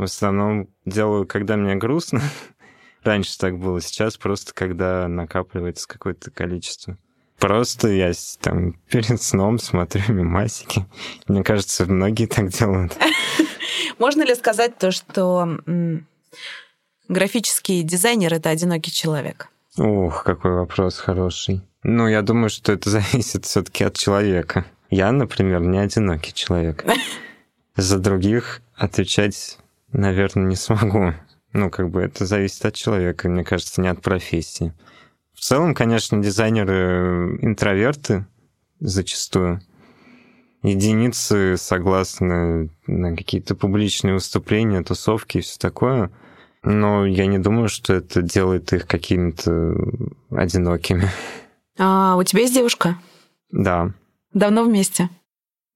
В 0.00 0.04
основном 0.04 0.70
делаю, 0.86 1.26
когда 1.26 1.58
мне 1.58 1.74
грустно. 1.74 2.22
Раньше 3.04 3.36
так 3.36 3.58
было, 3.58 3.82
сейчас 3.82 4.16
просто 4.16 4.54
когда 4.54 5.06
накапливается 5.08 5.86
какое-то 5.86 6.30
количество. 6.30 6.96
Просто 7.38 7.88
я 7.88 8.10
там 8.40 8.72
перед 8.90 9.20
сном 9.20 9.58
смотрю 9.58 10.14
мимасики. 10.14 10.86
Мне 11.28 11.44
кажется, 11.44 11.84
многие 11.84 12.24
так 12.24 12.48
делают. 12.48 12.96
Можно 13.98 14.22
ли 14.22 14.34
сказать 14.34 14.78
то, 14.78 14.90
что 14.90 15.58
графический 17.08 17.82
дизайнер— 17.82 18.32
это 18.36 18.48
одинокий 18.48 18.90
человек? 18.90 19.48
Ух, 19.76 20.24
какой 20.24 20.52
вопрос 20.52 20.96
хороший. 20.96 21.60
Ну, 21.82 22.08
я 22.08 22.22
думаю, 22.22 22.48
что 22.48 22.72
это 22.72 22.88
зависит 22.88 23.44
все 23.44 23.62
таки 23.62 23.84
от 23.84 23.98
человека. 23.98 24.64
Я, 24.88 25.12
например, 25.12 25.60
не 25.60 25.78
одинокий 25.78 26.32
человек. 26.32 26.86
За 27.76 27.98
других 27.98 28.62
отвечать, 28.74 29.58
наверное, 29.92 30.46
не 30.46 30.56
смогу. 30.56 31.14
Ну, 31.52 31.70
как 31.70 31.90
бы 31.90 32.00
это 32.00 32.26
зависит 32.26 32.64
от 32.64 32.74
человека, 32.74 33.28
мне 33.28 33.44
кажется, 33.44 33.80
не 33.80 33.88
от 33.88 34.00
профессии. 34.00 34.72
В 35.34 35.40
целом, 35.40 35.74
конечно, 35.74 36.22
дизайнеры 36.22 37.38
интроверты 37.40 38.26
зачастую. 38.78 39.60
Единицы 40.62 41.56
согласны 41.56 42.70
на 42.86 43.16
какие-то 43.16 43.54
публичные 43.54 44.14
выступления, 44.14 44.82
тусовки 44.82 45.38
и 45.38 45.40
все 45.40 45.58
такое. 45.58 46.10
Но 46.62 47.06
я 47.06 47.26
не 47.26 47.38
думаю, 47.38 47.68
что 47.68 47.94
это 47.94 48.20
делает 48.20 48.72
их 48.72 48.86
какими-то 48.86 49.74
одинокими. 50.30 51.08
А 51.78 52.16
у 52.16 52.22
тебя 52.22 52.42
есть 52.42 52.52
девушка? 52.52 52.98
Да. 53.50 53.94
Давно 54.34 54.64
вместе? 54.64 55.08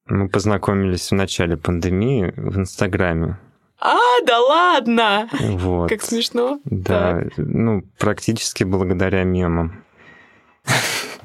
Мы 0.07 0.29
познакомились 0.29 1.11
в 1.11 1.15
начале 1.15 1.57
пандемии 1.57 2.35
в 2.37 2.59
Инстаграме. 2.59 3.39
А, 3.85 3.99
да 4.26 4.41
ладно! 4.41 5.28
Вот. 5.41 5.91
Как 5.91 6.03
смешно. 6.03 6.59
Да, 6.64 7.20
так. 7.20 7.32
ну, 7.37 7.82
практически 7.99 8.64
благодаря 8.64 9.24
мемам. 9.24 9.85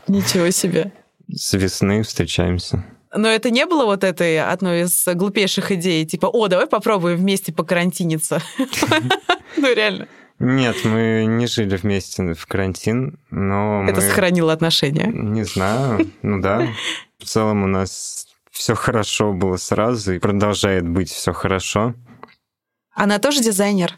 Ничего 0.09 0.49
себе. 0.51 0.91
С 1.33 1.53
весны 1.53 2.03
встречаемся. 2.03 2.83
Но 3.15 3.29
это 3.29 3.49
не 3.49 3.65
было 3.65 3.85
вот 3.85 4.03
этой 4.03 4.41
одной 4.43 4.81
из 4.81 5.05
глупейших 5.07 5.71
идей, 5.71 6.05
типа, 6.05 6.25
о, 6.27 6.49
давай 6.49 6.67
попробуем 6.67 7.17
вместе 7.17 7.53
покарантиниться. 7.53 8.41
Ну, 9.57 9.73
реально. 9.73 10.07
Нет, 10.37 10.85
мы 10.85 11.25
не 11.27 11.47
жили 11.47 11.75
вместе 11.75 12.33
в 12.33 12.45
карантин, 12.45 13.19
но 13.29 13.83
Это 13.83 13.95
мы... 13.95 14.01
сохранило 14.01 14.53
отношения? 14.53 15.07
Не 15.11 15.43
знаю, 15.43 16.07
ну 16.21 16.39
да. 16.39 16.67
В 17.17 17.25
целом 17.25 17.63
у 17.63 17.67
нас 17.67 18.27
все 18.51 18.75
хорошо 18.75 19.33
было 19.33 19.57
сразу 19.57 20.13
и 20.13 20.19
продолжает 20.19 20.87
быть 20.87 21.09
все 21.09 21.33
хорошо. 21.33 21.93
Она 22.99 23.17
тоже 23.17 23.39
дизайнер? 23.39 23.97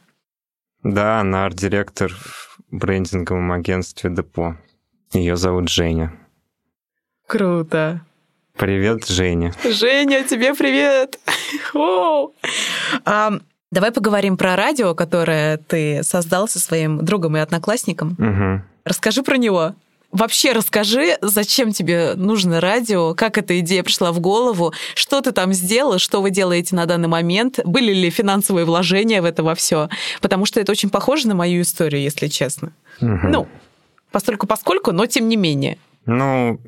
Да, 0.83 1.21
она 1.21 1.45
арт-директор 1.45 2.13
в 2.13 2.59
брендинговом 2.69 3.51
агентстве 3.51 4.11
Депо. 4.11 4.57
Ее 5.11 5.37
зовут 5.37 5.69
Женя. 5.69 6.13
Круто. 7.25 8.01
Привет, 8.55 9.07
Женя. 9.07 9.53
Женя, 9.63 10.23
тебе 10.23 10.53
привет. 10.53 11.19
А, 13.03 13.31
давай 13.71 13.91
поговорим 13.91 14.37
про 14.37 14.55
радио, 14.55 14.93
которое 14.93 15.57
ты 15.57 16.03
создал 16.03 16.47
со 16.47 16.59
своим 16.59 17.03
другом 17.03 17.37
и 17.37 17.39
одноклассником. 17.39 18.15
Угу. 18.19 18.61
Расскажи 18.85 19.23
про 19.23 19.37
него. 19.37 19.73
Вообще 20.11 20.51
расскажи, 20.51 21.17
зачем 21.21 21.71
тебе 21.71 22.15
нужно 22.15 22.59
радио, 22.59 23.13
как 23.15 23.37
эта 23.37 23.59
идея 23.61 23.81
пришла 23.83 24.11
в 24.11 24.19
голову, 24.19 24.73
что 24.93 25.21
ты 25.21 25.31
там 25.31 25.53
сделал, 25.53 25.99
что 25.99 26.21
вы 26.21 26.31
делаете 26.31 26.75
на 26.75 26.85
данный 26.85 27.07
момент, 27.07 27.59
были 27.63 27.93
ли 27.93 28.09
финансовые 28.09 28.65
вложения 28.65 29.21
в 29.21 29.25
это 29.25 29.41
во 29.41 29.55
все, 29.55 29.89
потому 30.21 30.45
что 30.45 30.59
это 30.59 30.71
очень 30.71 30.89
похоже 30.89 31.27
на 31.29 31.35
мою 31.35 31.61
историю, 31.61 32.01
если 32.01 32.27
честно. 32.27 32.73
Угу. 32.99 33.27
Ну, 33.29 33.47
постольку 34.11 34.47
поскольку, 34.47 34.91
но 34.91 35.05
тем 35.05 35.29
не 35.29 35.37
менее. 35.37 35.77
Ну, 36.05 36.59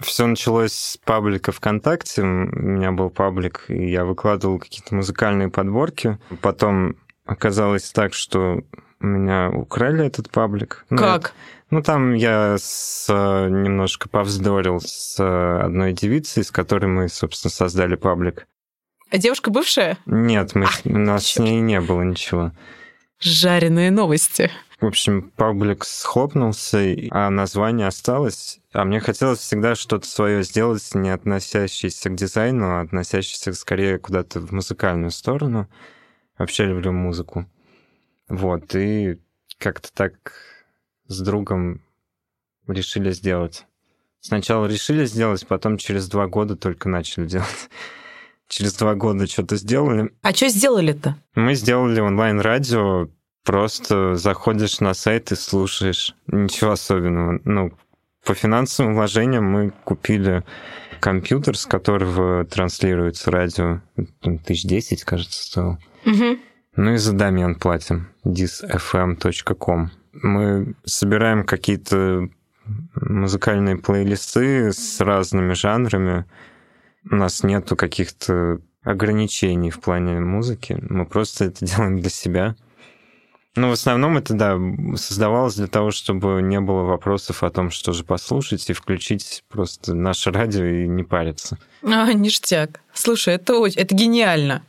все 0.00 0.26
началось 0.26 0.72
с 0.72 0.96
паблика 1.04 1.52
ВКонтакте. 1.52 2.22
У 2.22 2.24
меня 2.24 2.92
был 2.92 3.10
паблик, 3.10 3.66
и 3.68 3.90
я 3.90 4.04
выкладывал 4.04 4.58
какие-то 4.58 4.94
музыкальные 4.94 5.50
подборки. 5.50 6.18
Потом 6.40 6.96
оказалось 7.26 7.90
так, 7.90 8.14
что 8.14 8.62
меня 9.00 9.50
украли 9.50 10.06
этот 10.06 10.30
паблик. 10.30 10.84
Ну, 10.90 10.98
как? 10.98 11.34
Ну, 11.34 11.59
там 11.82 12.14
я 12.14 12.56
с, 12.58 13.06
немножко 13.08 14.08
повздорил 14.08 14.80
с 14.80 15.18
одной 15.64 15.92
девицей, 15.92 16.42
с 16.42 16.50
которой 16.50 16.86
мы, 16.86 17.08
собственно, 17.08 17.50
создали 17.50 17.94
паблик. 17.94 18.46
А 19.10 19.18
девушка 19.18 19.50
бывшая? 19.50 19.98
Нет, 20.06 20.54
мы, 20.54 20.66
а, 20.66 20.68
у 20.84 20.98
нас 20.98 21.24
черт. 21.24 21.46
с 21.46 21.48
ней 21.48 21.60
не 21.60 21.80
было 21.80 22.02
ничего. 22.02 22.52
Жареные 23.20 23.90
новости. 23.90 24.50
В 24.80 24.86
общем, 24.86 25.30
паблик 25.36 25.84
схлопнулся, 25.84 26.78
а 27.10 27.28
название 27.28 27.86
осталось. 27.86 28.60
А 28.72 28.84
мне 28.84 28.98
хотелось 28.98 29.40
всегда 29.40 29.74
что-то 29.74 30.06
свое 30.06 30.42
сделать, 30.42 30.94
не 30.94 31.10
относящееся 31.10 32.08
к 32.08 32.14
дизайну, 32.14 32.78
а 32.78 32.80
относящееся 32.80 33.52
скорее 33.52 33.98
куда-то 33.98 34.40
в 34.40 34.52
музыкальную 34.52 35.10
сторону. 35.10 35.68
Вообще 36.38 36.64
люблю 36.64 36.92
музыку. 36.92 37.46
Вот, 38.28 38.74
и 38.74 39.20
как-то 39.58 39.92
так 39.92 40.14
с 41.10 41.20
другом 41.20 41.82
решили 42.66 43.10
сделать. 43.10 43.66
Сначала 44.20 44.66
решили 44.66 45.04
сделать, 45.04 45.46
потом 45.46 45.76
через 45.76 46.08
два 46.08 46.26
года 46.26 46.56
только 46.56 46.88
начали 46.88 47.26
делать. 47.26 47.70
Через 48.48 48.74
два 48.74 48.96
года 48.96 49.28
что-то 49.28 49.54
сделали. 49.54 50.10
А 50.22 50.34
что 50.34 50.48
сделали-то? 50.48 51.16
Мы 51.36 51.54
сделали 51.54 52.00
онлайн-радио 52.00 53.08
Просто 53.44 54.16
заходишь 54.16 54.80
на 54.80 54.94
сайт 54.94 55.32
и 55.32 55.34
слушаешь. 55.34 56.14
Ничего 56.26 56.72
особенного. 56.72 57.40
Ну, 57.44 57.72
по 58.24 58.34
финансовым 58.34 58.94
вложениям 58.94 59.44
мы 59.44 59.72
купили 59.84 60.44
компьютер, 61.00 61.56
с 61.56 61.64
которого 61.64 62.44
транслируется 62.44 63.30
радио. 63.30 63.80
Тысяч 64.44 64.64
десять, 64.64 65.04
кажется, 65.04 65.42
стоил. 65.42 65.78
Угу. 66.04 66.38
Ну 66.76 66.92
и 66.92 66.96
за 66.98 67.12
домен 67.12 67.54
платим. 67.54 68.10
disfm.com. 68.26 69.90
Мы 70.12 70.74
собираем 70.84 71.44
какие-то 71.44 72.28
музыкальные 72.94 73.76
плейлисты 73.76 74.72
с 74.72 75.00
разными 75.00 75.54
жанрами. 75.54 76.24
У 77.10 77.14
нас 77.14 77.42
нету 77.42 77.76
каких-то 77.76 78.60
ограничений 78.82 79.70
в 79.70 79.80
плане 79.80 80.20
музыки. 80.20 80.78
Мы 80.88 81.06
просто 81.06 81.46
это 81.46 81.64
делаем 81.64 82.00
для 82.00 82.10
себя. 82.10 82.56
Ну, 83.56 83.68
в 83.68 83.72
основном 83.72 84.16
это, 84.16 84.34
да, 84.34 84.56
создавалось 84.94 85.56
для 85.56 85.66
того, 85.66 85.90
чтобы 85.90 86.40
не 86.40 86.60
было 86.60 86.82
вопросов 86.82 87.42
о 87.42 87.50
том, 87.50 87.70
что 87.70 87.92
же 87.92 88.04
послушать, 88.04 88.70
и 88.70 88.72
включить 88.72 89.42
просто 89.48 89.94
наше 89.94 90.30
радио 90.30 90.64
и 90.64 90.86
не 90.86 91.02
париться. 91.02 91.58
А, 91.82 92.12
ништяк. 92.12 92.80
Слушай, 92.94 93.34
это, 93.34 93.58
очень, 93.58 93.80
это 93.80 93.94
гениально. 93.94 94.62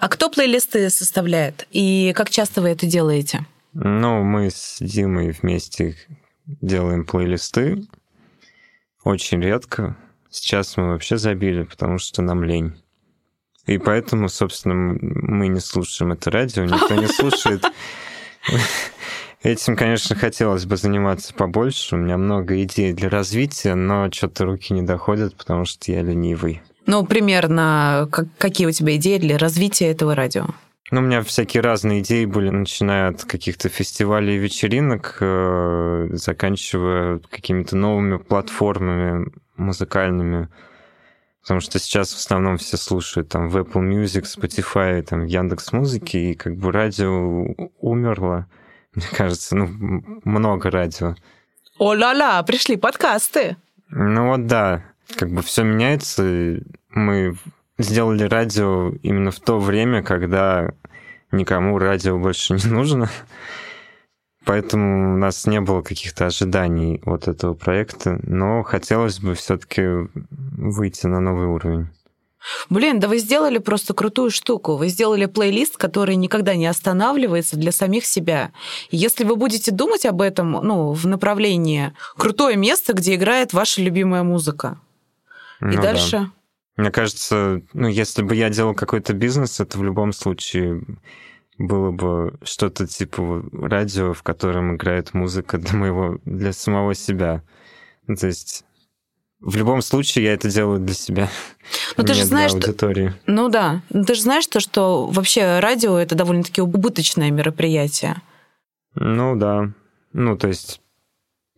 А 0.00 0.08
кто 0.08 0.28
плейлисты 0.28 0.90
составляет? 0.90 1.68
И 1.70 2.12
как 2.16 2.30
часто 2.30 2.62
вы 2.62 2.70
это 2.70 2.86
делаете? 2.86 3.46
Ну, 3.72 4.22
мы 4.22 4.50
с 4.50 4.78
Димой 4.80 5.30
вместе 5.30 5.96
делаем 6.46 7.04
плейлисты. 7.04 7.86
Очень 9.04 9.40
редко. 9.40 9.96
Сейчас 10.28 10.76
мы 10.76 10.88
вообще 10.88 11.16
забили, 11.16 11.62
потому 11.62 11.98
что 11.98 12.22
нам 12.22 12.44
лень. 12.44 12.74
И 13.66 13.78
поэтому, 13.78 14.28
собственно, 14.28 14.74
мы 15.00 15.48
не 15.48 15.60
слушаем 15.60 16.12
это 16.12 16.30
радио, 16.30 16.64
никто 16.64 16.94
не 16.94 17.06
слушает. 17.06 17.64
Этим, 19.42 19.76
конечно, 19.76 20.16
хотелось 20.16 20.66
бы 20.66 20.76
заниматься 20.76 21.32
побольше. 21.32 21.94
У 21.94 21.98
меня 21.98 22.18
много 22.18 22.62
идей 22.62 22.92
для 22.92 23.08
развития, 23.08 23.74
но 23.74 24.10
что-то 24.10 24.44
руки 24.44 24.74
не 24.74 24.82
доходят, 24.82 25.36
потому 25.36 25.64
что 25.64 25.92
я 25.92 26.02
ленивый. 26.02 26.60
Ну, 26.86 27.06
примерно, 27.06 28.08
какие 28.38 28.66
у 28.66 28.72
тебя 28.72 28.96
идеи 28.96 29.18
для 29.18 29.38
развития 29.38 29.86
этого 29.86 30.14
радио? 30.14 30.48
Ну, 30.90 31.00
у 31.00 31.04
меня 31.04 31.22
всякие 31.22 31.62
разные 31.62 32.00
идеи 32.00 32.24
были, 32.24 32.50
начиная 32.50 33.10
от 33.10 33.24
каких-то 33.24 33.68
фестивалей 33.68 34.34
и 34.34 34.38
вечеринок, 34.38 35.18
э, 35.20 36.08
заканчивая 36.12 37.20
какими-то 37.30 37.76
новыми 37.76 38.16
платформами 38.16 39.30
музыкальными. 39.56 40.48
Потому 41.42 41.60
что 41.60 41.78
сейчас 41.78 42.12
в 42.12 42.18
основном 42.18 42.58
все 42.58 42.76
слушают 42.76 43.28
там 43.28 43.48
в 43.48 43.56
Apple 43.56 43.82
Music, 43.82 44.24
Spotify, 44.24 45.02
там 45.02 45.24
Яндекс 45.24 45.72
Музыке, 45.72 46.32
и 46.32 46.34
как 46.34 46.56
бы 46.56 46.72
радио 46.72 47.54
умерло. 47.78 48.46
Мне 48.94 49.06
кажется, 49.12 49.56
ну, 49.56 49.68
много 50.24 50.70
радио. 50.70 51.14
О-ла-ла, 51.78 52.42
пришли 52.42 52.76
подкасты. 52.76 53.56
Ну 53.90 54.28
вот 54.28 54.46
да, 54.46 54.84
как 55.16 55.30
бы 55.30 55.42
все 55.42 55.62
меняется. 55.62 56.60
Мы 56.90 57.36
сделали 57.82 58.24
радио 58.24 58.92
именно 59.02 59.30
в 59.30 59.40
то 59.40 59.58
время, 59.58 60.02
когда 60.02 60.72
никому 61.32 61.78
радио 61.78 62.18
больше 62.18 62.54
не 62.54 62.66
нужно. 62.70 63.10
Поэтому 64.44 65.14
у 65.14 65.16
нас 65.18 65.46
не 65.46 65.60
было 65.60 65.82
каких-то 65.82 66.26
ожиданий 66.26 67.00
от 67.04 67.28
этого 67.28 67.54
проекта, 67.54 68.18
но 68.22 68.62
хотелось 68.62 69.20
бы 69.20 69.34
все-таки 69.34 69.82
выйти 70.30 71.06
на 71.06 71.20
новый 71.20 71.46
уровень. 71.46 71.88
Блин, 72.70 73.00
да 73.00 73.08
вы 73.08 73.18
сделали 73.18 73.58
просто 73.58 73.92
крутую 73.92 74.30
штуку. 74.30 74.76
Вы 74.76 74.88
сделали 74.88 75.26
плейлист, 75.26 75.76
который 75.76 76.16
никогда 76.16 76.54
не 76.56 76.66
останавливается 76.66 77.56
для 77.56 77.70
самих 77.70 78.06
себя. 78.06 78.50
если 78.90 79.24
вы 79.24 79.36
будете 79.36 79.72
думать 79.72 80.06
об 80.06 80.22
этом, 80.22 80.52
ну, 80.52 80.92
в 80.92 81.06
направлении 81.06 81.92
крутое 82.16 82.56
место, 82.56 82.94
где 82.94 83.14
играет 83.16 83.52
ваша 83.52 83.82
любимая 83.82 84.22
музыка. 84.22 84.78
И 85.60 85.64
ну, 85.64 85.82
дальше... 85.82 86.18
Да. 86.18 86.30
Мне 86.80 86.90
кажется, 86.90 87.60
ну, 87.74 87.88
если 87.88 88.22
бы 88.22 88.34
я 88.34 88.48
делал 88.48 88.74
какой-то 88.74 89.12
бизнес, 89.12 89.60
это 89.60 89.76
в 89.76 89.84
любом 89.84 90.14
случае 90.14 90.82
было 91.58 91.90
бы 91.90 92.38
что-то 92.42 92.86
типа 92.86 93.44
радио, 93.52 94.14
в 94.14 94.22
котором 94.22 94.76
играет 94.76 95.12
музыка 95.12 95.58
для 95.58 95.76
моего, 95.76 96.18
для 96.24 96.54
самого 96.54 96.94
себя. 96.94 97.42
То 98.06 98.26
есть 98.26 98.64
в 99.40 99.56
любом 99.56 99.82
случае 99.82 100.24
я 100.24 100.32
это 100.32 100.48
делаю 100.48 100.80
для 100.80 100.94
себя. 100.94 101.28
Ну 101.98 102.04
ты 102.04 102.14
же 102.14 102.24
знаешь, 102.24 102.54
аудитории. 102.54 103.10
Что... 103.10 103.18
Ну 103.26 103.50
да, 103.50 103.82
ну, 103.90 104.04
ты 104.06 104.14
же 104.14 104.22
знаешь 104.22 104.46
то, 104.46 104.58
что 104.58 105.06
вообще 105.06 105.58
радио 105.58 105.98
это 105.98 106.14
довольно-таки 106.14 106.62
убыточное 106.62 107.30
мероприятие. 107.30 108.22
Ну 108.94 109.36
да, 109.36 109.70
ну 110.14 110.34
то 110.38 110.48
есть 110.48 110.80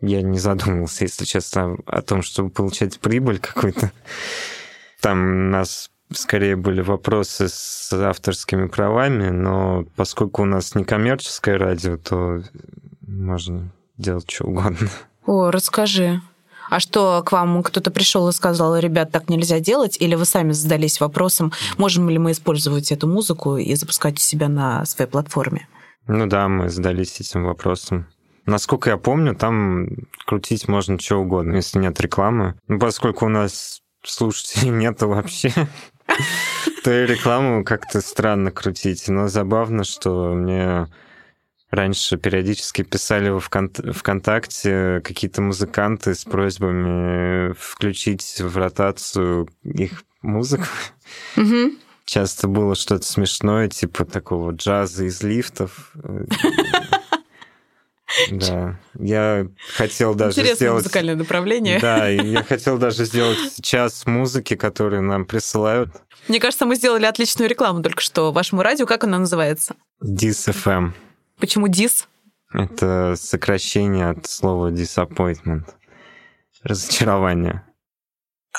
я 0.00 0.20
не 0.20 0.40
задумывался, 0.40 1.04
если 1.04 1.24
честно, 1.24 1.76
о 1.86 2.02
том, 2.02 2.22
чтобы 2.22 2.50
получать 2.50 2.98
прибыль 2.98 3.38
какую-то. 3.38 3.92
Там 5.02 5.18
у 5.18 5.50
нас 5.50 5.90
скорее 6.12 6.54
были 6.54 6.80
вопросы 6.80 7.48
с 7.48 7.92
авторскими 7.92 8.68
правами, 8.68 9.30
но 9.30 9.84
поскольку 9.96 10.42
у 10.42 10.44
нас 10.44 10.76
не 10.76 10.84
коммерческое 10.84 11.58
радио, 11.58 11.96
то 11.96 12.40
можно 13.06 13.72
делать 13.98 14.30
что 14.30 14.44
угодно. 14.44 14.88
О, 15.26 15.50
расскажи. 15.50 16.22
А 16.70 16.78
что, 16.78 17.22
к 17.24 17.32
вам 17.32 17.64
кто-то 17.64 17.90
пришел 17.90 18.28
и 18.28 18.32
сказал, 18.32 18.78
ребят, 18.78 19.10
так 19.10 19.28
нельзя 19.28 19.58
делать? 19.58 19.96
Или 20.00 20.14
вы 20.14 20.24
сами 20.24 20.52
задались 20.52 21.00
вопросом, 21.00 21.52
можем 21.78 22.08
ли 22.08 22.18
мы 22.18 22.30
использовать 22.30 22.92
эту 22.92 23.08
музыку 23.08 23.56
и 23.56 23.74
запускать 23.74 24.14
у 24.14 24.20
себя 24.20 24.48
на 24.48 24.84
своей 24.86 25.10
платформе? 25.10 25.66
Ну 26.06 26.26
да, 26.28 26.46
мы 26.46 26.68
задались 26.68 27.20
этим 27.20 27.44
вопросом. 27.44 28.06
Насколько 28.46 28.90
я 28.90 28.96
помню, 28.96 29.34
там 29.34 29.88
крутить 30.26 30.68
можно 30.68 30.98
что 30.98 31.16
угодно, 31.16 31.56
если 31.56 31.78
нет 31.78 32.00
рекламы. 32.00 32.54
Ну, 32.68 32.78
поскольку 32.78 33.26
у 33.26 33.28
нас 33.28 33.81
слушателей 34.04 34.70
нету 34.70 35.08
вообще, 35.08 35.52
то 36.84 36.90
и 36.92 37.06
рекламу 37.06 37.64
как-то 37.64 38.00
странно 38.00 38.50
крутить. 38.50 39.08
Но 39.08 39.28
забавно, 39.28 39.84
что 39.84 40.34
мне 40.34 40.88
раньше 41.70 42.18
периодически 42.18 42.82
писали 42.82 43.30
во 43.30 43.40
ВКонтакте 43.40 45.00
какие-то 45.02 45.42
музыканты 45.42 46.14
с 46.14 46.24
просьбами 46.24 47.54
включить 47.58 48.40
в 48.40 48.56
ротацию 48.56 49.48
их 49.64 50.04
музыку. 50.20 50.66
Угу. 51.36 51.72
Часто 52.04 52.48
было 52.48 52.74
что-то 52.74 53.04
смешное, 53.04 53.68
типа 53.68 54.04
такого 54.04 54.52
джаза 54.52 55.04
из 55.04 55.22
лифтов. 55.22 55.92
Да, 58.30 58.78
я 58.98 59.46
хотел 59.74 60.14
даже 60.14 60.32
Интересное 60.32 60.56
сделать... 60.56 60.84
музыкальное 60.84 61.16
направление. 61.16 61.78
Да, 61.80 62.08
я 62.08 62.42
хотел 62.48 62.78
даже 62.78 63.04
сделать 63.04 63.38
час 63.62 64.06
музыки, 64.06 64.56
которые 64.56 65.00
нам 65.00 65.24
присылают. 65.24 65.90
Мне 66.28 66.40
кажется, 66.40 66.66
мы 66.66 66.76
сделали 66.76 67.06
отличную 67.06 67.48
рекламу 67.48 67.82
только 67.82 68.00
что 68.00 68.32
вашему 68.32 68.62
радио. 68.62 68.86
Как 68.86 69.04
оно 69.04 69.18
называется? 69.18 69.74
DIS-FM. 70.02 70.92
Почему 71.38 71.68
дис? 71.68 72.06
Это 72.52 73.14
сокращение 73.16 74.10
от 74.10 74.26
слова 74.26 74.70
disappointment. 74.70 75.64
Разочарование. 76.62 77.64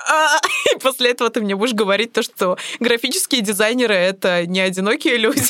А, 0.09 0.39
и 0.75 0.79
после 0.79 1.11
этого 1.11 1.29
ты 1.29 1.41
мне 1.41 1.55
будешь 1.55 1.73
говорить 1.73 2.13
то, 2.13 2.23
что 2.23 2.57
графические 2.79 3.41
дизайнеры— 3.41 3.93
это 3.95 4.45
не 4.45 4.59
одинокие 4.59 5.17
люди. 5.17 5.43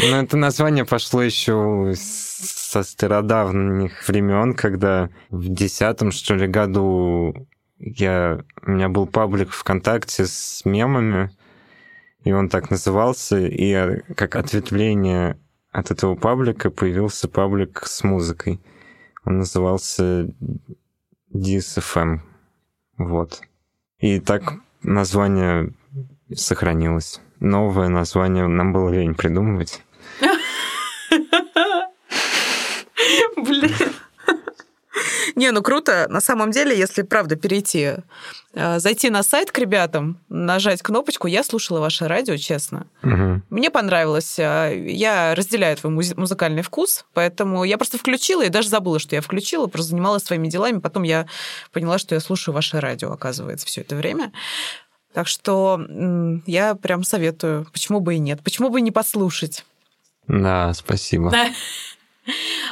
Ну, 0.00 0.16
это 0.16 0.38
название 0.38 0.86
пошло 0.86 1.22
еще 1.22 1.92
со 1.96 2.82
стародавних 2.82 4.08
времен, 4.08 4.54
когда 4.54 5.10
в 5.28 5.48
десятом, 5.48 6.12
что 6.12 6.34
ли, 6.34 6.46
году 6.46 7.46
я, 7.78 8.42
у 8.62 8.70
меня 8.70 8.88
был 8.88 9.06
паблик 9.06 9.50
ВКонтакте 9.50 10.24
с 10.24 10.62
мемами, 10.64 11.30
и 12.24 12.32
он 12.32 12.48
так 12.48 12.70
назывался, 12.70 13.38
и 13.38 14.00
как 14.14 14.36
ответвление 14.36 15.38
от 15.72 15.90
этого 15.90 16.14
паблика 16.14 16.70
появился 16.70 17.28
паблик 17.28 17.82
с 17.84 18.02
музыкой. 18.02 18.60
Он 19.26 19.38
назывался 19.38 20.32
DSFM. 21.34 22.20
Вот. 22.96 23.42
И 23.98 24.20
так 24.20 24.54
название 24.82 25.74
сохранилось. 26.34 27.20
Новое 27.42 27.88
название 27.88 28.46
нам 28.46 28.72
было 28.72 28.88
лень 28.90 29.16
придумывать. 29.16 29.82
Блин. 33.36 33.74
Не, 35.34 35.50
ну 35.50 35.60
круто. 35.60 36.06
На 36.08 36.20
самом 36.20 36.52
деле, 36.52 36.78
если 36.78 37.02
правда 37.02 37.34
перейти, 37.34 37.94
э, 38.54 38.78
зайти 38.78 39.10
на 39.10 39.24
сайт 39.24 39.50
к 39.50 39.58
ребятам, 39.58 40.20
нажать 40.28 40.82
кнопочку, 40.82 41.26
я 41.26 41.42
слушала 41.42 41.80
ваше 41.80 42.06
радио, 42.06 42.36
честно. 42.36 42.86
Угу. 43.02 43.42
Мне 43.50 43.70
понравилось. 43.70 44.38
Э, 44.38 44.72
я 44.86 45.34
разделяю 45.34 45.76
твой 45.76 45.92
музыкальный 45.92 46.62
вкус, 46.62 47.04
поэтому 47.12 47.64
я 47.64 47.76
просто 47.76 47.98
включила 47.98 48.44
и 48.44 48.50
даже 48.50 48.68
забыла, 48.68 49.00
что 49.00 49.16
я 49.16 49.20
включила, 49.20 49.66
просто 49.66 49.90
занималась 49.90 50.22
своими 50.22 50.46
делами. 50.46 50.78
Потом 50.78 51.02
я 51.02 51.26
поняла, 51.72 51.98
что 51.98 52.14
я 52.14 52.20
слушаю 52.20 52.54
ваше 52.54 52.78
радио, 52.78 53.10
оказывается, 53.10 53.66
все 53.66 53.80
это 53.80 53.96
время. 53.96 54.32
Так 55.12 55.28
что 55.28 55.80
я 56.46 56.74
прям 56.74 57.04
советую. 57.04 57.66
Почему 57.72 58.00
бы 58.00 58.14
и 58.14 58.18
нет? 58.18 58.40
Почему 58.42 58.70
бы 58.70 58.78
и 58.78 58.82
не 58.82 58.90
послушать? 58.90 59.64
Да, 60.26 60.72
спасибо. 60.74 61.32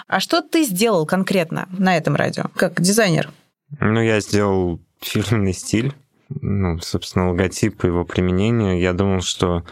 А 0.06 0.20
что 0.20 0.42
ты 0.42 0.64
сделал 0.64 1.06
конкретно 1.06 1.68
на 1.76 1.96
этом 1.96 2.14
радио, 2.14 2.44
как 2.54 2.80
дизайнер? 2.80 3.30
Ну, 3.80 4.00
я 4.00 4.20
сделал 4.20 4.80
фирменный 5.00 5.52
стиль, 5.52 5.92
ну, 6.28 6.78
собственно, 6.80 7.30
логотип 7.30 7.84
и 7.84 7.88
его 7.88 8.04
применение. 8.04 8.80
Я 8.80 8.92
думал, 8.92 9.20
что 9.20 9.64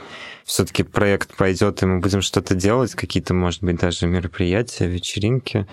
все-таки 0.45 0.83
проект 0.83 1.37
пойдет, 1.37 1.83
и 1.83 1.87
мы 1.87 2.01
будем 2.01 2.23
что-то 2.23 2.55
делать, 2.55 2.95
какие-то, 2.95 3.35
может 3.35 3.63
быть, 3.63 3.77
даже 3.77 4.07
мероприятия, 4.07 4.87
вечеринки. 4.87 5.67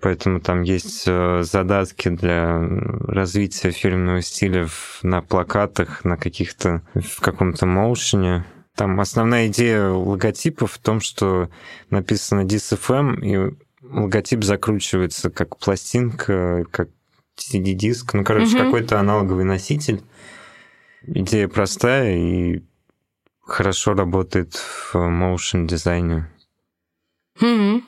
Поэтому 0.00 0.40
там 0.40 0.62
есть 0.62 1.04
э, 1.06 1.42
задатки 1.42 2.08
для 2.10 2.58
развития 2.58 3.70
фирменного 3.70 4.20
стиля 4.22 4.68
на 5.02 5.22
плакатах, 5.22 6.04
на 6.04 6.16
каких-то, 6.16 6.82
в 6.94 7.20
каком-то 7.20 7.66
моушене. 7.66 8.44
Там 8.74 9.00
основная 9.00 9.46
идея 9.46 9.88
логотипа 9.88 10.66
в 10.66 10.78
том, 10.78 11.00
что 11.00 11.48
написано 11.90 12.44
DSFM, 12.44 13.20
и 13.24 13.56
логотип 13.82 14.44
закручивается 14.44 15.30
как 15.30 15.58
пластинка, 15.58 16.64
как 16.70 16.88
CD-диск. 17.36 18.14
Ну, 18.14 18.24
короче, 18.24 18.56
угу. 18.56 18.64
какой-то 18.64 18.98
аналоговый 18.98 19.44
носитель. 19.44 20.02
Идея 21.06 21.48
простая 21.48 22.16
и 22.16 22.62
хорошо 23.40 23.94
работает 23.94 24.54
в 24.54 24.96
motion 24.96 25.66
дизайне. 25.66 26.28
Угу. 27.40 27.82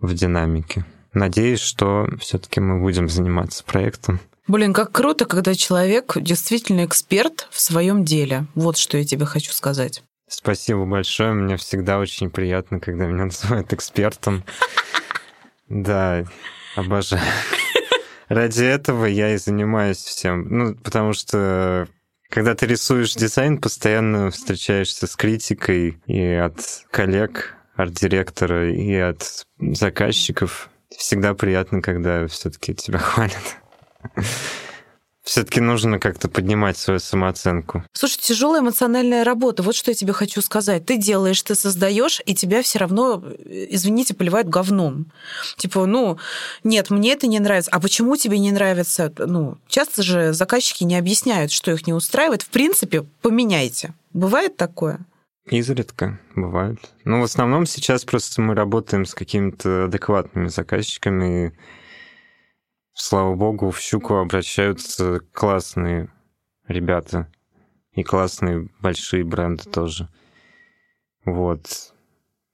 В 0.00 0.14
динамике. 0.14 0.84
Надеюсь, 1.12 1.60
что 1.60 2.08
все-таки 2.20 2.60
мы 2.60 2.80
будем 2.80 3.08
заниматься 3.08 3.64
проектом. 3.64 4.20
Блин, 4.46 4.72
как 4.72 4.92
круто, 4.92 5.26
когда 5.26 5.54
человек 5.54 6.14
действительно 6.16 6.84
эксперт 6.84 7.48
в 7.50 7.60
своем 7.60 8.04
деле. 8.04 8.46
Вот 8.54 8.76
что 8.76 8.98
я 8.98 9.04
тебе 9.04 9.24
хочу 9.24 9.52
сказать. 9.52 10.02
Спасибо 10.28 10.84
большое. 10.86 11.32
Мне 11.32 11.56
всегда 11.56 11.98
очень 11.98 12.30
приятно, 12.30 12.80
когда 12.80 13.06
меня 13.06 13.26
называют 13.26 13.72
экспертом. 13.72 14.44
Да, 15.68 16.24
обожаю. 16.74 17.22
Ради 18.28 18.64
этого 18.64 19.04
я 19.04 19.34
и 19.34 19.36
занимаюсь 19.36 19.98
всем. 19.98 20.48
Ну, 20.48 20.74
потому 20.74 21.12
что 21.12 21.86
когда 22.28 22.56
ты 22.56 22.66
рисуешь 22.66 23.14
дизайн, 23.14 23.58
постоянно 23.58 24.30
встречаешься 24.30 25.06
с 25.06 25.14
критикой 25.14 26.00
и 26.06 26.20
от 26.24 26.58
коллег, 26.90 27.56
арт-директора, 27.76 28.72
и 28.72 28.94
от 28.94 29.44
заказчиков. 29.60 30.69
Всегда 30.96 31.34
приятно, 31.34 31.82
когда 31.82 32.26
все-таки 32.26 32.74
тебя 32.74 32.98
хвалят 32.98 33.56
все-таки 35.30 35.60
нужно 35.60 36.00
как-то 36.00 36.28
поднимать 36.28 36.76
свою 36.76 36.98
самооценку. 36.98 37.84
Слушай, 37.92 38.18
тяжелая 38.20 38.62
эмоциональная 38.62 39.22
работа. 39.22 39.62
Вот 39.62 39.76
что 39.76 39.92
я 39.92 39.94
тебе 39.94 40.12
хочу 40.12 40.40
сказать. 40.40 40.86
Ты 40.86 40.96
делаешь, 40.96 41.40
ты 41.42 41.54
создаешь, 41.54 42.20
и 42.26 42.34
тебя 42.34 42.62
все 42.62 42.80
равно, 42.80 43.22
извините, 43.44 44.14
поливают 44.14 44.48
говном. 44.48 45.12
Типа, 45.56 45.86
ну, 45.86 46.18
нет, 46.64 46.90
мне 46.90 47.12
это 47.12 47.28
не 47.28 47.38
нравится. 47.38 47.70
А 47.70 47.78
почему 47.78 48.16
тебе 48.16 48.40
не 48.40 48.50
нравится? 48.50 49.12
Ну, 49.18 49.58
часто 49.68 50.02
же 50.02 50.32
заказчики 50.32 50.82
не 50.82 50.96
объясняют, 50.96 51.52
что 51.52 51.70
их 51.70 51.86
не 51.86 51.92
устраивает. 51.92 52.42
В 52.42 52.48
принципе, 52.48 53.02
поменяйте. 53.22 53.94
Бывает 54.12 54.56
такое? 54.56 54.98
Изредка 55.50 56.20
бывает. 56.36 56.78
Ну, 57.04 57.20
в 57.20 57.24
основном 57.24 57.66
сейчас 57.66 58.04
просто 58.04 58.40
мы 58.40 58.54
работаем 58.54 59.04
с 59.04 59.14
какими-то 59.14 59.86
адекватными 59.86 60.46
заказчиками, 60.46 61.58
слава 62.94 63.34
богу, 63.34 63.70
в 63.70 63.80
Щуку 63.80 64.14
обращаются 64.14 65.20
классные 65.32 66.08
ребята. 66.68 67.28
и 67.92 68.04
классные 68.04 68.68
большие 68.80 69.24
бренды 69.24 69.64
тоже. 69.64 70.08
Вот. 71.24 71.92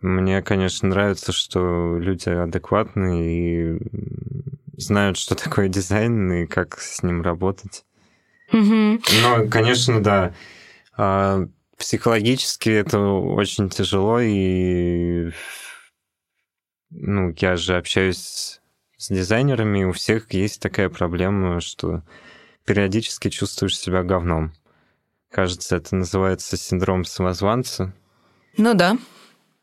Мне, 0.00 0.40
конечно, 0.40 0.88
нравится, 0.88 1.32
что 1.32 1.98
люди 1.98 2.30
адекватные 2.30 3.74
и 3.74 3.78
знают, 4.78 5.18
что 5.18 5.34
такое 5.44 5.68
дизайн 5.68 6.32
и 6.32 6.46
как 6.46 6.80
с 6.80 7.02
ним 7.02 7.20
работать. 7.20 7.84
Угу. 8.52 9.00
Но, 9.22 9.48
конечно, 9.50 10.02
да, 10.02 10.34
а, 10.96 11.46
психологически 11.76 12.70
это 12.70 12.98
очень 13.00 13.68
тяжело, 13.68 14.20
и 14.20 15.30
ну, 16.90 17.34
я 17.36 17.56
же 17.56 17.76
общаюсь 17.76 18.60
с 18.96 19.08
дизайнерами, 19.08 19.84
у 19.84 19.92
всех 19.92 20.32
есть 20.32 20.60
такая 20.60 20.88
проблема, 20.88 21.60
что 21.60 22.02
периодически 22.64 23.28
чувствуешь 23.28 23.78
себя 23.78 24.02
говном. 24.02 24.52
Кажется, 25.30 25.76
это 25.76 25.94
называется 25.96 26.56
синдром 26.56 27.04
самозванца. 27.04 27.92
Ну 28.56 28.74
да. 28.74 28.96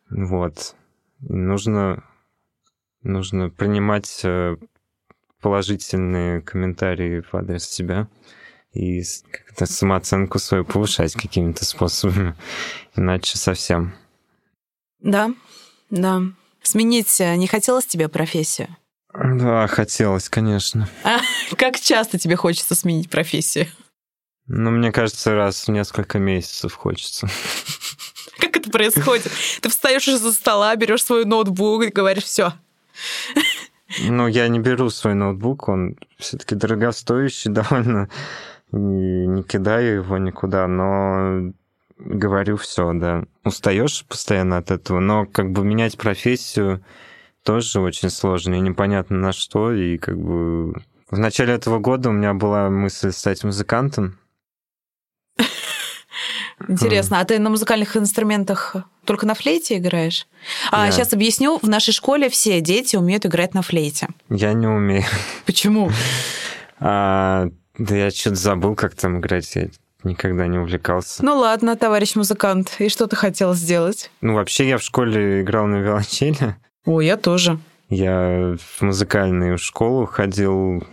Вот. 0.09 0.75
И 1.27 1.33
нужно, 1.33 2.03
нужно 3.01 3.49
принимать 3.49 4.21
э, 4.23 4.57
положительные 5.41 6.41
комментарии 6.41 7.21
в 7.21 7.33
адрес 7.33 7.65
себя 7.65 8.07
и 8.73 9.03
как-то 9.31 9.65
самооценку 9.65 10.39
свою 10.39 10.65
повышать 10.65 11.13
какими-то 11.13 11.65
способами, 11.65 12.35
иначе 12.95 13.37
совсем. 13.37 13.93
Да, 14.99 15.31
да. 15.89 16.21
Сменить 16.61 17.19
э, 17.19 17.35
не 17.35 17.47
хотелось 17.47 17.85
тебе 17.85 18.07
профессию? 18.07 18.75
Да, 19.13 19.67
хотелось, 19.67 20.29
конечно. 20.29 20.89
А 21.03 21.19
как 21.55 21.79
часто 21.79 22.17
тебе 22.17 22.35
хочется 22.35 22.73
сменить 22.73 23.09
профессию? 23.09 23.67
Ну, 24.47 24.71
мне 24.71 24.91
кажется, 24.91 25.35
раз 25.35 25.67
в 25.67 25.71
несколько 25.71 26.19
месяцев 26.19 26.73
хочется. 26.73 27.27
Как 28.39 28.57
это 28.57 28.69
происходит? 28.69 29.31
Ты 29.61 29.69
встаешь 29.69 30.07
из-за 30.07 30.33
стола, 30.33 30.75
берешь 30.75 31.03
свой 31.03 31.23
ноутбук 31.23 31.83
и 31.83 31.89
говоришь, 31.89 32.25
все. 32.25 32.53
Ну, 34.01 34.27
я 34.27 34.47
не 34.49 34.59
беру 34.59 34.89
свой 34.89 35.13
ноутбук, 35.13 35.69
он 35.69 35.97
все-таки 36.17 36.55
дорогостоящий 36.55 37.51
довольно, 37.51 38.09
и 38.73 38.75
не 38.75 39.43
кидаю 39.43 39.97
его 39.97 40.17
никуда, 40.17 40.67
но 40.67 41.53
говорю 41.97 42.57
все, 42.57 42.91
да. 42.93 43.23
Устаешь 43.43 44.05
постоянно 44.05 44.57
от 44.57 44.71
этого, 44.71 44.99
но 44.99 45.25
как 45.25 45.51
бы 45.51 45.63
менять 45.63 45.97
профессию 45.97 46.83
тоже 47.43 47.79
очень 47.79 48.09
сложно 48.09 48.55
и 48.55 48.61
непонятно 48.61 49.17
на 49.17 49.31
что, 49.31 49.71
и 49.71 49.97
как 49.97 50.17
бы 50.17 50.73
в 51.09 51.19
начале 51.19 51.53
этого 51.53 51.79
года 51.79 52.09
у 52.09 52.13
меня 52.13 52.33
была 52.33 52.69
мысль 52.69 53.11
стать 53.11 53.43
музыкантом, 53.43 54.17
Интересно, 56.67 57.19
а 57.19 57.25
ты 57.25 57.39
на 57.39 57.49
музыкальных 57.49 57.97
инструментах 57.97 58.75
только 59.05 59.25
на 59.25 59.33
флейте 59.33 59.77
играешь? 59.77 60.27
А 60.71 60.87
yeah. 60.87 60.91
сейчас 60.91 61.11
объясню, 61.13 61.59
в 61.61 61.67
нашей 61.67 61.91
школе 61.91 62.29
все 62.29 62.61
дети 62.61 62.95
умеют 62.95 63.25
играть 63.25 63.53
на 63.53 63.61
флейте. 63.61 64.07
Я 64.29 64.53
не 64.53 64.67
умею. 64.67 65.03
Почему? 65.45 65.91
Да 67.77 67.95
я 67.95 68.11
что-то 68.11 68.35
забыл, 68.35 68.75
как 68.75 68.95
там 68.95 69.19
играть. 69.19 69.55
Я 69.55 69.69
никогда 70.03 70.47
не 70.47 70.59
увлекался. 70.59 71.23
Ну 71.23 71.37
ладно, 71.37 71.75
товарищ 71.75 72.15
музыкант. 72.15 72.75
И 72.79 72.89
что 72.89 73.07
ты 73.07 73.15
хотел 73.15 73.53
сделать? 73.53 74.11
Ну, 74.21 74.35
вообще, 74.35 74.67
я 74.67 74.77
в 74.77 74.83
школе 74.83 75.41
играл 75.41 75.67
на 75.67 75.77
виолончели. 75.77 76.55
О, 76.85 77.01
я 77.01 77.17
тоже. 77.17 77.59
Я 77.89 78.57
в 78.59 78.81
музыкальную 78.81 79.57
школу 79.57 80.05
ходил, 80.05 80.85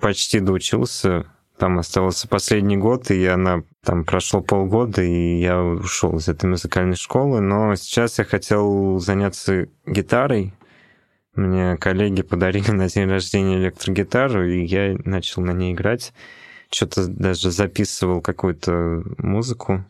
почти 0.00 0.40
доучился 0.40 1.26
там 1.58 1.78
оставался 1.78 2.28
последний 2.28 2.76
год, 2.76 3.10
и 3.10 3.26
она 3.26 3.62
там 3.82 4.04
прошло 4.04 4.40
полгода, 4.40 5.02
и 5.02 5.40
я 5.40 5.62
ушел 5.62 6.16
из 6.16 6.28
этой 6.28 6.46
музыкальной 6.46 6.96
школы. 6.96 7.40
Но 7.40 7.74
сейчас 7.76 8.18
я 8.18 8.24
хотел 8.24 8.98
заняться 8.98 9.68
гитарой. 9.86 10.52
Мне 11.36 11.76
коллеги 11.76 12.22
подарили 12.22 12.70
на 12.70 12.88
день 12.88 13.08
рождения 13.08 13.56
электрогитару, 13.56 14.46
и 14.48 14.64
я 14.64 14.96
начал 15.04 15.42
на 15.42 15.52
ней 15.52 15.74
играть. 15.74 16.12
Что-то 16.70 17.06
даже 17.06 17.50
записывал 17.50 18.20
какую-то 18.20 19.02
музыку. 19.18 19.84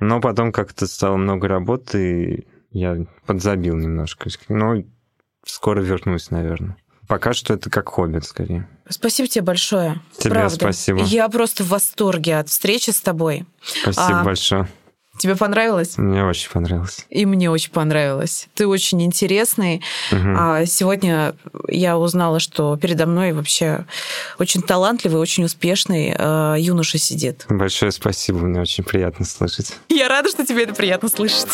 Но 0.00 0.20
потом 0.20 0.52
как-то 0.52 0.86
стало 0.86 1.16
много 1.16 1.48
работы, 1.48 2.24
и 2.24 2.46
я 2.70 3.06
подзабил 3.26 3.76
немножко. 3.76 4.28
Но 4.48 4.82
скоро 5.44 5.80
вернусь, 5.80 6.30
наверное. 6.30 6.76
Пока 7.06 7.34
что 7.34 7.54
это 7.54 7.70
как 7.70 7.88
хобби, 7.88 8.18
скорее. 8.20 8.68
Спасибо 8.88 9.28
тебе 9.28 9.44
большое. 9.44 10.00
Тебе 10.18 10.30
Правда. 10.30 10.54
спасибо. 10.56 11.02
Я 11.02 11.28
просто 11.28 11.62
в 11.62 11.68
восторге 11.68 12.38
от 12.38 12.48
встречи 12.48 12.90
с 12.90 13.00
тобой. 13.00 13.46
Спасибо 13.62 14.20
а, 14.20 14.24
большое. 14.24 14.68
Тебе 15.18 15.36
понравилось? 15.36 15.96
Мне 15.96 16.24
очень 16.24 16.50
понравилось. 16.50 17.06
И 17.10 17.26
мне 17.26 17.50
очень 17.50 17.70
понравилось. 17.70 18.48
Ты 18.54 18.66
очень 18.66 19.02
интересный. 19.02 19.82
Угу. 20.12 20.34
А 20.36 20.66
сегодня 20.66 21.34
я 21.68 21.98
узнала, 21.98 22.40
что 22.40 22.76
передо 22.76 23.06
мной 23.06 23.32
вообще 23.32 23.86
очень 24.38 24.62
талантливый, 24.62 25.20
очень 25.20 25.44
успешный 25.44 26.14
э, 26.16 26.56
юноша 26.58 26.98
сидит. 26.98 27.46
Большое 27.48 27.92
спасибо, 27.92 28.38
мне 28.38 28.60
очень 28.60 28.84
приятно 28.84 29.24
слышать. 29.24 29.74
Я 29.88 30.08
рада, 30.08 30.28
что 30.28 30.44
тебе 30.44 30.64
это 30.64 30.74
приятно 30.74 31.08
слышать. 31.08 31.48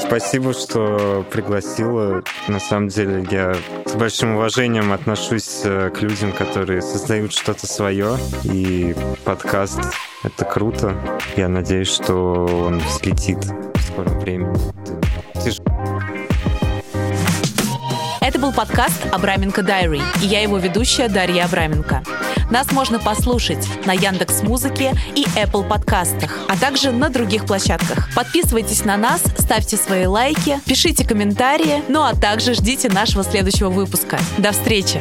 Спасибо, 0.00 0.52
что 0.52 1.26
пригласила. 1.30 2.22
На 2.48 2.60
самом 2.60 2.88
деле 2.88 3.26
я 3.30 3.56
с 3.86 3.94
большим 3.94 4.36
уважением 4.36 4.92
отношусь 4.92 5.62
э, 5.64 5.90
к 5.90 6.00
людям, 6.02 6.32
которые 6.32 6.82
создают 6.82 7.32
что-то 7.32 7.66
свое. 7.66 8.16
И 8.44 8.94
подкаст— 9.24 9.80
это 10.22 10.44
круто. 10.44 10.96
Я 11.36 11.48
надеюсь, 11.48 11.88
что 11.88 12.46
он 12.66 12.78
взлетит 12.78 13.38
в 13.44 13.80
скором 13.80 14.18
времени. 14.20 14.58
Это 18.20 18.38
был 18.38 18.52
подкаст 18.52 19.06
«Абраменко 19.12 19.62
Дайри», 19.62 20.02
и 20.22 20.26
я 20.26 20.40
его 20.42 20.58
ведущая 20.58 21.08
Дарья 21.08 21.44
Абраменко. 21.44 22.02
Нас 22.50 22.70
можно 22.72 22.98
послушать 22.98 23.66
на 23.86 23.92
Яндекс 23.92 24.42
Музыке 24.42 24.92
и 25.14 25.24
Apple 25.36 25.66
подкастах, 25.66 26.38
а 26.48 26.56
также 26.56 26.90
на 26.90 27.08
других 27.08 27.46
площадках. 27.46 28.08
Подписывайтесь 28.14 28.84
на 28.84 28.96
нас, 28.96 29.22
ставьте 29.38 29.76
свои 29.76 30.06
лайки, 30.06 30.60
пишите 30.66 31.06
комментарии, 31.06 31.82
ну 31.88 32.02
а 32.02 32.14
также 32.14 32.54
ждите 32.54 32.88
нашего 32.88 33.24
следующего 33.24 33.70
выпуска. 33.70 34.18
До 34.38 34.52
встречи! 34.52 35.00